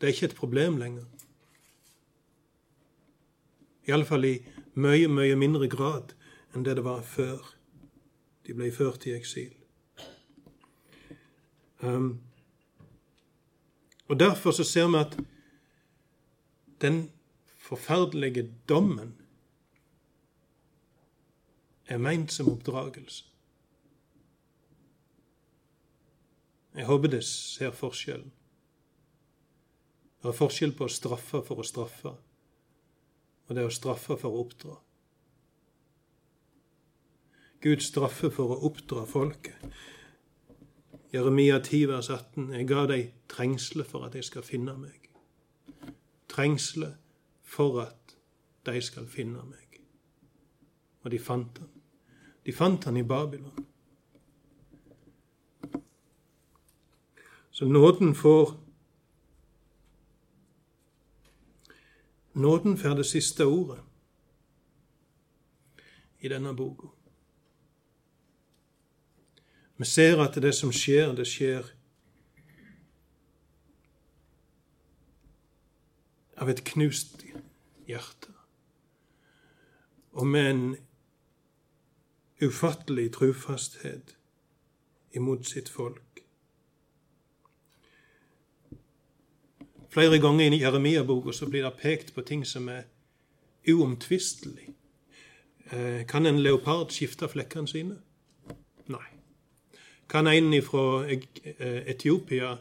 Det 0.00 0.08
er 0.08 0.16
ikke 0.16 0.32
et 0.32 0.40
problem 0.40 0.80
lenger. 0.82 1.06
Iallfall 3.86 4.26
i 4.26 4.34
mye, 4.74 5.06
mye 5.06 5.38
mindre 5.38 5.70
grad 5.70 6.16
enn 6.56 6.66
det 6.66 6.74
det 6.80 6.84
var 6.84 7.06
før 7.06 7.54
de 8.48 8.56
ble 8.56 8.70
ført 8.72 9.04
i 9.04 9.12
eksil. 9.12 9.52
Um, 11.84 12.16
og 14.08 14.18
Derfor 14.18 14.56
så 14.56 14.64
ser 14.64 14.88
vi 14.88 14.98
at 14.98 15.16
den 16.80 17.10
forferdelige 17.60 18.48
dommen 18.68 19.12
er 21.86 22.00
meint 22.00 22.32
som 22.32 22.48
oppdragelse. 22.48 23.24
Jeg 26.74 26.86
håper 26.86 27.08
det 27.08 27.24
ser 27.24 27.70
forskjellen. 27.74 28.32
Det 30.22 30.32
er 30.32 30.40
forskjell 30.40 30.72
på 30.78 30.88
å 30.88 30.92
straffe 30.92 31.42
for 31.46 31.60
å 31.60 31.66
straffe 31.66 32.14
og 33.48 33.56
det 33.56 33.64
er 33.64 33.70
å 33.70 33.72
straffe 33.72 34.16
for 34.20 34.28
å 34.28 34.44
oppdra. 34.44 34.74
Gud 37.60 37.82
straffer 37.82 38.30
for 38.30 38.54
å 38.54 38.60
oppdra 38.68 39.02
folket. 39.08 39.58
Jeremia 41.12 41.58
10, 41.58 41.88
vers 41.90 42.10
18. 42.10 42.52
Jeg 42.54 42.68
ga 42.68 42.84
deg 42.86 43.08
trengsle 43.32 43.84
for 43.88 44.06
at 44.06 44.14
de 44.14 44.22
skal 44.22 44.44
finne 44.46 44.76
meg. 44.78 45.08
Trengsle 46.30 46.92
for 47.42 47.80
at 47.82 48.14
de 48.68 48.82
skal 48.84 49.08
finne 49.10 49.42
meg. 49.48 49.80
Og 51.02 51.10
de 51.10 51.18
fant 51.18 51.58
han. 51.58 51.72
De 52.46 52.54
fant 52.54 52.84
han 52.84 52.96
i 52.96 53.02
Babylon. 53.02 53.66
Så 57.50 57.66
nåden 57.66 58.14
får 58.14 58.56
Nåden 62.38 62.76
får 62.78 62.94
det 62.94 63.06
siste 63.06 63.46
ordet 63.46 63.80
i 66.20 66.28
denne 66.28 66.52
boka. 66.54 66.97
Vi 69.78 69.84
ser 69.84 70.18
at 70.18 70.34
det 70.42 70.54
som 70.58 70.72
skjer, 70.74 71.12
det 71.14 71.26
skjer 71.30 71.66
av 76.38 76.50
et 76.50 76.64
knust 76.66 77.22
hjerte. 77.86 78.34
Og 80.18 80.26
med 80.26 80.50
en 80.50 80.64
ufattelig 82.42 83.12
trufasthet 83.14 84.16
imot 85.14 85.46
sitt 85.46 85.70
folk. 85.70 86.02
Flere 89.94 90.18
ganger 90.18 90.52
i 90.52 90.60
Jeremia-boka 90.60 91.46
blir 91.46 91.64
det 91.64 91.78
pekt 91.78 92.12
på 92.14 92.26
ting 92.26 92.44
som 92.46 92.68
er 92.68 92.82
uomtvistelig. 93.68 94.74
Eh, 95.70 96.06
kan 96.06 96.26
en 96.26 96.42
leopard 96.42 96.90
skifte 96.90 97.28
flekkene 97.28 97.68
sine? 97.68 98.02
Kan 100.08 100.26
en 100.26 100.62
fra 100.62 101.08
eh, 101.08 101.90
Etiopia 101.90 102.56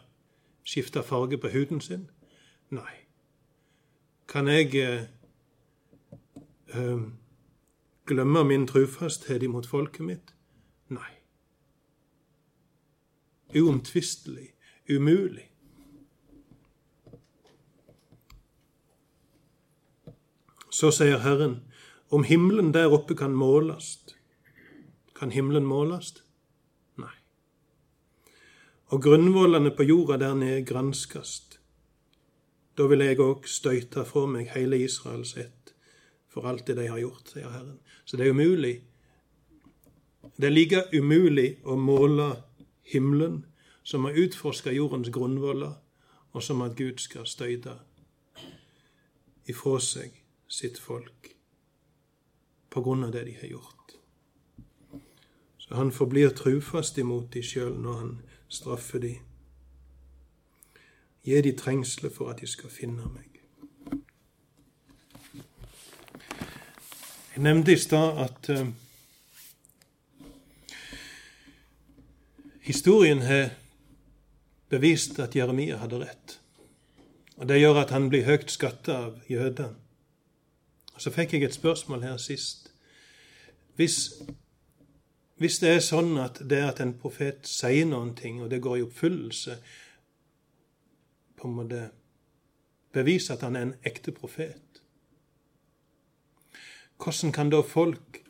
skifte 0.64 1.04
farge 1.04 1.38
på 1.38 1.48
huden 1.48 1.82
sin? 1.82 2.10
Nei. 2.70 2.94
Kan 4.28 4.48
jeg 4.48 4.76
eh, 4.76 5.02
glemme 8.06 8.44
min 8.44 8.68
trufasthet 8.68 9.44
imot 9.44 9.68
folket 9.68 10.06
mitt? 10.06 10.34
Nei. 10.90 11.12
Uomtvistelig. 13.56 14.54
Umulig. 14.90 15.52
Så 20.70 20.92
sier 20.92 21.20
Herren, 21.20 21.62
om 22.12 22.24
himmelen 22.24 22.74
der 22.74 22.94
oppe 22.94 23.16
kan 23.16 23.36
måles, 23.36 24.16
kan 25.16 25.32
himmelen 25.32 25.66
måles? 25.66 26.27
Og 28.88 29.04
grunnvollene 29.04 29.72
på 29.76 29.84
jorda 29.84 30.18
der 30.18 30.36
nede 30.36 30.66
granskast. 30.66 31.60
Da 32.78 32.86
vil 32.88 33.04
jeg 33.04 33.20
òg 33.20 33.48
støyte 33.50 34.06
fra 34.06 34.26
meg 34.30 34.54
hele 34.54 34.80
Israels 34.80 35.36
ett 35.38 35.74
for 36.38 36.46
alt 36.48 36.68
det 36.68 36.76
de 36.78 36.86
har 36.88 37.00
gjort, 37.02 37.32
sier 37.34 37.50
Herren. 37.50 37.80
Så 38.06 38.18
det 38.18 38.28
er 38.28 38.36
umulig. 38.36 38.76
Det 40.38 40.46
er 40.46 40.54
like 40.54 40.84
umulig 40.94 41.58
å 41.66 41.76
måle 41.82 42.28
himmelen 42.86 43.40
som 43.84 44.06
å 44.06 44.14
utforske 44.14 44.76
jordens 44.76 45.10
grunnvoller, 45.10 45.74
og 46.32 46.44
som 46.44 46.62
at 46.62 46.76
Gud 46.78 47.02
skal 47.02 47.26
støyte 47.26 47.74
ifra 49.50 49.80
seg 49.82 50.14
sitt 50.48 50.78
folk 50.78 51.32
på 52.70 52.84
grunn 52.86 53.08
av 53.08 53.16
det 53.16 53.26
de 53.26 53.36
har 53.40 53.56
gjort. 53.56 53.96
Så 55.58 55.76
han 55.76 55.92
forblir 55.92 56.36
trufast 56.38 57.00
imot 57.02 57.32
de 57.34 57.42
sjøl 57.42 57.74
når 57.82 57.98
han 58.04 58.12
straffer 58.48 59.00
de. 59.00 59.16
Gi 61.24 61.42
de 61.42 61.52
trengsler 61.52 62.14
for 62.14 62.30
at 62.32 62.42
de 62.42 62.48
skal 62.48 62.70
finne 62.72 63.10
meg. 63.12 63.38
Jeg 67.36 67.44
nevnte 67.44 67.74
i 67.74 67.78
stad 67.78 68.18
at 68.24 68.50
uh, 68.50 68.68
historien 72.66 73.22
har 73.22 73.52
bevist 74.70 75.20
at 75.20 75.36
Jeremia 75.36 75.78
hadde 75.78 76.00
rett. 76.02 76.40
Og 77.38 77.48
Det 77.48 77.60
gjør 77.60 77.84
at 77.84 77.94
han 77.94 78.10
blir 78.10 78.26
høyt 78.26 78.52
skatta 78.52 78.96
av 79.06 79.20
jødene. 79.30 79.76
Og 80.94 81.02
Så 81.02 81.14
fikk 81.14 81.34
jeg 81.34 81.44
et 81.44 81.54
spørsmål 81.54 82.04
her 82.04 82.18
sist. 82.18 82.72
Hvis, 83.76 84.14
hvis 85.38 85.60
det 85.62 85.70
er 85.70 85.84
sånn 85.86 86.16
at 86.18 86.40
det 86.50 86.64
at 86.66 86.80
en 86.82 86.96
profet 86.98 87.46
sier 87.46 87.86
noen 87.86 88.16
ting, 88.18 88.42
og 88.42 88.50
det 88.50 88.62
går 88.64 88.80
i 88.80 88.86
oppfyllelse, 88.88 89.58
på 91.38 91.48
en 91.48 91.58
måte 91.60 91.82
beviser 92.96 93.36
at 93.36 93.44
han 93.46 93.56
er 93.56 93.68
en 93.68 93.76
ekte 93.86 94.14
profet, 94.18 94.82
hvordan 96.98 97.34
kan 97.36 97.52
da 97.54 97.62
folk 97.62 98.24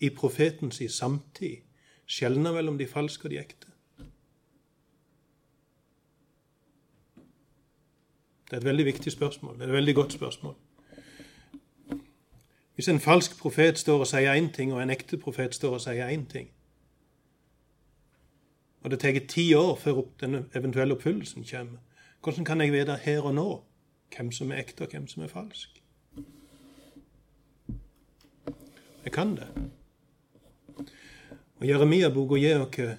i 0.00 0.08
profetens 0.14 0.80
samtid 0.94 1.66
skjelne 2.08 2.54
mellom 2.54 2.78
de 2.80 2.86
falske 2.88 3.28
og 3.28 3.34
de 3.34 3.42
ekte? 3.42 3.68
Det 8.48 8.56
er 8.56 8.62
et 8.62 8.70
veldig 8.70 8.86
viktig 8.88 9.12
spørsmål. 9.12 9.58
Det 9.58 9.66
er 9.66 9.74
et 9.74 9.76
veldig 9.76 9.94
godt 9.94 10.16
spørsmål. 10.16 10.54
Hvis 12.78 12.88
en 12.88 13.00
falsk 13.00 13.32
profet 13.40 13.78
står 13.78 14.04
og 14.04 14.06
sier 14.06 14.36
én 14.38 14.52
ting, 14.54 14.70
og 14.70 14.78
en 14.78 14.90
ekte 14.94 15.18
profet 15.18 15.54
står 15.56 15.72
og 15.74 15.80
sier 15.82 16.12
én 16.14 16.28
ting, 16.30 16.46
og 18.86 18.92
det 18.92 19.00
tar 19.02 19.18
ti 19.28 19.54
år 19.54 19.74
før 19.76 20.04
den 20.20 20.44
eventuelle 20.54 20.94
oppfyllelsen 20.94 21.42
kommer, 21.50 21.80
hvordan 22.22 22.44
kan 22.44 22.60
jeg 22.60 22.72
vite 22.72 22.96
her 23.02 23.26
og 23.26 23.34
nå 23.34 23.64
hvem 24.14 24.30
som 24.32 24.52
er 24.52 24.62
ekte, 24.62 24.86
og 24.86 24.94
hvem 24.94 25.08
som 25.10 25.22
er 25.22 25.32
falsk? 25.32 25.82
Jeg 29.04 29.12
kan 29.12 29.34
det. 29.36 29.50
Og 31.58 31.66
Jeremia-boka 31.66 32.38
gir 32.38 32.62
oss 32.62 32.98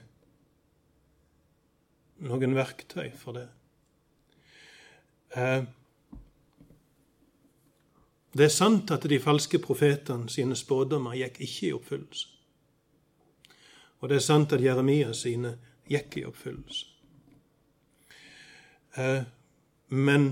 noen 2.19 2.59
verktøy 2.59 3.15
for 3.15 3.39
det. 3.39 3.47
Eh, 5.39 5.63
det 8.34 8.45
er 8.45 8.53
sant 8.53 8.91
at 8.91 9.07
de 9.09 9.19
falske 9.19 9.59
profetene 9.59 10.30
sine 10.30 10.55
spådommer 10.55 11.17
gikk 11.17 11.39
ikke 11.41 11.65
i 11.67 11.73
oppfyllelse. 11.73 12.27
Og 13.99 14.09
det 14.09 14.19
er 14.19 14.23
sant 14.23 14.53
at 14.53 14.63
Jeremia 14.63 15.13
sine 15.17 15.55
gikk 15.89 16.19
i 16.21 16.25
oppfyllelse. 16.30 16.86
Eh, 18.97 19.23
men 19.89 20.30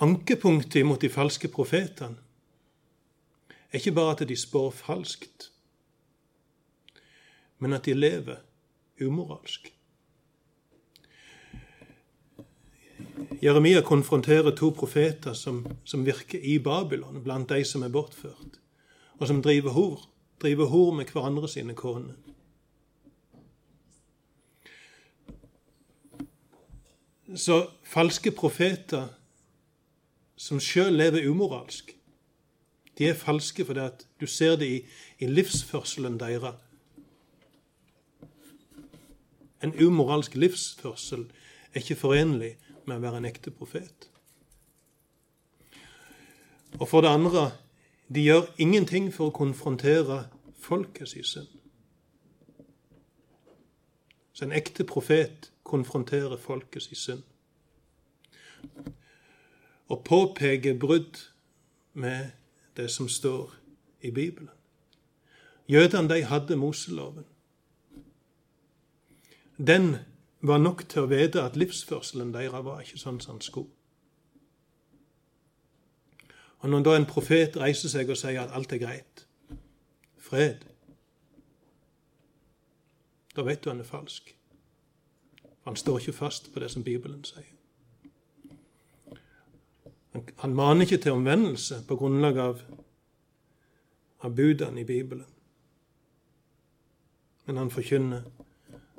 ankepunktet 0.00 0.86
mot 0.86 1.00
de 1.00 1.08
falske 1.12 1.48
profetene 1.48 2.20
er 3.70 3.78
ikke 3.78 3.96
bare 3.96 4.16
at 4.16 4.28
de 4.28 4.36
spår 4.36 4.70
falskt, 4.74 5.50
men 7.58 7.72
at 7.72 7.84
de 7.84 7.94
lever 7.94 8.40
umoralsk. 9.00 9.72
Jeremia 13.42 13.80
konfronterer 13.80 14.50
to 14.56 14.70
profeter 14.70 15.32
som, 15.32 15.66
som, 15.84 16.04
virker 16.06 16.38
i 16.38 16.58
Babylon, 16.58 17.22
blant 17.24 17.48
de 17.48 17.64
som 17.64 17.82
er 17.82 17.92
bortført, 17.92 18.60
og 19.18 19.26
som 19.26 19.42
driver 19.42 19.70
hor, 19.70 20.08
driver 20.40 20.66
hor 20.66 20.92
med 20.94 21.12
hverandre 21.12 21.48
sine 21.48 21.74
koner. 21.74 22.14
Så 27.36 27.62
falske 27.86 28.32
profeter 28.34 29.08
som 30.36 30.60
sjøl 30.60 30.96
lever 30.98 31.28
umoralsk, 31.30 31.94
de 32.98 33.06
er 33.08 33.16
falske 33.16 33.64
fordi 33.64 33.80
at 33.80 34.02
du 34.20 34.26
ser 34.26 34.58
det 34.60 34.66
i, 34.68 34.80
i 35.24 35.26
livsførselen 35.26 36.18
deres. 36.20 36.58
En 39.64 39.72
umoralsk 39.80 40.34
livsførsel 40.34 41.30
er 41.72 41.80
ikke 41.80 41.96
forenlig 41.96 42.56
med 42.90 42.98
å 42.98 43.04
være 43.06 43.22
en 43.22 43.28
ekte 43.30 43.52
profet. 43.54 44.10
Og 46.78 46.88
for 46.88 47.04
det 47.04 47.14
andre 47.14 47.50
de 48.10 48.24
gjør 48.26 48.50
ingenting 48.58 49.12
for 49.14 49.30
å 49.30 49.34
konfrontere 49.34 50.24
folkets 50.58 51.14
synd. 51.30 51.48
Så 54.32 54.46
en 54.46 54.54
ekte 54.56 54.86
profet 54.88 55.50
konfronterer 55.68 56.40
folkets 56.40 56.90
synd. 56.98 57.22
Og 59.90 60.02
påpeker 60.04 60.78
brudd 60.78 61.22
med 61.92 62.30
det 62.76 62.88
som 62.90 63.08
står 63.08 63.54
i 64.02 64.10
Bibelen. 64.10 64.50
Jødene 65.68 66.08
de 66.08 66.24
hadde 66.24 66.56
Moseloven. 66.56 67.24
Den 69.58 69.96
var 70.40 70.58
nok 70.58 70.86
til 70.88 71.04
å 71.04 71.10
vite 71.10 71.42
at 71.42 71.56
livsførselen 71.56 72.32
deres 72.32 72.64
var 72.64 72.80
ikke 72.80 73.00
sånn 73.00 73.20
som 73.20 73.36
den 73.36 73.44
skulle. 73.44 73.70
Og 76.60 76.68
når 76.68 76.82
da 76.84 76.96
en 76.96 77.08
profet 77.08 77.56
reiser 77.56 77.88
seg 77.88 78.10
og 78.12 78.18
sier 78.20 78.42
at 78.42 78.52
alt 78.56 78.72
er 78.72 78.82
greit, 78.82 79.24
fred, 80.20 80.66
da 83.36 83.44
vet 83.46 83.64
du 83.64 83.70
han 83.70 83.80
er 83.80 83.88
falsk. 83.88 84.34
Han 85.64 85.76
står 85.76 86.00
ikke 86.00 86.18
fast 86.18 86.52
på 86.52 86.60
det 86.60 86.70
som 86.72 86.84
Bibelen 86.84 87.24
sier. 87.24 87.56
Han 90.42 90.54
maner 90.54 90.84
ikke 90.84 90.98
til 91.00 91.12
omvendelse 91.12 91.84
på 91.88 91.96
grunnlag 91.96 92.38
av, 92.42 92.62
av 94.20 94.34
budene 94.36 94.80
i 94.80 94.84
Bibelen. 94.84 95.26
Men 97.46 97.56
han 97.56 97.70
forkynner 97.70 98.26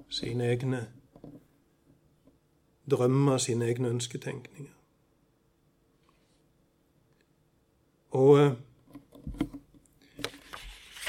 sine 0.09 0.47
egne 0.47 0.85
drømmer, 2.89 3.37
sine 3.37 3.65
egne 3.65 3.89
ønsketenkninger. 3.89 4.71
Og 8.11 8.39
eh, 8.39 8.51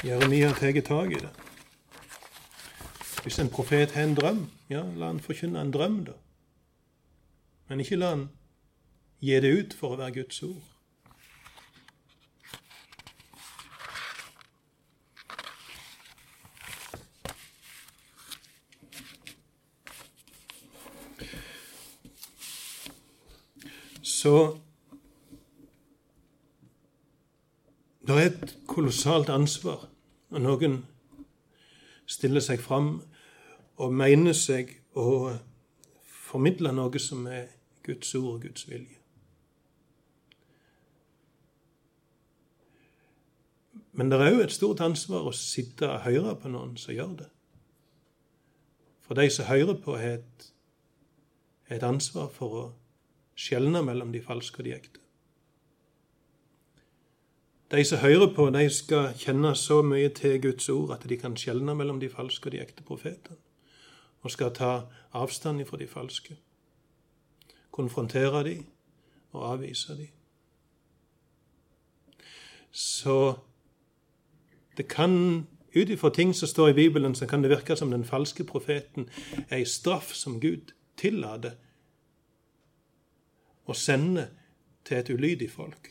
Jeremia 0.03 0.53
tar 0.53 0.81
tak 0.81 1.11
i 1.11 1.19
det. 1.19 1.29
Hvis 3.23 3.39
en 3.39 3.49
profet 3.49 3.91
har 3.91 4.03
en 4.03 4.15
drøm, 4.15 4.49
ja, 4.69 4.83
la 4.83 5.07
han 5.07 5.19
forkynne 5.19 5.61
en 5.61 5.71
drøm, 5.71 6.05
da. 6.05 6.11
Men 7.67 7.79
ikke 7.79 7.95
la 7.95 8.09
han 8.09 8.29
gi 9.19 9.39
det 9.39 9.53
ut 9.59 9.73
for 9.79 9.95
å 9.95 9.99
være 10.01 10.19
Guds 10.19 10.43
ord. 10.43 10.72
Så 24.23 24.57
det 28.07 28.15
er 28.15 28.29
et 28.29 28.51
kolossalt 28.67 29.27
ansvar 29.29 29.81
når 30.31 30.43
noen 30.45 30.75
stiller 32.07 32.43
seg 32.45 32.61
fram 32.63 32.93
og 33.83 33.95
mener 33.99 34.35
seg 34.37 34.69
å 34.95 35.33
formidle 36.23 36.71
noe 36.71 37.01
som 37.03 37.25
er 37.27 37.49
Guds 37.83 38.13
ord 38.15 38.29
og 38.37 38.45
Guds 38.45 38.63
vilje. 38.69 39.01
Men 43.91 44.13
det 44.13 44.21
er 44.21 44.37
òg 44.37 44.45
et 44.45 44.55
stort 44.55 44.85
ansvar 44.87 45.27
å 45.27 45.33
sitte 45.35 45.89
og 45.89 46.05
høre 46.05 46.37
på 46.39 46.53
noen 46.53 46.77
som 46.79 46.95
gjør 46.95 47.11
det. 47.25 47.27
For 49.03 49.19
de 49.19 49.27
som 49.35 49.51
hører 49.51 49.75
på, 49.83 49.97
har 49.99 50.21
et, 50.21 50.47
et 51.67 51.83
ansvar 51.83 52.31
for 52.31 52.57
å 52.61 52.63
skjelne 53.35 53.81
mellom 53.83 54.11
de 54.13 54.21
falske 54.21 54.61
og 54.61 54.67
de 54.67 54.75
ekte. 54.75 54.99
De 57.73 57.83
som 57.85 57.97
hører 57.97 58.29
på, 58.35 58.49
de 58.53 58.67
skal 58.69 59.15
kjenne 59.17 59.55
så 59.57 59.79
mye 59.81 60.09
til 60.13 60.41
Guds 60.41 60.69
ord 60.69 60.91
at 60.93 61.07
de 61.09 61.17
kan 61.17 61.37
skjelne 61.37 61.73
mellom 61.75 61.99
de 61.99 62.09
falske 62.09 62.47
og 62.47 62.53
de 62.53 62.61
ekte 62.61 62.85
profetene, 62.85 63.39
og 64.21 64.31
skal 64.31 64.53
ta 64.53 64.73
avstand 65.13 65.65
fra 65.65 65.79
de 65.81 65.87
falske. 65.87 66.37
Konfrontere 67.71 68.43
de 68.43 68.57
og 69.33 69.47
avvise 69.53 69.97
de. 69.97 70.07
Så 72.71 73.33
det 74.77 74.87
kan 74.87 75.47
ut 75.75 75.89
ifra 75.89 76.09
ting 76.09 76.35
som 76.35 76.47
står 76.47 76.69
i 76.69 76.73
Bibelen, 76.73 77.15
så 77.15 77.25
kan 77.25 77.41
det 77.41 77.49
virke 77.49 77.75
som 77.75 77.91
den 77.91 78.05
falske 78.05 78.43
profeten 78.43 79.09
er 79.49 79.57
en 79.57 79.65
straff 79.65 80.13
som 80.13 80.39
Gud 80.39 80.73
tillater 80.97 81.51
og 83.65 83.75
sende 83.75 84.29
til 84.85 84.97
et 84.97 85.09
ulydig 85.09 85.51
folk. 85.51 85.89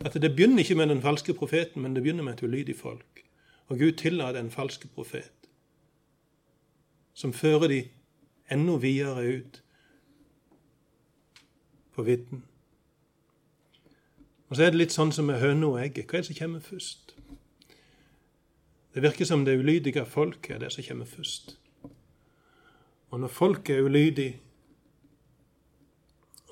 At 0.00 0.14
det 0.14 0.36
begynner 0.36 0.58
ikke 0.58 0.74
med 0.74 0.88
den 0.88 1.02
falske 1.02 1.34
profeten, 1.34 1.82
men 1.82 1.94
det 1.94 2.02
begynner 2.02 2.24
med 2.24 2.32
et 2.32 2.42
ulydig 2.42 2.76
folk. 2.76 3.24
Og 3.66 3.78
Gud 3.78 3.92
tillater 3.92 4.40
en 4.40 4.50
falske 4.50 4.88
profet 4.88 5.30
som 7.14 7.32
fører 7.32 7.68
de 7.68 7.80
enda 8.50 8.76
videre 8.80 9.26
ut 9.36 9.62
på 11.92 12.02
vidden. 12.02 12.44
Og 14.48 14.56
så 14.56 14.64
er 14.64 14.72
det 14.72 14.80
litt 14.80 14.94
sånn 14.94 15.12
som 15.12 15.28
med 15.28 15.38
høna 15.42 15.68
og 15.68 15.80
egget. 15.82 16.08
Hva 16.08 16.18
er 16.18 16.24
det 16.24 16.30
som 16.30 16.38
kommer 16.38 16.64
først? 16.64 17.14
Det 18.94 19.02
virker 19.04 19.28
som 19.28 19.44
det 19.44 19.58
ulydige 19.60 20.06
folket 20.08 20.56
er 20.56 20.64
det 20.64 20.72
som 20.74 20.86
kommer 20.86 21.06
først. 21.06 21.54
Og 23.10 23.20
når 23.20 23.30
folket 23.30 23.76
er 23.76 23.86
ulydig, 23.86 24.30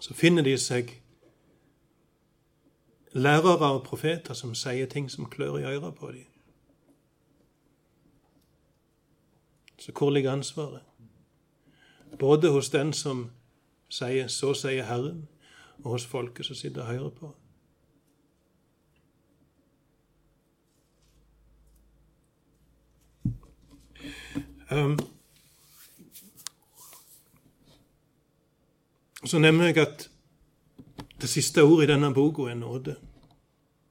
så 0.01 0.15
finner 0.15 0.43
de 0.43 0.59
seg 0.59 1.03
lærere 3.13 3.73
og 3.73 3.85
profeter 3.87 4.35
som 4.35 4.55
sier 4.55 4.87
ting 4.87 5.11
som 5.11 5.27
klør 5.31 5.59
i 5.59 5.65
øret 5.65 5.95
på 5.95 6.13
dem. 6.13 6.27
Så 9.79 9.93
hvor 9.93 10.11
ligger 10.11 10.33
ansvaret? 10.33 10.83
Både 12.19 12.51
hos 12.51 12.71
den 12.71 12.93
som 12.93 13.31
sier 13.89 14.27
'så 14.27 14.55
sier 14.55 14.85
Herren', 14.85 15.27
og 15.85 15.91
hos 15.91 16.07
folket 16.07 16.47
som 16.47 16.55
sitter 16.55 16.81
og 16.81 16.87
hører 16.87 17.11
på. 17.11 17.35
Um, 24.71 24.99
så 29.25 29.39
nevner 29.43 29.73
jeg 29.73 29.83
at 29.83 30.09
det 31.19 31.31
siste 31.31 31.65
ordet 31.67 31.89
i 31.89 31.93
denne 31.93 32.13
boka 32.15 32.47
er 32.51 32.59
nåde. 32.59 32.95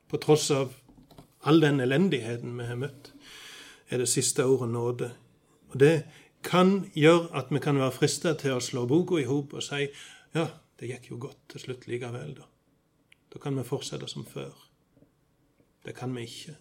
På 0.08 0.20
tross 0.24 0.52
av 0.56 0.72
all 1.48 1.60
den 1.60 1.82
elendigheten 1.84 2.56
vi 2.58 2.68
har 2.68 2.80
møtt, 2.80 3.12
er 3.90 4.00
det 4.00 4.08
siste 4.12 4.46
ordet 4.48 4.70
nåde. 4.72 5.12
Og 5.72 5.80
det 5.80 6.06
kan 6.44 6.86
gjøre 6.96 7.28
at 7.36 7.52
vi 7.52 7.60
kan 7.60 7.80
være 7.80 7.96
frista 7.96 8.34
til 8.40 8.56
å 8.56 8.64
slå 8.64 8.86
boka 8.88 9.20
i 9.20 9.28
hop 9.28 9.58
og 9.58 9.64
si 9.64 9.88
ja, 10.36 10.48
det 10.80 10.92
gikk 10.92 11.12
jo 11.12 11.20
godt 11.28 11.44
til 11.52 11.64
slutt 11.64 11.88
likevel, 11.90 12.36
da. 12.38 12.48
Da 13.34 13.42
kan 13.44 13.58
vi 13.58 13.66
fortsette 13.68 14.08
som 14.08 14.26
før. 14.26 14.54
Det 15.84 15.96
kan 15.96 16.14
vi 16.16 16.24
ikke. 16.28 16.56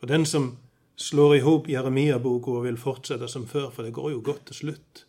For 0.00 0.08
den 0.08 0.24
som 0.26 0.54
slår 0.96 1.36
i 1.36 1.42
hop 1.44 1.68
Jeremia-boka 1.68 2.54
og 2.56 2.64
vil 2.64 2.80
fortsette 2.80 3.28
som 3.28 3.46
før, 3.48 3.68
for 3.72 3.84
det 3.84 3.92
går 3.96 4.14
jo 4.14 4.22
godt 4.24 4.46
til 4.50 4.62
slutt 4.62 5.06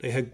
De 0.00 0.10
har 0.10 0.30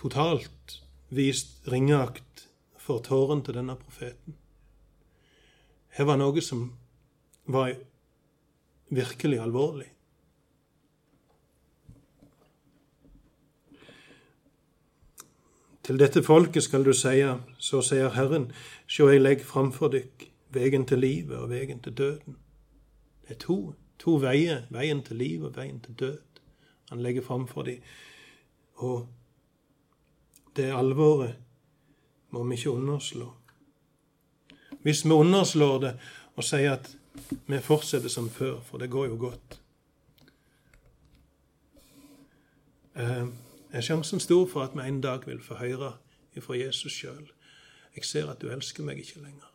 totalt 0.00 0.80
vist 1.12 1.68
ringeakt 1.68 2.46
for 2.80 3.02
tåren 3.04 3.42
til 3.44 3.58
denne 3.58 3.76
profeten. 3.76 4.36
Her 5.92 6.08
var 6.08 6.20
noe 6.20 6.40
som 6.44 6.70
var 7.50 7.74
virkelig 8.88 9.40
alvorlig. 9.42 9.90
Til 15.84 15.98
dette 15.98 16.22
folket 16.22 16.62
skal 16.62 16.84
du 16.86 16.92
seie, 16.94 17.34
så 17.58 17.80
sier 17.82 18.12
Herren, 18.14 18.50
sjå 18.86 19.08
jeg 19.10 19.24
legg 19.24 19.44
framfor 19.44 19.90
dykk 19.90 20.28
vegen 20.54 20.84
til 20.86 21.02
livet 21.02 21.36
og 21.38 21.50
vegen 21.50 21.80
til 21.82 21.96
døden. 21.98 22.36
Det 23.26 23.34
er 23.34 23.40
to, 23.42 23.58
to 23.98 24.16
veier, 24.22 24.66
veien 24.70 25.02
til 25.02 25.18
liv 25.18 25.48
og 25.48 25.56
veien 25.56 25.80
til 25.82 25.96
død. 25.98 26.40
Han 26.90 27.02
legger 27.02 27.26
framfor 27.26 27.66
dem. 27.66 27.82
Og 28.78 29.08
det 30.56 30.70
alvoret 30.74 31.36
må 32.30 32.44
vi 32.44 32.54
ikke 32.54 32.70
underslå. 32.70 33.34
Hvis 34.82 35.04
vi 35.04 35.10
underslår 35.10 35.78
det 35.78 35.92
og 36.36 36.44
sier 36.44 36.72
at 36.78 36.90
vi 37.46 37.58
fortsetter 37.58 38.08
som 38.08 38.30
før, 38.30 38.60
for 38.64 38.78
det 38.78 38.90
går 38.90 39.06
jo 39.06 39.16
godt 39.20 39.60
eh, 42.94 43.26
Er 43.72 43.80
sjansen 43.80 44.20
stor 44.20 44.46
for 44.46 44.62
at 44.62 44.74
vi 44.74 44.88
en 44.88 45.00
dag 45.00 45.26
vil 45.26 45.42
få 45.42 45.54
høre 45.54 45.92
ifra 46.34 46.56
Jesus 46.56 46.92
sjøl 46.92 47.30
Jeg 47.96 48.04
ser 48.04 48.30
at 48.30 48.40
du 48.40 48.48
elsker 48.50 48.86
meg 48.86 48.98
ikke 48.98 49.20
lenger. 49.20 49.46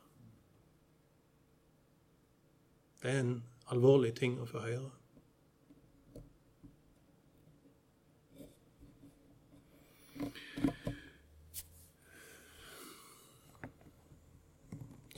Det 3.01 3.11
er 3.11 3.19
en 3.19 3.43
alvorlig 3.71 4.13
ting 4.17 4.39
å 4.41 4.45
få 4.49 4.59
høre. 4.59 4.89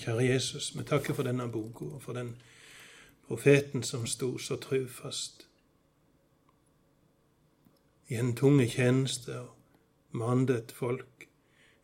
Kjære 0.07 0.23
Jesus, 0.23 0.77
vi 0.77 0.83
takker 0.83 1.13
for 1.13 1.23
denne 1.27 1.51
boka 1.51 1.85
og 1.85 2.01
for 2.01 2.15
den 2.15 2.29
profeten 3.27 3.83
som 3.83 4.05
sto 4.07 4.37
så 4.37 4.55
trufast 4.55 5.41
i 8.07 8.15
en 8.15 8.35
tunge 8.35 8.69
tjeneste 8.71 9.35
og 9.39 9.49
mandet 10.11 10.55
et 10.55 10.71
folk, 10.71 11.27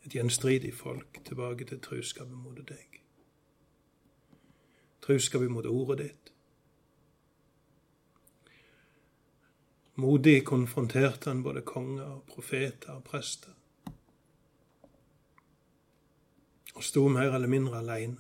et 0.05 0.15
gjenstridig 0.15 0.71
folk, 0.73 1.19
tilbake 1.25 1.65
til 1.65 1.81
truskapet 1.83 2.37
mot 2.37 2.61
deg. 2.69 3.01
Truskapet 5.01 5.51
mot 5.51 5.65
ordet 5.65 5.97
ditt. 6.05 6.31
Modig 9.95 10.45
konfronterte 10.45 11.29
han 11.29 11.43
både 11.43 11.61
konger 11.61 12.07
og 12.07 12.23
profeter 12.31 12.95
og 12.95 13.03
prester. 13.03 13.51
Og 16.73 16.83
sto 16.83 17.07
mer 17.07 17.33
eller 17.35 17.47
mindre 17.47 17.79
alene. 17.79 18.17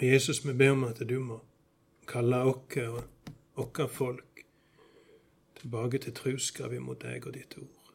Og 0.00 0.06
Jesus, 0.06 0.46
vi 0.46 0.52
ber 0.52 0.70
om 0.70 0.84
at 0.84 1.02
du 1.08 1.18
må 1.20 1.40
kalle 2.08 2.38
oss 2.48 2.76
og 2.80 3.02
våre 3.54 3.88
folk 3.88 4.44
tilbake 5.60 5.98
til 5.98 6.14
truskap 6.16 6.72
imot 6.72 7.02
deg 7.02 7.26
og 7.26 7.34
ditt 7.34 7.56
ord. 7.58 7.90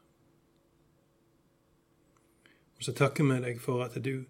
Og 2.78 2.84
så 2.84 2.94
takker 2.94 3.26
vi 3.26 3.40
deg 3.42 3.62
for 3.62 3.82
at 3.84 3.98
du 4.06 4.26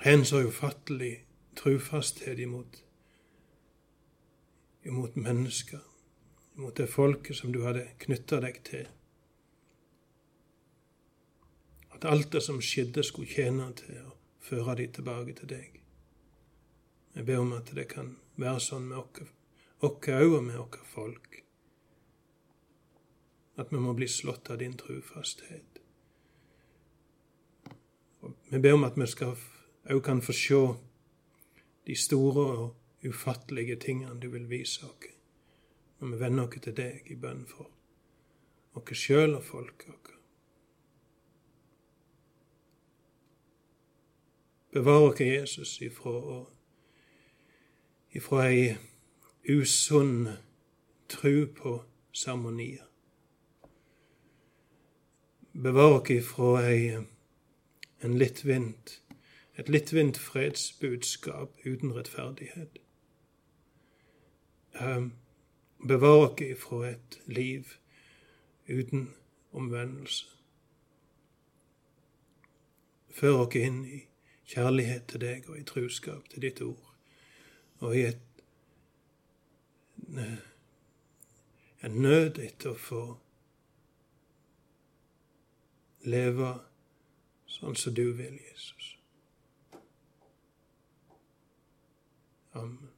har 0.00 0.12
en 0.12 0.24
så 0.24 0.40
ufattelig 0.46 1.26
trufasthet 1.56 2.38
imot, 2.38 2.80
imot 4.84 5.16
mennesker, 5.16 5.84
imot 6.56 6.76
det 6.80 6.88
folket 6.88 7.36
som 7.36 7.52
du 7.52 7.60
hadde 7.66 7.84
knytta 8.00 8.40
deg 8.40 8.62
til 8.64 8.88
at 12.00 12.04
alt 12.08 12.32
det 12.32 12.40
som 12.40 12.60
skjedde, 12.64 13.02
skulle 13.04 13.28
tjene 13.28 13.66
til 13.76 13.98
å 14.00 14.14
føre 14.40 14.78
de 14.78 14.86
tilbake 14.88 15.34
til 15.36 15.48
deg. 15.50 15.80
Jeg 17.12 17.26
ber 17.28 17.42
om 17.42 17.50
at 17.52 17.68
det 17.76 17.84
kan 17.90 18.14
være 18.40 18.60
sånn 18.64 18.86
med 18.88 19.02
oss 19.02 19.26
òg 19.84 20.06
og 20.08 20.44
med 20.46 20.56
våre 20.56 20.84
folk. 20.88 21.42
At 23.60 23.72
vi 23.72 23.80
må 23.84 23.92
bli 23.92 24.08
slått 24.08 24.48
av 24.48 24.62
din 24.62 24.78
trufasthet. 24.80 25.80
Vi 28.48 28.58
ber 28.58 28.78
om 28.78 28.86
at 28.88 28.96
vi 28.96 29.08
òg 29.92 30.00
kan 30.04 30.22
få 30.24 30.32
se 30.32 30.60
de 31.84 31.96
store 31.96 32.46
og 32.62 33.04
ufattelige 33.04 33.76
tingene 33.76 34.16
du 34.20 34.30
vil 34.32 34.48
vise 34.48 34.86
oss 34.86 35.12
når 36.00 36.14
vi 36.14 36.20
vender 36.20 36.48
oss 36.48 36.64
til 36.64 36.76
deg 36.76 37.12
i 37.12 37.16
bønn 37.20 37.44
for 37.44 37.68
oss 38.80 38.96
sjøl 38.96 39.36
og 39.36 39.44
folket 39.44 39.92
vårt. 39.92 40.19
Bevar 44.72 45.00
oss, 45.00 45.20
Jesus, 45.20 45.80
ifra, 45.80 46.44
ifra 48.14 48.44
ei 48.46 48.76
usunn 49.48 50.28
tru 51.08 51.46
på 51.46 51.72
seremonier. 52.12 52.84
Bevar 55.52 55.96
oss 55.96 56.10
ifra 56.14 56.52
ei, 56.68 57.00
en 58.06 58.14
lettvint, 58.18 58.92
et 59.58 59.68
lettvint 59.68 60.18
fredsbudskap 60.18 61.58
uten 61.66 61.90
rettferdighet. 61.96 62.78
Um, 64.78 65.12
bevar 65.82 66.28
oss 66.28 66.44
ifra 66.46 66.92
et 66.92 67.18
liv 67.26 67.74
uten 68.68 69.10
omvendelse. 69.52 70.30
Før 73.10 73.42
oss 73.42 73.58
inn 73.58 73.82
i 73.84 74.00
kjærlighet 74.50 75.06
til 75.06 75.22
deg 75.22 75.48
og 75.48 75.58
i 75.58 75.64
truskap 75.66 76.28
til 76.30 76.42
ditt 76.42 76.62
ord, 76.66 76.94
og 77.80 77.96
i 77.96 78.04
et, 78.10 78.20
en 81.86 81.98
nød 82.02 82.40
etter 82.42 82.72
å 82.72 82.78
få 82.78 83.04
leve 86.10 86.54
sånn 87.50 87.76
som 87.78 87.94
du 87.94 88.06
vil, 88.16 88.38
Jesus. 88.50 88.94
Amen. 92.58 92.89